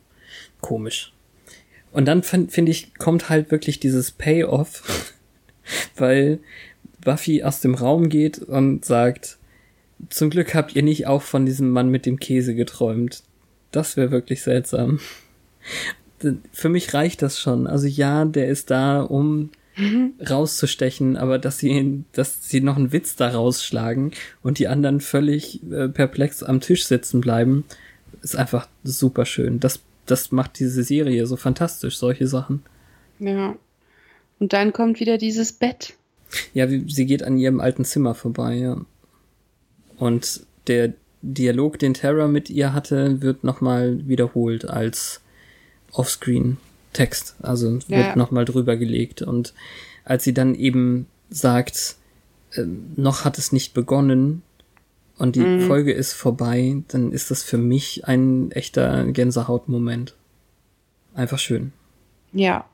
[0.60, 1.12] Komisch.
[1.92, 5.14] Und dann finde find ich, kommt halt wirklich dieses Payoff,
[5.96, 6.38] weil
[7.00, 9.38] Buffy aus dem Raum geht und sagt,
[10.10, 13.24] zum Glück habt ihr nicht auch von diesem Mann mit dem Käse geträumt.
[13.72, 15.00] Das wäre wirklich seltsam.
[16.52, 17.66] Für mich reicht das schon.
[17.66, 19.50] Also ja, der ist da, um
[20.28, 24.12] rauszustechen, aber dass sie, dass sie noch einen Witz da rausschlagen
[24.42, 27.64] und die anderen völlig äh, perplex am Tisch sitzen bleiben,
[28.22, 29.60] ist einfach super schön.
[29.60, 32.62] Das, das macht diese Serie so fantastisch, solche Sachen.
[33.18, 33.56] Ja.
[34.38, 35.94] Und dann kommt wieder dieses Bett.
[36.54, 38.80] Ja, sie geht an ihrem alten Zimmer vorbei, ja.
[39.96, 40.92] Und der
[41.22, 45.20] Dialog, den Terra mit ihr hatte, wird nochmal wiederholt als
[45.93, 47.36] Offscreen-Text.
[47.43, 48.16] Also wird Ja.
[48.16, 49.23] nochmal drüber gelegt.
[49.23, 49.55] Und
[50.05, 51.97] als sie dann eben sagt,
[52.56, 54.43] ähm, noch hat es nicht begonnen
[55.19, 55.60] und die Mhm.
[55.66, 60.15] Folge ist vorbei, dann ist das für mich ein echter Gänsehautmoment.
[61.15, 61.73] Einfach schön.
[62.32, 62.65] Ja.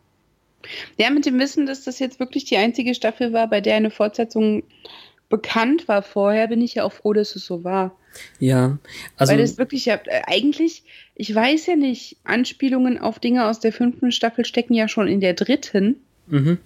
[0.97, 3.91] Ja, mit dem Wissen, dass das jetzt wirklich die einzige Staffel war, bei der eine
[3.91, 4.63] Fortsetzung
[5.35, 7.97] bekannt war vorher, bin ich ja auch froh, dass es so war.
[8.39, 8.79] Ja,
[9.17, 9.33] also.
[9.33, 10.85] Weil es wirklich ja, äh, eigentlich,
[11.17, 15.19] ich weiß ja nicht, Anspielungen auf Dinge aus der fünften Staffel stecken ja schon in
[15.21, 15.97] der dritten,
[16.29, 16.59] mhm.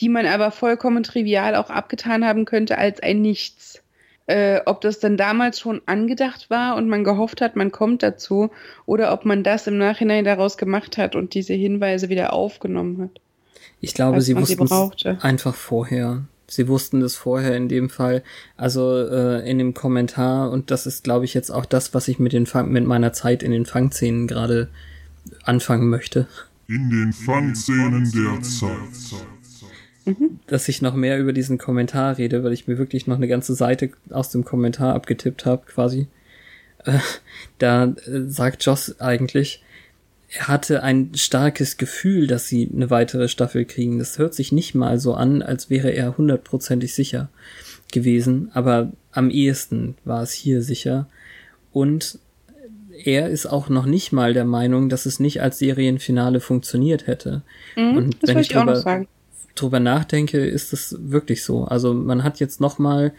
[0.00, 3.82] die man aber vollkommen trivial auch abgetan haben könnte als ein Nichts.
[4.24, 8.50] Äh, ob das dann damals schon angedacht war und man gehofft hat, man kommt dazu,
[8.86, 13.20] oder ob man das im Nachhinein daraus gemacht hat und diese Hinweise wieder aufgenommen hat.
[13.82, 16.24] Ich glaube, sie wussten es einfach vorher.
[16.48, 18.22] Sie wussten das vorher in dem Fall.
[18.56, 22.18] Also äh, in dem Kommentar, und das ist, glaube ich, jetzt auch das, was ich
[22.18, 24.68] mit, den Fang, mit meiner Zeit in den Fangszenen gerade
[25.42, 26.28] anfangen möchte.
[26.68, 29.20] In den Fangszenen der Zeit.
[30.46, 33.54] Dass ich noch mehr über diesen Kommentar rede, weil ich mir wirklich noch eine ganze
[33.54, 36.06] Seite aus dem Kommentar abgetippt habe, quasi.
[36.84, 37.00] Äh,
[37.58, 39.64] da äh, sagt Joss eigentlich,
[40.38, 43.98] hatte ein starkes Gefühl, dass sie eine weitere Staffel kriegen.
[43.98, 47.28] Das hört sich nicht mal so an, als wäre er hundertprozentig sicher
[47.92, 51.08] gewesen, aber am ehesten war es hier sicher.
[51.72, 52.18] Und
[53.04, 57.42] er ist auch noch nicht mal der Meinung, dass es nicht als Serienfinale funktioniert hätte.
[57.76, 59.06] Mhm, Und wenn ich ich drüber,
[59.54, 61.64] drüber nachdenke, ist es wirklich so.
[61.64, 63.12] Also man hat jetzt noch mal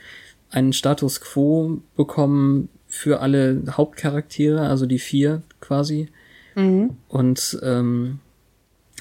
[0.50, 6.10] einen Status quo bekommen für alle Hauptcharaktere, also die vier quasi.
[6.58, 6.98] Mhm.
[7.08, 8.20] Und ähm,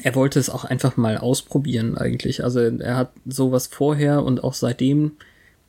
[0.03, 2.45] er wollte es auch einfach mal ausprobieren eigentlich.
[2.45, 5.13] Also er hat sowas vorher und auch seitdem,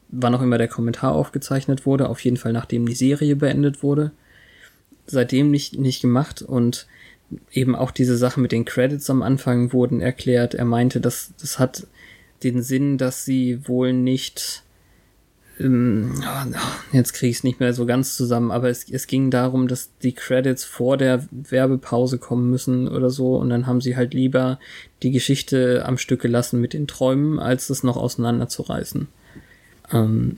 [0.09, 4.11] wann auch immer der Kommentar aufgezeichnet wurde, auf jeden Fall nachdem die Serie beendet wurde,
[5.05, 6.87] seitdem nicht, nicht gemacht und
[7.51, 10.55] eben auch diese Sache mit den Credits am Anfang wurden erklärt.
[10.55, 11.87] Er meinte, dass das hat
[12.43, 14.63] den Sinn, dass sie wohl nicht
[15.59, 19.89] jetzt kriege ich es nicht mehr so ganz zusammen, aber es, es ging darum, dass
[20.03, 24.59] die Credits vor der Werbepause kommen müssen oder so und dann haben sie halt lieber
[25.01, 29.07] die Geschichte am Stück gelassen mit den Träumen, als es noch auseinanderzureißen.
[29.91, 30.37] Ähm,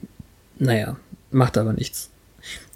[0.57, 0.97] naja,
[1.31, 2.09] macht aber nichts.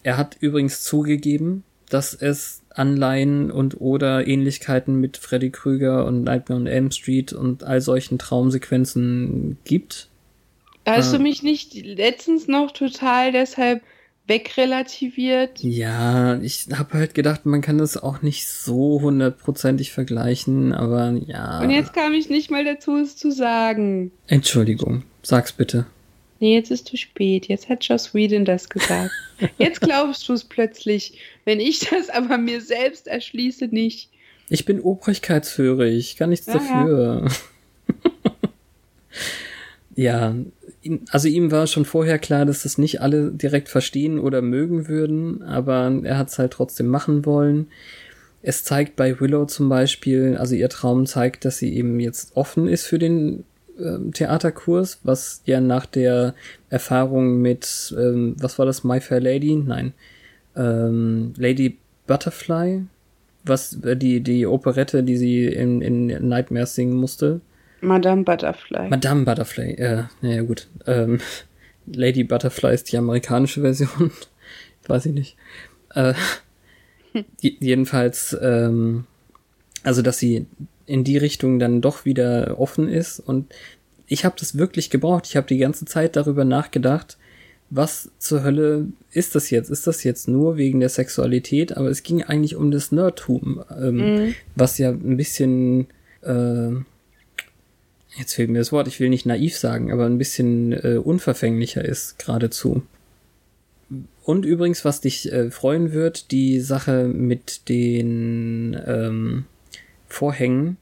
[0.03, 6.60] Er hat übrigens zugegeben, dass es Anleihen und oder Ähnlichkeiten mit Freddy Krüger und Nightmare
[6.60, 10.10] on Elm Street und all solchen Traumsequenzen gibt.
[10.85, 13.81] Hast du mich nicht letztens noch total deshalb
[14.27, 15.60] wegrelativiert.
[15.60, 21.60] Ja, ich habe halt gedacht, man kann das auch nicht so hundertprozentig vergleichen, aber ja.
[21.61, 24.11] Und jetzt kam ich nicht mal dazu, es zu sagen.
[24.27, 25.85] Entschuldigung, sag's bitte.
[26.39, 27.47] Nee, jetzt ist zu spät.
[27.47, 29.11] Jetzt hat Joss Whedon das gesagt.
[29.57, 31.18] Jetzt glaubst du es plötzlich.
[31.45, 34.10] Wenn ich das aber mir selbst erschließe, nicht.
[34.49, 36.53] Ich bin obrigkeitshörig, kann nichts ja.
[36.55, 37.27] dafür.
[38.03, 38.31] ja,
[39.95, 44.88] ihm- also ihm war schon vorher klar, dass das nicht alle direkt verstehen oder mögen
[44.88, 47.68] würden, aber er hat es halt trotzdem machen wollen.
[48.41, 52.68] Es zeigt bei Willow zum Beispiel, also ihr Traum zeigt, dass sie eben jetzt offen
[52.68, 53.45] ist für den
[53.80, 56.36] ähm, Theaterkurs, was ja nach der
[56.70, 59.56] Erfahrung mit, ähm, was war das, My Fair Lady?
[59.56, 59.94] Nein,
[60.56, 62.84] ähm, Lady Butterfly,
[63.45, 67.40] was äh, die die Operette, die sie in, in Nightmares singen musste.
[67.84, 68.89] Madame Butterfly.
[68.89, 70.68] Madame Butterfly, äh, naja gut.
[70.88, 71.19] Ähm,
[71.85, 74.11] Lady Butterfly ist die amerikanische Version.
[74.88, 75.35] Weiß ich nicht.
[75.93, 76.14] Äh,
[77.39, 79.05] jedenfalls, ähm,
[79.84, 80.45] also dass sie
[80.85, 83.53] in die Richtung dann doch wieder offen ist und
[84.07, 85.26] ich habe das wirklich gebraucht.
[85.27, 87.18] Ich habe die ganze Zeit darüber nachgedacht,
[87.69, 89.69] was zur Hölle ist das jetzt?
[89.69, 91.76] Ist das jetzt nur wegen der Sexualität?
[91.76, 93.95] Aber es ging eigentlich um das Nerdtum, ähm,
[94.26, 94.35] Mhm.
[94.55, 95.88] was ja ein bisschen,
[96.22, 96.69] äh,
[98.18, 101.84] jetzt fehlt mir das Wort, ich will nicht naiv sagen, aber ein bisschen äh, unverfänglicher
[101.84, 102.84] ist geradezu.
[104.23, 109.45] Und übrigens, was dich äh, freuen wird, die Sache mit den ähm,
[110.07, 110.77] Vorhängen.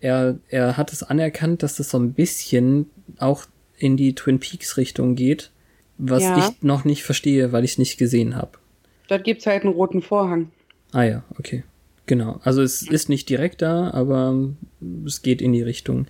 [0.00, 2.86] Er, er hat es anerkannt, dass das so ein bisschen
[3.18, 3.44] auch
[3.78, 5.50] in die Twin Peaks Richtung geht,
[5.98, 6.38] was Ja.
[6.38, 8.52] ich noch nicht verstehe, weil ich es nicht gesehen habe.
[9.08, 10.50] Dort gibt's halt einen roten Vorhang.
[10.92, 11.64] Ah ja, okay.
[12.06, 12.40] Genau.
[12.42, 14.48] Also es ist nicht direkt da, aber
[15.04, 16.06] es geht in die Richtung.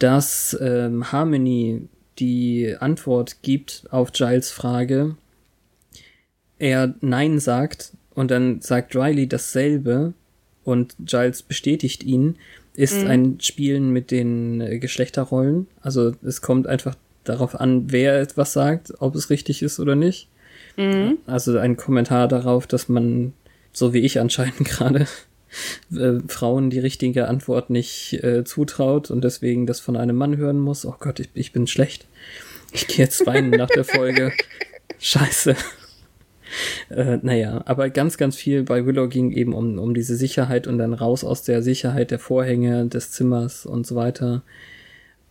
[0.00, 5.16] Dass ähm, Harmony die Antwort gibt auf Giles Frage,
[6.58, 10.12] er Nein sagt und dann sagt Riley dasselbe
[10.64, 12.36] und Giles bestätigt ihn,
[12.74, 15.66] ist ein Spielen mit den äh, Geschlechterrollen.
[15.80, 20.28] Also es kommt einfach darauf an, wer etwas sagt, ob es richtig ist oder nicht.
[21.26, 23.32] Also ein Kommentar darauf, dass man,
[23.72, 25.06] so wie ich anscheinend gerade,
[25.92, 30.58] äh, Frauen die richtige Antwort nicht äh, zutraut und deswegen das von einem Mann hören
[30.58, 30.84] muss.
[30.84, 32.06] Oh Gott, ich, ich bin schlecht.
[32.72, 34.32] Ich gehe jetzt weinen nach der Folge.
[34.98, 35.56] Scheiße.
[36.90, 40.78] Äh, naja, aber ganz, ganz viel bei Willow ging eben um, um diese Sicherheit und
[40.78, 44.42] dann raus aus der Sicherheit der Vorhänge, des Zimmers und so weiter.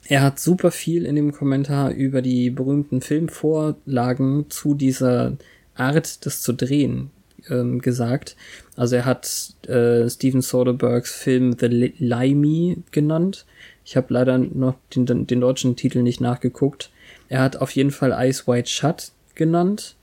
[0.08, 5.38] er hat super viel in dem Kommentar über die berühmten Filmvorlagen zu dieser
[5.76, 7.12] Art, das zu drehen,
[7.50, 8.36] ähm, gesagt.
[8.76, 13.46] Also er hat äh, Steven Soderberghs Film The Limey genannt.
[13.86, 16.92] Ich habe leider noch den, den deutschen Titel nicht nachgeguckt.
[17.28, 19.96] Er hat auf jeden Fall Ice White Shut genannt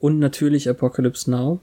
[0.00, 1.60] und natürlich Apocalypse Now.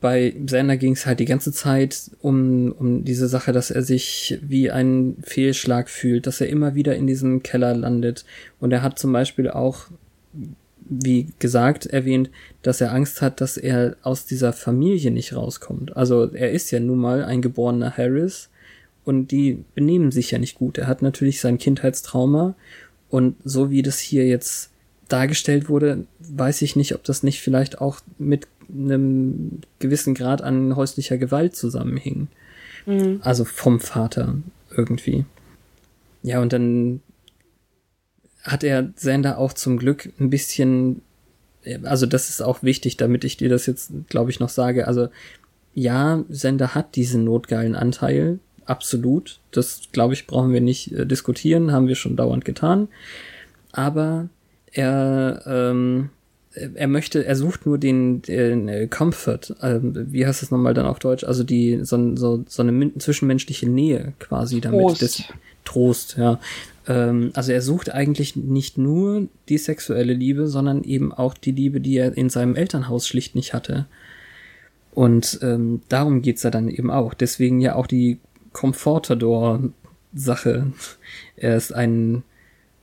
[0.00, 4.38] Bei Sander ging es halt die ganze Zeit um, um diese Sache, dass er sich
[4.40, 8.24] wie ein Fehlschlag fühlt, dass er immer wieder in diesem Keller landet.
[8.60, 9.88] Und er hat zum Beispiel auch,
[10.90, 12.30] wie gesagt, erwähnt,
[12.62, 15.96] dass er Angst hat, dass er aus dieser Familie nicht rauskommt.
[15.96, 18.50] Also er ist ja nun mal ein geborener Harris
[19.04, 20.78] und die benehmen sich ja nicht gut.
[20.78, 22.54] Er hat natürlich sein Kindheitstrauma
[23.08, 24.70] und so wie das hier jetzt
[25.08, 30.76] dargestellt wurde, weiß ich nicht, ob das nicht vielleicht auch mit einem gewissen Grad an
[30.76, 32.28] häuslicher Gewalt zusammenhing.
[32.86, 33.20] Mhm.
[33.22, 34.36] Also vom Vater
[34.76, 35.24] irgendwie.
[36.22, 37.00] Ja, und dann
[38.42, 41.02] hat er Sander auch zum Glück ein bisschen,
[41.82, 44.86] also das ist auch wichtig, damit ich dir das jetzt, glaube ich, noch sage.
[44.86, 45.08] Also
[45.74, 49.38] ja, Sender hat diesen notgeilen Anteil, absolut.
[49.52, 52.88] Das, glaube ich, brauchen wir nicht äh, diskutieren, haben wir schon dauernd getan.
[53.72, 54.28] Aber
[54.72, 56.10] er, ähm,
[56.52, 60.86] er möchte, er sucht nur den, den äh, Comfort, ähm, wie heißt das nochmal dann
[60.86, 61.24] auf Deutsch?
[61.24, 64.80] Also die, so, so, so eine zwischenmenschliche Nähe quasi damit.
[64.80, 65.02] Trost.
[65.02, 65.22] Das,
[65.64, 66.40] Trost, ja.
[66.90, 71.80] Ähm, also er sucht eigentlich nicht nur die sexuelle Liebe, sondern eben auch die Liebe,
[71.80, 73.86] die er in seinem Elternhaus schlicht nicht hatte.
[74.92, 77.14] Und ähm, darum geht's ja dann eben auch.
[77.14, 78.18] Deswegen ja auch die
[78.52, 80.72] Comfortador-Sache.
[81.42, 82.22] Er ist ein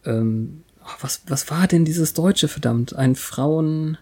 [0.04, 2.96] ähm, oh, was, was war denn dieses Deutsche, verdammt?
[2.96, 4.00] Ein Frauen,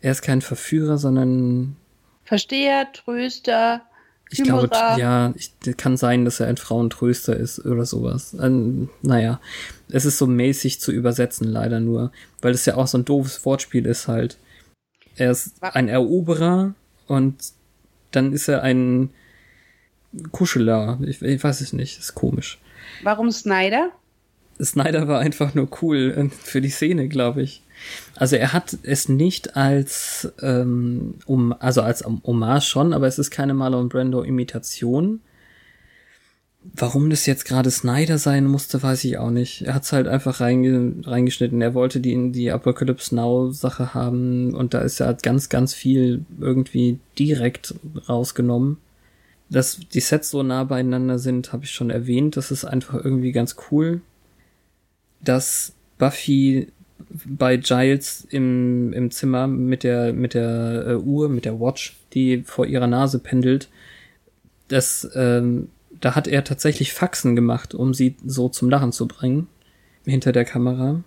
[0.00, 1.76] er ist kein Verführer, sondern
[2.24, 3.82] Versteher, Tröster,
[4.30, 8.34] ich glaube, ja, ich, kann sein, dass er ein Frauentröster ist oder sowas.
[8.40, 9.40] Ähm, naja,
[9.88, 13.44] es ist so mäßig zu übersetzen, leider nur, weil es ja auch so ein doofes
[13.44, 14.38] Wortspiel ist halt.
[15.16, 16.74] Er ist ein Eroberer
[17.06, 17.36] und
[18.12, 19.10] dann ist er ein
[20.30, 20.98] Kuscheler.
[21.02, 22.58] Ich, ich weiß es nicht, ist komisch.
[23.02, 23.90] Warum Snyder?
[24.62, 27.62] Snyder war einfach nur cool äh, für die Szene, glaube ich.
[28.16, 33.30] Also er hat es nicht als ähm, um also als Hommage schon, aber es ist
[33.30, 35.20] keine Marlon Brando Imitation.
[36.62, 39.62] Warum das jetzt gerade Snyder sein musste, weiß ich auch nicht.
[39.62, 41.62] Er hat es halt einfach reinge reingeschnitten.
[41.62, 45.72] Er wollte die in die Apocalypse Now Sache haben und da ist ja ganz ganz
[45.72, 47.74] viel irgendwie direkt
[48.08, 48.76] rausgenommen.
[49.48, 52.36] Dass die Sets so nah beieinander sind, habe ich schon erwähnt.
[52.36, 54.02] Das ist einfach irgendwie ganz cool
[55.20, 56.68] dass Buffy
[57.24, 62.42] bei Giles im, im Zimmer mit der, mit der äh, Uhr, mit der Watch, die
[62.44, 63.68] vor ihrer Nase pendelt,
[64.68, 65.68] das, ähm,
[66.00, 69.48] da hat er tatsächlich Faxen gemacht, um sie so zum Lachen zu bringen,
[70.04, 71.02] hinter der Kamera.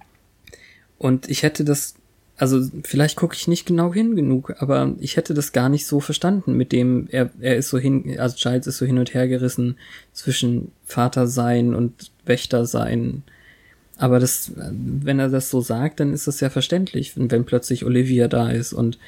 [0.98, 1.96] Und ich hätte das,
[2.38, 6.00] also vielleicht gucke ich nicht genau hin genug, aber ich hätte das gar nicht so
[6.00, 9.28] verstanden, mit dem er, er ist so hin, also Giles ist so hin und her
[9.28, 9.78] gerissen
[10.12, 13.24] zwischen Vater sein und Wächter sein
[14.04, 18.28] aber das, wenn er das so sagt, dann ist das ja verständlich, wenn plötzlich Olivia
[18.28, 19.00] da ist und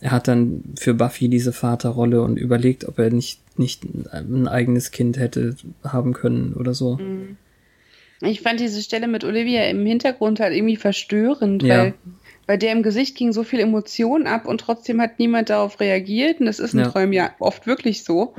[0.00, 3.82] er hat dann für Buffy diese Vaterrolle und überlegt, ob er nicht, nicht
[4.12, 6.98] ein eigenes Kind hätte haben können oder so.
[6.98, 7.36] Mhm.
[8.20, 11.78] Ich fand diese Stelle mit Olivia im Hintergrund halt irgendwie verstörend, ja.
[11.78, 11.94] weil
[12.46, 16.38] bei der im Gesicht ging so viel Emotion ab und trotzdem hat niemand darauf reagiert.
[16.38, 16.88] Und das ist in ja.
[16.90, 18.34] Träumen ja oft wirklich so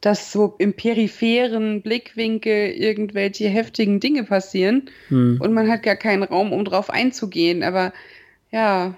[0.00, 5.40] dass so im peripheren Blickwinkel irgendwelche heftigen Dinge passieren hm.
[5.40, 7.62] und man hat gar keinen Raum, um drauf einzugehen.
[7.62, 7.92] Aber
[8.50, 8.94] ja,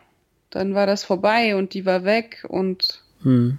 [0.51, 3.03] dann war das vorbei und die war weg und.
[3.23, 3.59] Hm.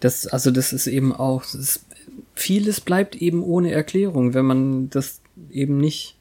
[0.00, 1.86] Das, also das ist eben auch, ist,
[2.34, 6.16] vieles bleibt eben ohne Erklärung, wenn man das eben nicht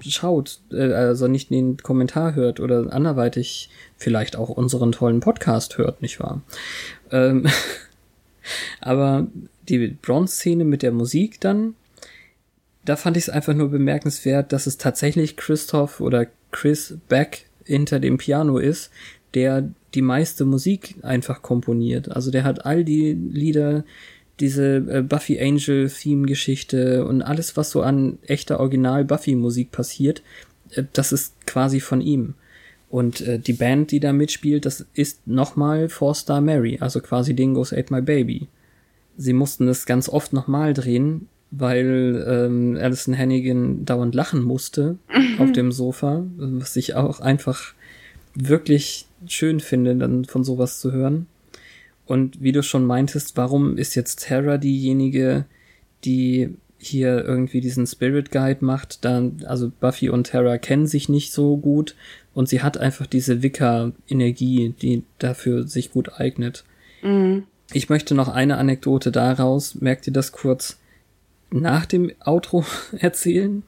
[0.00, 6.02] schaut, äh, also nicht den Kommentar hört oder anderweitig vielleicht auch unseren tollen Podcast hört,
[6.02, 6.42] nicht wahr?
[7.10, 7.46] Ähm,
[8.80, 9.26] Aber
[9.68, 11.74] die Bronze-Szene mit der Musik dann,
[12.84, 18.00] da fand ich es einfach nur bemerkenswert, dass es tatsächlich Christoph oder Chris Beck hinter
[18.00, 18.90] dem Piano ist,
[19.34, 22.10] der die meiste Musik einfach komponiert.
[22.10, 23.84] Also der hat all die Lieder,
[24.40, 29.70] diese äh, Buffy Angel Theme Geschichte und alles, was so an echter Original Buffy Musik
[29.70, 30.22] passiert,
[30.70, 32.34] äh, das ist quasi von ihm.
[32.90, 37.34] Und äh, die Band, die da mitspielt, das ist nochmal Four Star Mary, also quasi
[37.34, 38.48] Dingo's Ate My Baby.
[39.16, 45.40] Sie mussten das ganz oft nochmal drehen, weil ähm, Alison Hannigan dauernd lachen musste mhm.
[45.40, 47.74] auf dem Sofa, was ich auch einfach
[48.34, 51.26] wirklich schön finde, dann von sowas zu hören.
[52.06, 55.44] Und wie du schon meintest, warum ist jetzt Tara diejenige,
[56.04, 61.32] die hier irgendwie diesen Spirit Guide macht, dann, also Buffy und Terra kennen sich nicht
[61.32, 61.94] so gut
[62.40, 66.64] und sie hat einfach diese Wicca-Energie, die dafür sich gut eignet.
[67.02, 67.44] Mhm.
[67.74, 70.78] Ich möchte noch eine Anekdote daraus, merkt ihr das kurz
[71.50, 72.64] nach dem Outro
[72.98, 73.62] erzählen?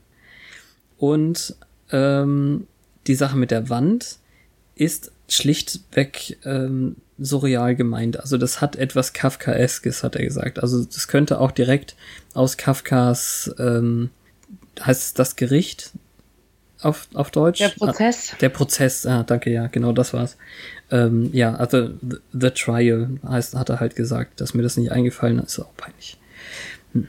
[0.97, 1.55] Und
[1.91, 2.67] ähm,
[3.07, 4.17] die Sache mit der Wand
[4.75, 8.19] ist schlichtweg ähm, surreal gemeint.
[8.21, 10.61] Also das hat etwas Kafkaeskes, hat er gesagt.
[10.61, 11.95] Also das könnte auch direkt
[12.33, 14.09] aus Kafkas, ähm,
[14.81, 15.91] heißt es das Gericht
[16.83, 17.59] auf, auf Deutsch?
[17.59, 18.33] Der Prozess.
[18.33, 20.37] Ah, der Prozess, ah, danke, ja, genau, das war's.
[20.91, 24.93] Ähm, ja, also the, the Trial heißt, hat er halt gesagt, dass mir das nicht
[24.93, 26.19] eingefallen ist, ist auch peinlich.
[26.93, 27.09] Hm.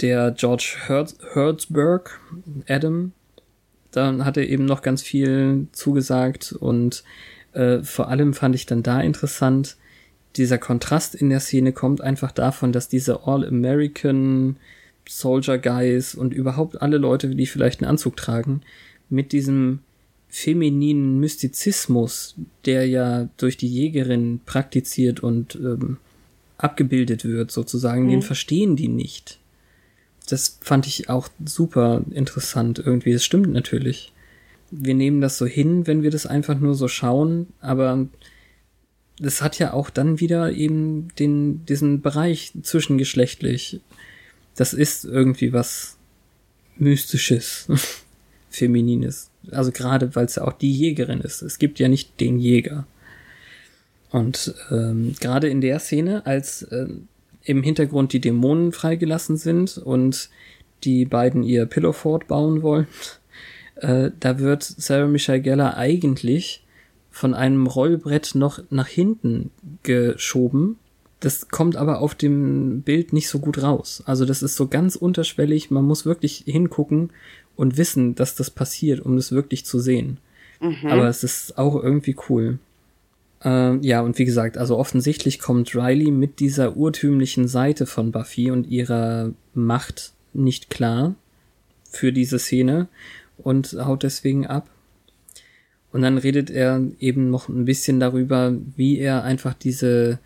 [0.00, 2.20] Der George Herz, Hertzberg,
[2.68, 3.12] Adam,
[3.90, 7.04] dann hat er eben noch ganz viel zugesagt und
[7.52, 9.76] äh, vor allem fand ich dann da interessant,
[10.36, 14.56] dieser Kontrast in der Szene kommt einfach davon, dass diese All-American
[15.08, 18.62] Soldier Guys und überhaupt alle Leute, die vielleicht einen Anzug tragen,
[19.08, 19.80] mit diesem
[20.28, 25.98] femininen Mystizismus, der ja durch die Jägerin praktiziert und ähm,
[26.56, 28.10] abgebildet wird, sozusagen, mhm.
[28.10, 29.38] den verstehen die nicht.
[30.28, 33.12] Das fand ich auch super interessant irgendwie.
[33.12, 34.12] Es stimmt natürlich
[34.72, 38.08] wir nehmen das so hin, wenn wir das einfach nur so schauen, aber
[39.18, 43.80] das hat ja auch dann wieder eben den, diesen Bereich zwischengeschlechtlich.
[44.56, 45.96] Das ist irgendwie was
[46.76, 47.68] Mystisches,
[48.50, 49.30] Feminines.
[49.50, 51.42] Also gerade, weil es ja auch die Jägerin ist.
[51.42, 52.86] Es gibt ja nicht den Jäger.
[54.10, 56.86] Und ähm, gerade in der Szene, als äh,
[57.44, 60.28] im Hintergrund die Dämonen freigelassen sind und
[60.84, 62.86] die beiden ihr Pillowfort bauen wollen,
[63.76, 66.62] äh, da wird Sarah Michelle Geller eigentlich
[67.10, 69.50] von einem Rollbrett noch nach hinten
[69.82, 70.78] geschoben.
[71.22, 74.02] Das kommt aber auf dem Bild nicht so gut raus.
[74.06, 75.70] Also das ist so ganz unterschwellig.
[75.70, 77.10] Man muss wirklich hingucken
[77.54, 80.18] und wissen, dass das passiert, um das wirklich zu sehen.
[80.60, 80.88] Mhm.
[80.88, 82.58] Aber es ist auch irgendwie cool.
[83.44, 88.50] Äh, ja, und wie gesagt, also offensichtlich kommt Riley mit dieser urtümlichen Seite von Buffy
[88.50, 91.14] und ihrer Macht nicht klar
[91.88, 92.88] für diese Szene
[93.38, 94.68] und haut deswegen ab.
[95.92, 100.18] Und dann redet er eben noch ein bisschen darüber, wie er einfach diese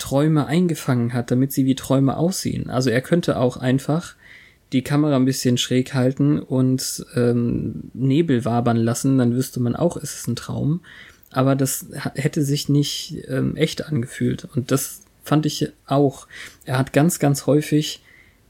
[0.00, 2.68] Träume eingefangen hat, damit sie wie Träume aussehen.
[2.70, 4.16] Also er könnte auch einfach
[4.72, 9.96] die Kamera ein bisschen schräg halten und ähm, Nebel wabern lassen, dann wüsste man auch,
[9.96, 10.80] es ist ein Traum.
[11.30, 14.48] Aber das hätte sich nicht ähm, echt angefühlt.
[14.54, 16.26] Und das fand ich auch.
[16.64, 18.00] Er hat ganz, ganz häufig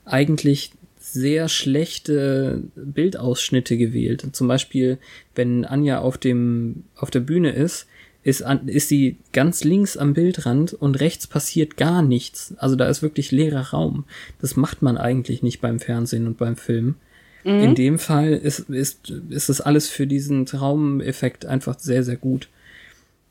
[0.05, 4.25] eigentlich sehr schlechte Bildausschnitte gewählt.
[4.33, 4.99] Zum Beispiel,
[5.35, 7.87] wenn Anja auf dem, auf der Bühne ist,
[8.23, 12.55] ist, an, ist sie ganz links am Bildrand und rechts passiert gar nichts.
[12.59, 14.05] Also da ist wirklich leerer Raum.
[14.41, 16.97] Das macht man eigentlich nicht beim Fernsehen und beim Film.
[17.45, 17.61] Mhm.
[17.61, 22.49] In dem Fall ist, ist, ist das alles für diesen Traumeffekt einfach sehr, sehr gut.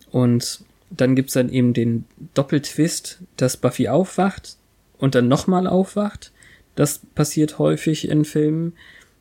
[0.09, 4.57] Und dann gibt's dann eben den Doppeltwist, dass Buffy aufwacht
[4.97, 6.31] und dann nochmal aufwacht
[6.79, 8.71] das passiert häufig in Filmen.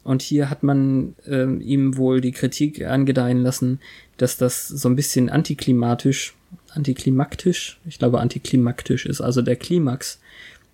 [0.05, 3.81] Und hier hat man ähm, ihm wohl die Kritik angedeihen lassen,
[4.19, 6.35] dass das so ein bisschen antiklimatisch,
[6.71, 10.21] antiklimaktisch, ich glaube antiklimaktisch ist, also der Klimax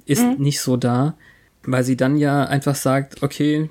[0.07, 0.43] ist mhm.
[0.43, 1.15] nicht so da,
[1.63, 3.71] weil sie dann ja einfach sagt, okay,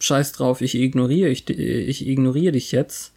[0.00, 3.12] scheiß drauf, ich ignoriere, ich, ich ignoriere dich jetzt.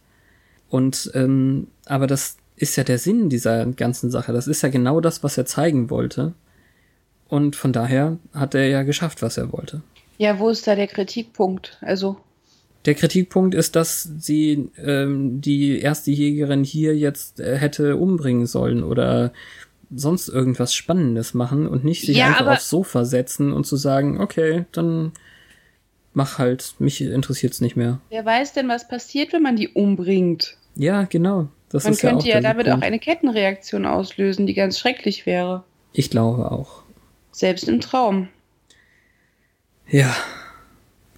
[0.68, 4.32] Und ähm, aber das ist ja der Sinn dieser ganzen Sache.
[4.32, 6.32] Das ist ja genau das, was er zeigen wollte.
[7.28, 9.82] Und von daher hat er ja geschafft, was er wollte.
[10.18, 11.78] Ja, wo ist da der Kritikpunkt?
[11.80, 12.16] Also.
[12.84, 18.82] Der Kritikpunkt ist, dass sie ähm, die erste Jägerin hier jetzt äh, hätte umbringen sollen
[18.82, 19.32] oder
[19.94, 24.20] sonst irgendwas Spannendes machen und nicht sich ja, einfach aufs Sofa setzen und zu sagen,
[24.20, 25.12] okay, dann
[26.14, 28.00] mach halt, mich interessiert's nicht mehr.
[28.08, 30.56] Wer weiß denn, was passiert, wenn man die umbringt?
[30.74, 31.48] Ja, genau.
[31.68, 32.82] Das man könnte ja, ja damit Punkt.
[32.82, 35.64] auch eine Kettenreaktion auslösen, die ganz schrecklich wäre.
[35.92, 36.82] Ich glaube auch.
[37.30, 38.28] Selbst im Traum.
[39.88, 40.14] Ja.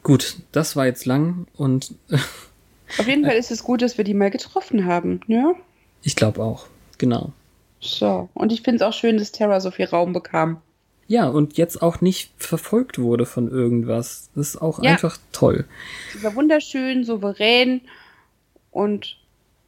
[0.04, 1.94] Gut, das war jetzt lang und.
[2.98, 5.54] Auf jeden Fall ist es gut, dass wir die mal getroffen haben, ja?
[6.02, 6.66] Ich glaube auch,
[6.98, 7.32] genau.
[7.80, 10.60] So, und ich finde es auch schön, dass Terra so viel Raum bekam.
[11.06, 14.30] Ja, und jetzt auch nicht verfolgt wurde von irgendwas.
[14.34, 14.92] Das ist auch ja.
[14.92, 15.64] einfach toll.
[16.12, 17.80] Sie war wunderschön, souverän
[18.70, 19.16] und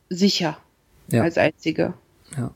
[0.08, 0.58] sicher
[1.08, 1.22] ja.
[1.22, 1.94] als einzige.
[2.36, 2.54] Ja.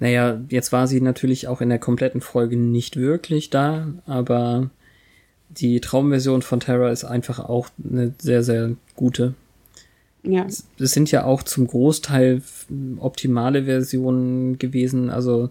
[0.00, 4.70] Naja, jetzt war sie natürlich auch in der kompletten Folge nicht wirklich da, aber
[5.50, 9.34] die Traumversion von Terra ist einfach auch eine sehr, sehr gute.
[10.22, 10.46] Ja.
[10.46, 12.42] Es sind ja auch zum Großteil
[12.98, 15.50] optimale Versionen gewesen, also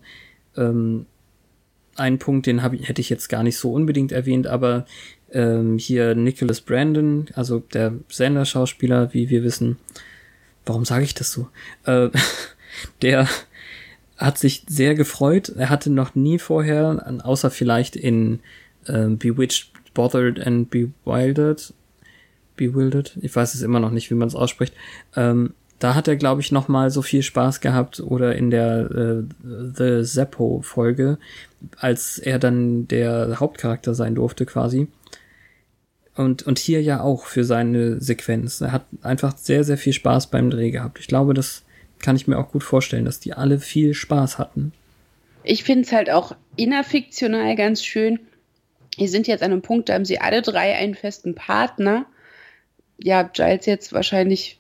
[0.56, 1.06] ähm,
[1.96, 4.86] ein Punkt, den hab, ich, hätte ich jetzt gar nicht so unbedingt erwähnt, aber
[5.32, 9.78] ähm, hier Nicholas Brandon, also der Sender-Schauspieler, wie wir wissen,
[10.66, 11.50] warum sage ich das so?
[11.86, 12.10] Äh,
[13.02, 13.28] der
[14.18, 15.50] hat sich sehr gefreut.
[15.50, 18.40] Er hatte noch nie vorher, außer vielleicht in
[18.86, 21.74] äh, Bewitched, Bothered and Bewildered,
[22.56, 24.76] Bewildered, ich weiß es immer noch nicht, wie man es ausspricht,
[25.16, 28.92] ähm, da hat er, glaube ich, noch mal so viel Spaß gehabt oder in der
[28.92, 31.18] äh, The Zeppo-Folge,
[31.78, 34.88] als er dann der Hauptcharakter sein durfte quasi.
[36.16, 38.62] Und, und hier ja auch für seine Sequenz.
[38.62, 41.00] Er hat einfach sehr, sehr viel Spaß beim Dreh gehabt.
[41.00, 41.64] Ich glaube, das
[42.00, 44.74] kann ich mir auch gut vorstellen, dass die alle viel Spaß hatten.
[45.44, 48.20] Ich finde es halt auch innerfiktional ganz schön.
[48.98, 52.06] Wir sind jetzt an einem Punkt, da haben sie alle drei einen festen Partner.
[52.98, 54.60] Ja, Giles jetzt wahrscheinlich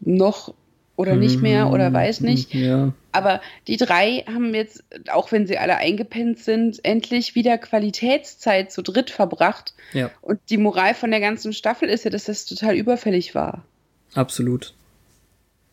[0.00, 0.54] noch
[1.00, 1.94] oder nicht mehr oder mhm.
[1.94, 2.52] weiß nicht.
[2.52, 2.92] Ja.
[3.12, 8.82] Aber die drei haben jetzt, auch wenn sie alle eingepennt sind, endlich wieder Qualitätszeit zu
[8.82, 9.72] dritt verbracht.
[9.94, 10.10] Ja.
[10.20, 13.64] Und die Moral von der ganzen Staffel ist ja, dass das total überfällig war.
[14.14, 14.74] Absolut.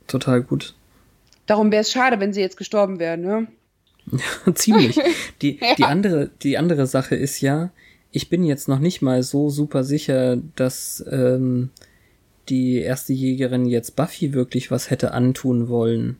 [0.08, 0.76] Total gut.
[1.46, 3.48] Darum wäre es schade, wenn sie jetzt gestorben wären, ne?
[4.12, 4.98] Ja, ziemlich.
[5.42, 5.76] Die, ja.
[5.76, 7.70] die, andere, die andere Sache ist ja,
[8.12, 11.70] ich bin jetzt noch nicht mal so super sicher, dass ähm,
[12.50, 16.18] die erste Jägerin jetzt Buffy wirklich was hätte antun wollen.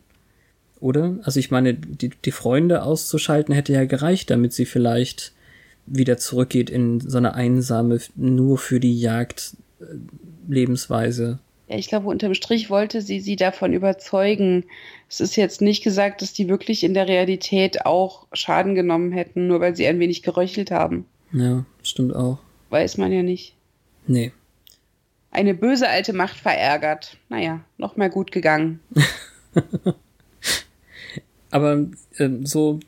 [0.80, 1.18] Oder?
[1.22, 5.32] Also ich meine, die, die Freunde auszuschalten hätte ja gereicht, damit sie vielleicht
[5.86, 9.84] wieder zurückgeht in so eine einsame, nur für die Jagd äh,
[10.46, 11.38] Lebensweise.
[11.68, 14.64] Ja, ich glaube, unterm Strich wollte sie sie davon überzeugen.
[15.08, 19.46] Es ist jetzt nicht gesagt, dass die wirklich in der Realität auch Schaden genommen hätten,
[19.46, 21.06] nur weil sie ein wenig geröchelt haben.
[21.32, 22.38] Ja, stimmt auch.
[22.70, 23.54] Weiß man ja nicht.
[24.06, 24.32] Nee.
[25.30, 27.16] Eine böse alte Macht verärgert.
[27.28, 28.80] Naja, noch mal gut gegangen.
[31.50, 31.86] Aber
[32.16, 32.80] äh, so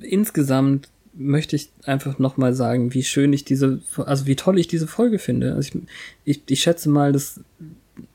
[0.00, 4.68] insgesamt möchte ich einfach noch mal sagen, wie schön ich diese, also wie toll ich
[4.68, 5.54] diese Folge finde.
[5.54, 5.82] Also ich,
[6.24, 7.40] ich, ich schätze mal, dass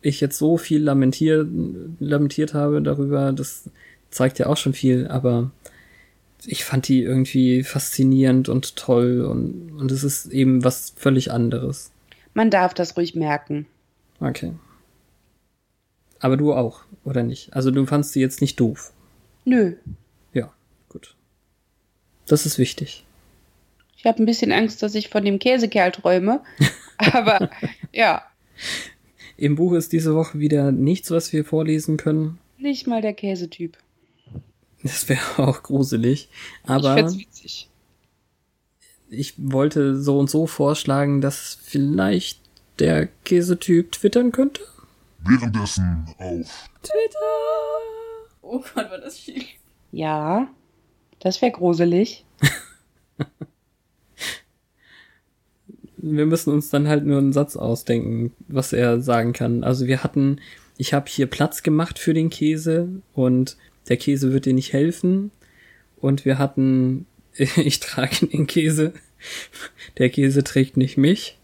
[0.02, 1.48] ich jetzt so viel lamentiert,
[2.00, 3.70] lamentiert habe darüber, das
[4.10, 5.52] zeigt ja auch schon viel, aber
[6.48, 11.92] ich fand die irgendwie faszinierend und toll und, und es ist eben was völlig anderes.
[12.34, 13.66] Man darf das ruhig merken.
[14.20, 14.54] Okay.
[16.20, 17.54] Aber du auch, oder nicht?
[17.54, 18.94] Also du fandst sie jetzt nicht doof.
[19.46, 19.76] Nö.
[20.34, 20.52] Ja,
[20.90, 21.16] gut.
[22.26, 23.06] Das ist wichtig.
[23.98, 26.42] Ich habe ein bisschen Angst, dass ich von dem Käsekerl träume.
[26.98, 27.50] aber
[27.92, 28.24] ja.
[29.38, 32.40] Im Buch ist diese Woche wieder nichts, was wir vorlesen können.
[32.58, 33.78] Nicht mal der Käsetyp.
[34.86, 36.30] Das wäre auch gruselig.
[36.64, 37.70] Aber ich witzig.
[39.10, 42.40] ich wollte so und so vorschlagen, dass vielleicht
[42.78, 44.62] der Käsetyp twittern könnte.
[45.20, 47.18] Währenddessen auf Twitter.
[48.44, 49.46] Oh Gott, war das schief.
[49.92, 50.50] Ja,
[51.20, 52.24] das wäre gruselig.
[55.98, 59.64] wir müssen uns dann halt nur einen Satz ausdenken, was er sagen kann.
[59.64, 60.42] Also wir hatten,
[60.78, 63.58] ich habe hier Platz gemacht für den Käse und
[63.88, 65.32] der Käse wird dir nicht helfen.
[65.98, 67.06] Und wir hatten,
[67.56, 68.94] ich trage den Käse,
[69.98, 71.38] der Käse trägt nicht mich.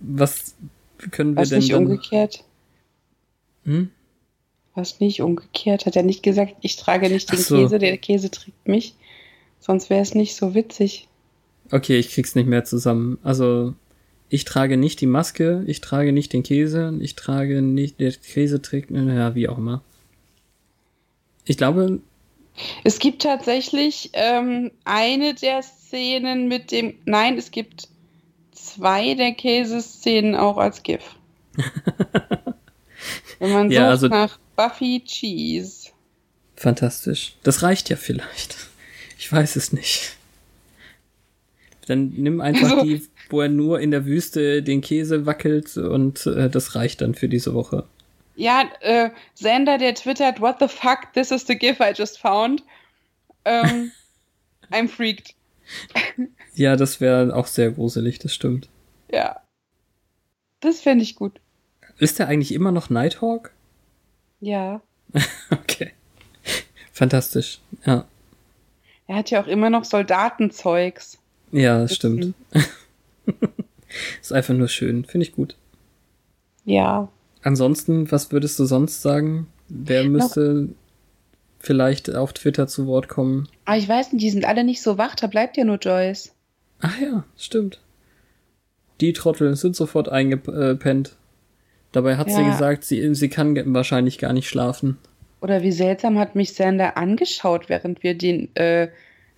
[0.00, 0.54] Was
[1.10, 1.84] können wir Was denn nicht dann?
[1.86, 2.44] umgekehrt?
[3.64, 3.90] Hm?
[4.74, 5.84] Was nicht umgekehrt?
[5.84, 7.56] Hat er nicht gesagt, ich trage nicht den so.
[7.56, 8.94] Käse, der Käse trägt mich?
[9.58, 11.08] Sonst wäre es nicht so witzig.
[11.70, 13.18] Okay, ich krieg's nicht mehr zusammen.
[13.22, 13.74] Also,
[14.28, 18.62] ich trage nicht die Maske, ich trage nicht den Käse, ich trage nicht, der Käse
[18.62, 19.82] trägt, ja, wie auch immer.
[21.44, 22.00] Ich glaube.
[22.84, 27.88] Es gibt tatsächlich ähm, eine der Szenen mit dem, nein, es gibt
[28.52, 31.02] zwei der Käseszenen auch als GIF.
[33.38, 35.90] Wenn man ja, sucht also, nach Buffy Cheese.
[36.56, 37.36] Fantastisch.
[37.42, 38.56] Das reicht ja vielleicht.
[39.18, 40.16] Ich weiß es nicht.
[41.86, 46.26] Dann nimm einfach also, die, wo er nur in der Wüste den Käse wackelt und
[46.26, 47.86] äh, das reicht dann für diese Woche.
[48.40, 52.64] Ja, äh, Sander, der twittert, what the fuck, this is the GIF I just found.
[53.44, 53.92] Ähm,
[54.72, 55.34] I'm freaked.
[56.54, 58.70] ja, das wäre auch sehr gruselig, das stimmt.
[59.12, 59.42] Ja.
[60.60, 61.38] Das fände ich gut.
[61.98, 63.52] Ist er eigentlich immer noch Nighthawk?
[64.40, 64.80] Ja.
[65.50, 65.92] okay.
[66.94, 68.06] Fantastisch, ja.
[69.06, 71.18] Er hat ja auch immer noch Soldatenzeugs.
[71.52, 72.32] Ja, das stimmt.
[74.22, 75.04] ist einfach nur schön.
[75.04, 75.56] Finde ich gut.
[76.64, 77.10] Ja.
[77.42, 79.46] Ansonsten, was würdest du sonst sagen?
[79.68, 80.74] Wer müsste Noch?
[81.58, 83.48] vielleicht auf Twitter zu Wort kommen?
[83.64, 86.32] Ah, ich weiß nicht, die sind alle nicht so wach, da bleibt ja nur Joyce.
[86.80, 87.80] Ach ja, stimmt.
[89.00, 91.16] Die Trottel sind sofort eingepennt.
[91.92, 92.36] Dabei hat ja.
[92.36, 94.98] sie gesagt, sie, sie kann wahrscheinlich gar nicht schlafen.
[95.40, 98.88] Oder wie seltsam hat mich Sander angeschaut, während wir den äh,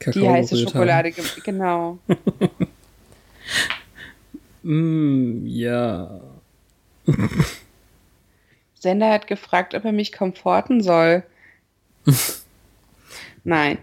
[0.05, 1.99] die heiße Schokolade, ge- genau.
[2.09, 2.19] Haben.
[4.65, 6.21] Mm, ja.
[8.83, 11.23] Sender hat gefragt, ob er mich komforten soll.
[13.45, 13.79] Nein.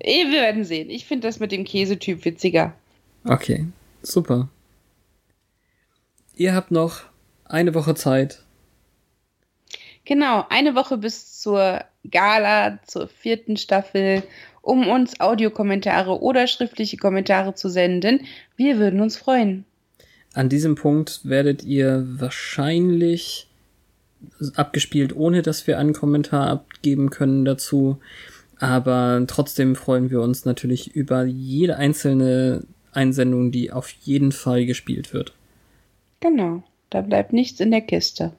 [0.00, 0.90] Eh, Wir werden sehen.
[0.90, 2.74] Ich finde das mit dem Käsetyp witziger.
[3.24, 3.66] Okay,
[4.02, 4.48] super.
[6.36, 7.02] Ihr habt noch
[7.44, 8.42] eine Woche Zeit.
[10.04, 14.22] Genau, eine Woche bis zur Gala, zur vierten Staffel,
[14.60, 18.26] um uns Audiokommentare oder schriftliche Kommentare zu senden.
[18.56, 19.64] Wir würden uns freuen.
[20.34, 23.46] An diesem Punkt werdet ihr wahrscheinlich
[24.56, 27.98] abgespielt, ohne dass wir einen Kommentar abgeben können dazu.
[28.58, 35.12] Aber trotzdem freuen wir uns natürlich über jede einzelne Einsendung, die auf jeden Fall gespielt
[35.12, 35.34] wird.
[36.20, 38.32] Genau, da bleibt nichts in der Kiste.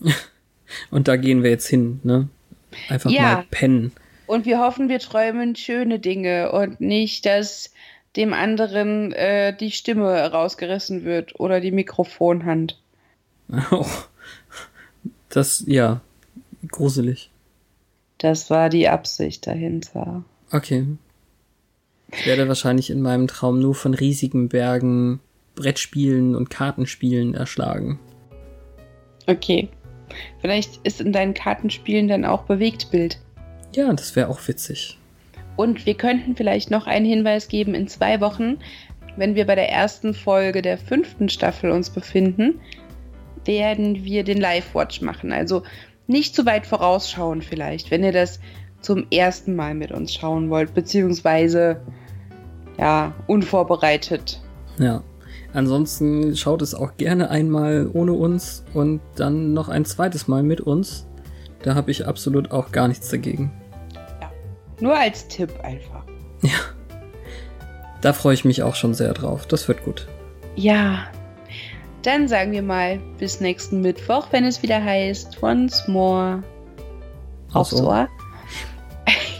[0.90, 2.28] Und da gehen wir jetzt hin, ne?
[2.88, 3.22] Einfach Ja.
[3.22, 3.92] mal pennen.
[4.26, 7.70] Und wir hoffen, wir träumen schöne Dinge und nicht, dass
[8.16, 12.78] dem anderen äh, die Stimme rausgerissen wird oder die Mikrofonhand.
[13.70, 13.84] Oh.
[15.32, 16.02] Das, ja,
[16.68, 17.30] gruselig.
[18.18, 20.24] Das war die Absicht dahinter.
[20.52, 20.86] Okay.
[22.12, 25.20] Ich werde wahrscheinlich in meinem Traum nur von riesigen Bergen,
[25.54, 27.98] Brettspielen und Kartenspielen erschlagen.
[29.26, 29.70] Okay.
[30.42, 33.18] Vielleicht ist in deinen Kartenspielen dann auch Bewegtbild.
[33.74, 34.98] Ja, das wäre auch witzig.
[35.56, 38.58] Und wir könnten vielleicht noch einen Hinweis geben, in zwei Wochen,
[39.16, 42.60] wenn wir bei der ersten Folge der fünften Staffel uns befinden,
[43.44, 45.32] werden wir den Live-Watch machen.
[45.32, 45.62] Also
[46.06, 48.40] nicht zu weit vorausschauen vielleicht, wenn ihr das
[48.80, 51.80] zum ersten Mal mit uns schauen wollt, beziehungsweise
[52.78, 54.40] ja, unvorbereitet.
[54.78, 55.02] Ja.
[55.54, 60.62] Ansonsten schaut es auch gerne einmal ohne uns und dann noch ein zweites Mal mit
[60.62, 61.06] uns.
[61.62, 63.52] Da habe ich absolut auch gar nichts dagegen.
[64.80, 66.04] Nur als Tipp einfach.
[68.00, 69.46] Da freue ich mich auch schon sehr drauf.
[69.46, 70.08] Das wird gut.
[70.56, 71.04] Ja,
[72.06, 76.42] dann sagen wir mal bis nächsten Mittwoch, wenn es wieder heißt Once More
[77.52, 77.88] aufs Aufs Ohr.
[77.88, 78.08] Ohr.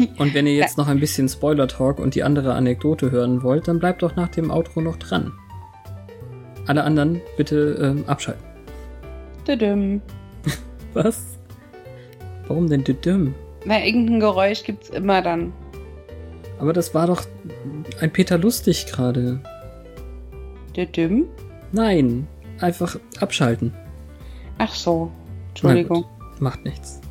[0.19, 3.79] Und wenn ihr jetzt noch ein bisschen Spoiler-Talk und die andere Anekdote hören wollt, dann
[3.79, 5.33] bleibt doch nach dem Outro noch dran.
[6.67, 8.43] Alle anderen bitte ähm, abschalten.
[9.45, 10.01] Tudum.
[10.95, 11.39] Was?
[12.49, 13.35] Warum denn düdüm?
[13.65, 15.53] Weil irgendein Geräusch gibt's immer dann.
[16.59, 17.25] Aber das war doch
[18.01, 19.41] ein Peter Lustig gerade.
[20.75, 21.27] Tudum?
[21.73, 22.27] Nein,
[22.63, 23.75] einfach abschalten.
[24.59, 25.11] Ach so.
[25.51, 26.03] Entschuldigung.
[26.03, 27.02] gut, macht nichts.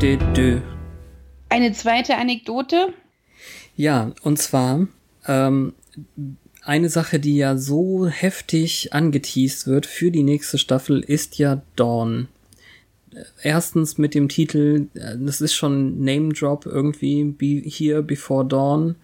[0.00, 0.60] Dö.
[1.48, 2.94] Eine zweite Anekdote.
[3.76, 4.86] Ja, und zwar
[5.26, 5.72] ähm,
[6.62, 12.28] eine Sache, die ja so heftig angeteased wird für die nächste Staffel, ist ja Dawn.
[13.42, 18.94] Erstens mit dem Titel, äh, das ist schon Name Drop irgendwie, Be Here Before Dawn.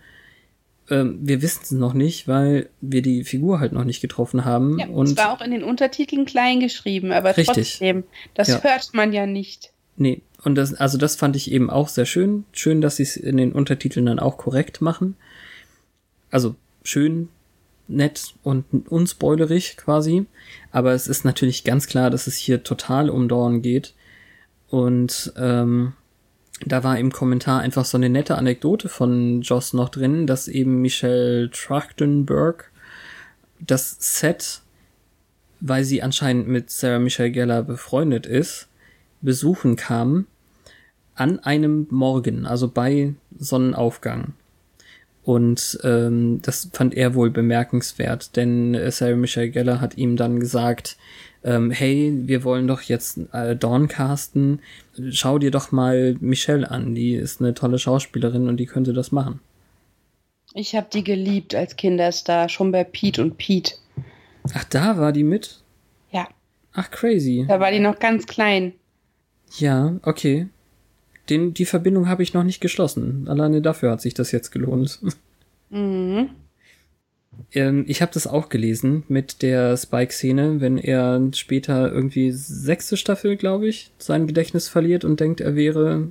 [0.90, 4.78] Ähm, wir wissen es noch nicht, weil wir die Figur halt noch nicht getroffen haben.
[4.78, 7.46] Ja, und es war auch in den Untertiteln klein geschrieben, aber Richtig.
[7.78, 8.04] trotzdem,
[8.34, 8.62] das Ja.
[8.62, 9.72] hört man ja nicht.
[9.96, 12.44] Nee, und das, also das fand ich eben auch sehr schön.
[12.52, 15.16] Schön, dass sie es in den Untertiteln dann auch korrekt machen.
[16.30, 17.30] Also schön,
[17.88, 20.26] nett und unspoilerig quasi.
[20.70, 23.94] Aber es ist natürlich ganz klar, dass es hier total um Dawn geht.
[24.68, 25.94] Und ähm,
[26.60, 30.82] da war im Kommentar einfach so eine nette Anekdote von Joss noch drin, dass eben
[30.82, 32.70] Michelle Trachtenberg
[33.60, 34.60] das Set,
[35.60, 38.68] weil sie anscheinend mit Sarah Michelle Gellar befreundet ist,
[39.22, 40.26] besuchen kam
[41.14, 44.34] an einem Morgen, also bei Sonnenaufgang.
[45.22, 50.38] Und ähm, das fand er wohl bemerkenswert, denn äh, Sarah Michelle Gellar hat ihm dann
[50.38, 50.98] gesagt,
[51.44, 54.60] ähm, hey, wir wollen doch jetzt äh, Dawn casten,
[55.10, 59.12] schau dir doch mal Michelle an, die ist eine tolle Schauspielerin und die könnte das
[59.12, 59.40] machen.
[60.52, 63.74] Ich habe die geliebt als Kinderstar, schon bei Pete und Pete.
[64.52, 65.62] Ach, da war die mit?
[66.12, 66.28] Ja,
[66.74, 67.46] Ach, crazy.
[67.48, 68.72] da war die noch ganz klein.
[69.56, 70.48] Ja, okay.
[71.28, 73.26] Den, die Verbindung habe ich noch nicht geschlossen.
[73.28, 75.00] Alleine dafür hat sich das jetzt gelohnt.
[75.70, 76.30] Mhm.
[77.52, 83.36] Ähm, ich habe das auch gelesen mit der Spike-Szene, wenn er später irgendwie sechste Staffel,
[83.36, 86.08] glaube ich, sein Gedächtnis verliert und denkt, er wäre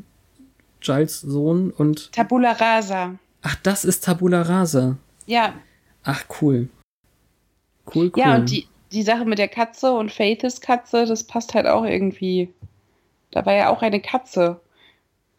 [0.81, 2.11] Giles Sohn und.
[2.11, 3.15] Tabula Rasa.
[3.41, 4.98] Ach, das ist Tabula Rasa.
[5.26, 5.53] Ja.
[6.03, 6.69] Ach, cool.
[7.94, 8.19] Cool, cool.
[8.22, 11.85] Ja, und die, die Sache mit der Katze und Faiths Katze, das passt halt auch
[11.85, 12.49] irgendwie.
[13.31, 14.60] Da war ja auch eine Katze.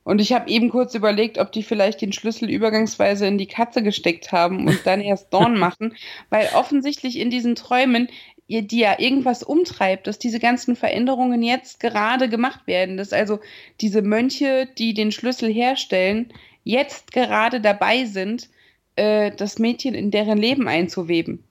[0.05, 3.83] Und ich habe eben kurz überlegt, ob die vielleicht den Schlüssel übergangsweise in die Katze
[3.83, 5.97] gesteckt haben und dann erst Dawn machen,
[6.31, 8.09] weil offensichtlich in diesen Träumen
[8.47, 13.41] die ja irgendwas umtreibt, dass diese ganzen Veränderungen jetzt gerade gemacht werden, dass also
[13.81, 16.27] diese Mönche, die den Schlüssel herstellen,
[16.63, 18.49] jetzt gerade dabei sind,
[18.97, 21.43] äh, das Mädchen in deren Leben einzuweben.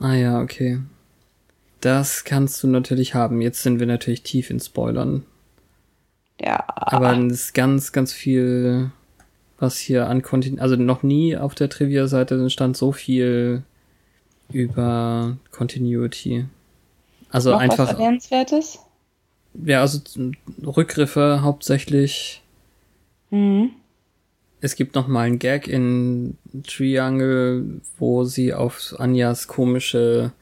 [0.00, 0.80] Ah ja, okay.
[1.80, 3.40] Das kannst du natürlich haben.
[3.40, 5.24] Jetzt sind wir natürlich tief in Spoilern.
[6.42, 6.64] Ja.
[6.66, 8.90] Aber es ist ganz, ganz viel,
[9.58, 13.62] was hier an Kontin also noch nie auf der Trivia-Seite stand so viel
[14.50, 16.46] über Continuity.
[17.30, 17.88] Also Noch einfach.
[17.88, 18.78] Was Erwähnenswertes?
[19.54, 20.00] Ja, also
[20.64, 22.42] Rückgriffe hauptsächlich.
[23.30, 23.70] Mhm.
[24.60, 26.36] Es gibt noch mal einen Gag in
[26.66, 30.32] Triangle, wo sie auf Anjas komische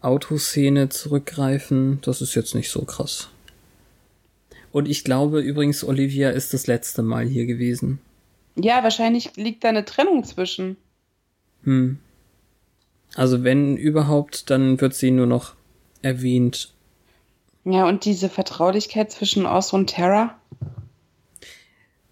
[0.00, 1.98] Autoszene zurückgreifen.
[2.02, 3.28] Das ist jetzt nicht so krass.
[4.76, 7.98] Und ich glaube übrigens, Olivia ist das letzte Mal hier gewesen.
[8.56, 10.76] Ja, wahrscheinlich liegt da eine Trennung zwischen.
[11.64, 11.98] Hm.
[13.14, 15.54] Also wenn überhaupt, dann wird sie nur noch
[16.02, 16.74] erwähnt.
[17.64, 20.36] Ja, und diese Vertraulichkeit zwischen Oz und Terra?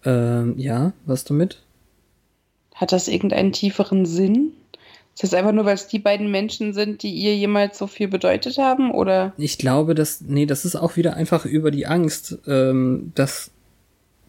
[0.03, 1.61] Ähm, ja, was damit?
[2.73, 4.53] Hat das irgendeinen tieferen Sinn?
[5.15, 8.09] Ist das einfach nur, weil es die beiden Menschen sind, die ihr jemals so viel
[8.09, 9.33] bedeutet haben, oder?
[9.37, 13.51] Ich glaube, dass, nee, das ist auch wieder einfach über die Angst, ähm, dass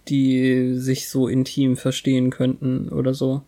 [0.07, 3.43] die sich so intim verstehen könnten oder so.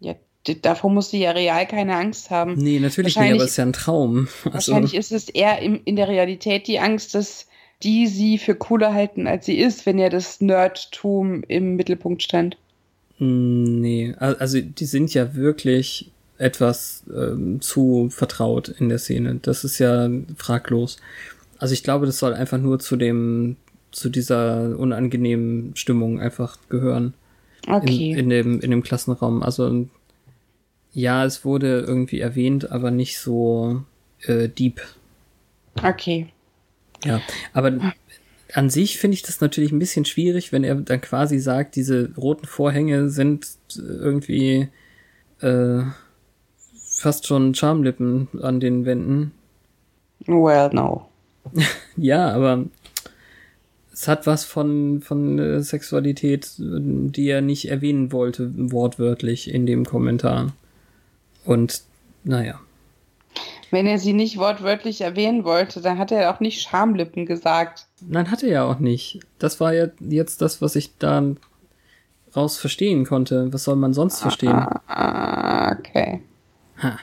[0.00, 0.14] Ja,
[0.62, 2.54] davor muss sie ja real keine Angst haben.
[2.54, 4.28] Nee, natürlich nicht, aber es ist ja ein Traum.
[4.44, 7.46] Also, wahrscheinlich ist es eher im, in der Realität die Angst, dass
[7.82, 12.56] die sie für cooler halten, als sie ist, wenn ja das Nerdtum im Mittelpunkt stand.
[13.18, 16.10] Hm, nee, also die sind ja wirklich
[16.44, 19.38] etwas ähm, zu vertraut in der Szene.
[19.40, 20.98] Das ist ja fraglos.
[21.58, 23.56] Also ich glaube, das soll einfach nur zu dem,
[23.92, 27.14] zu dieser unangenehmen Stimmung einfach gehören.
[27.66, 28.10] Okay.
[28.10, 29.42] In, in dem, in dem Klassenraum.
[29.42, 29.88] Also
[30.92, 33.82] ja, es wurde irgendwie erwähnt, aber nicht so
[34.26, 34.82] äh, deep.
[35.82, 36.28] Okay.
[37.06, 37.22] Ja,
[37.54, 37.94] aber
[38.52, 42.10] an sich finde ich das natürlich ein bisschen schwierig, wenn er dann quasi sagt, diese
[42.16, 44.68] roten Vorhänge sind irgendwie
[45.40, 45.82] äh,
[46.94, 49.32] fast schon Charmlippen an den Wänden.
[50.26, 51.08] Well, no.
[51.96, 52.64] ja, aber
[53.92, 59.84] es hat was von, von äh, Sexualität, die er nicht erwähnen wollte, wortwörtlich in dem
[59.84, 60.52] Kommentar.
[61.44, 61.82] Und
[62.22, 62.60] naja.
[63.70, 67.86] Wenn er sie nicht wortwörtlich erwähnen wollte, dann hat er auch nicht Schamlippen gesagt.
[68.00, 69.20] Nein, hat er ja auch nicht.
[69.38, 71.22] Das war ja jetzt das, was ich da
[72.36, 73.52] raus verstehen konnte.
[73.52, 74.66] Was soll man sonst verstehen?
[74.86, 76.20] Ah, okay.
[76.78, 76.98] Ha.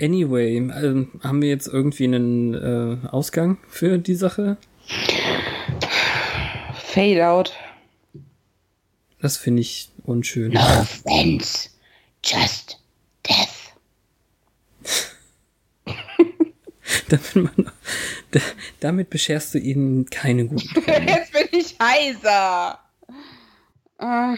[0.00, 4.58] Anyway, ähm, haben wir jetzt irgendwie einen äh, Ausgang für die Sache?
[6.74, 7.52] Fade out.
[9.20, 10.52] Das finde ich unschön.
[10.52, 11.70] No offense,
[12.22, 12.78] just
[13.26, 13.72] death.
[17.08, 17.72] damit, man,
[18.30, 18.40] da,
[18.80, 22.78] damit bescherst du ihnen keine guten Jetzt bin ich heiser.
[23.98, 24.36] Ah.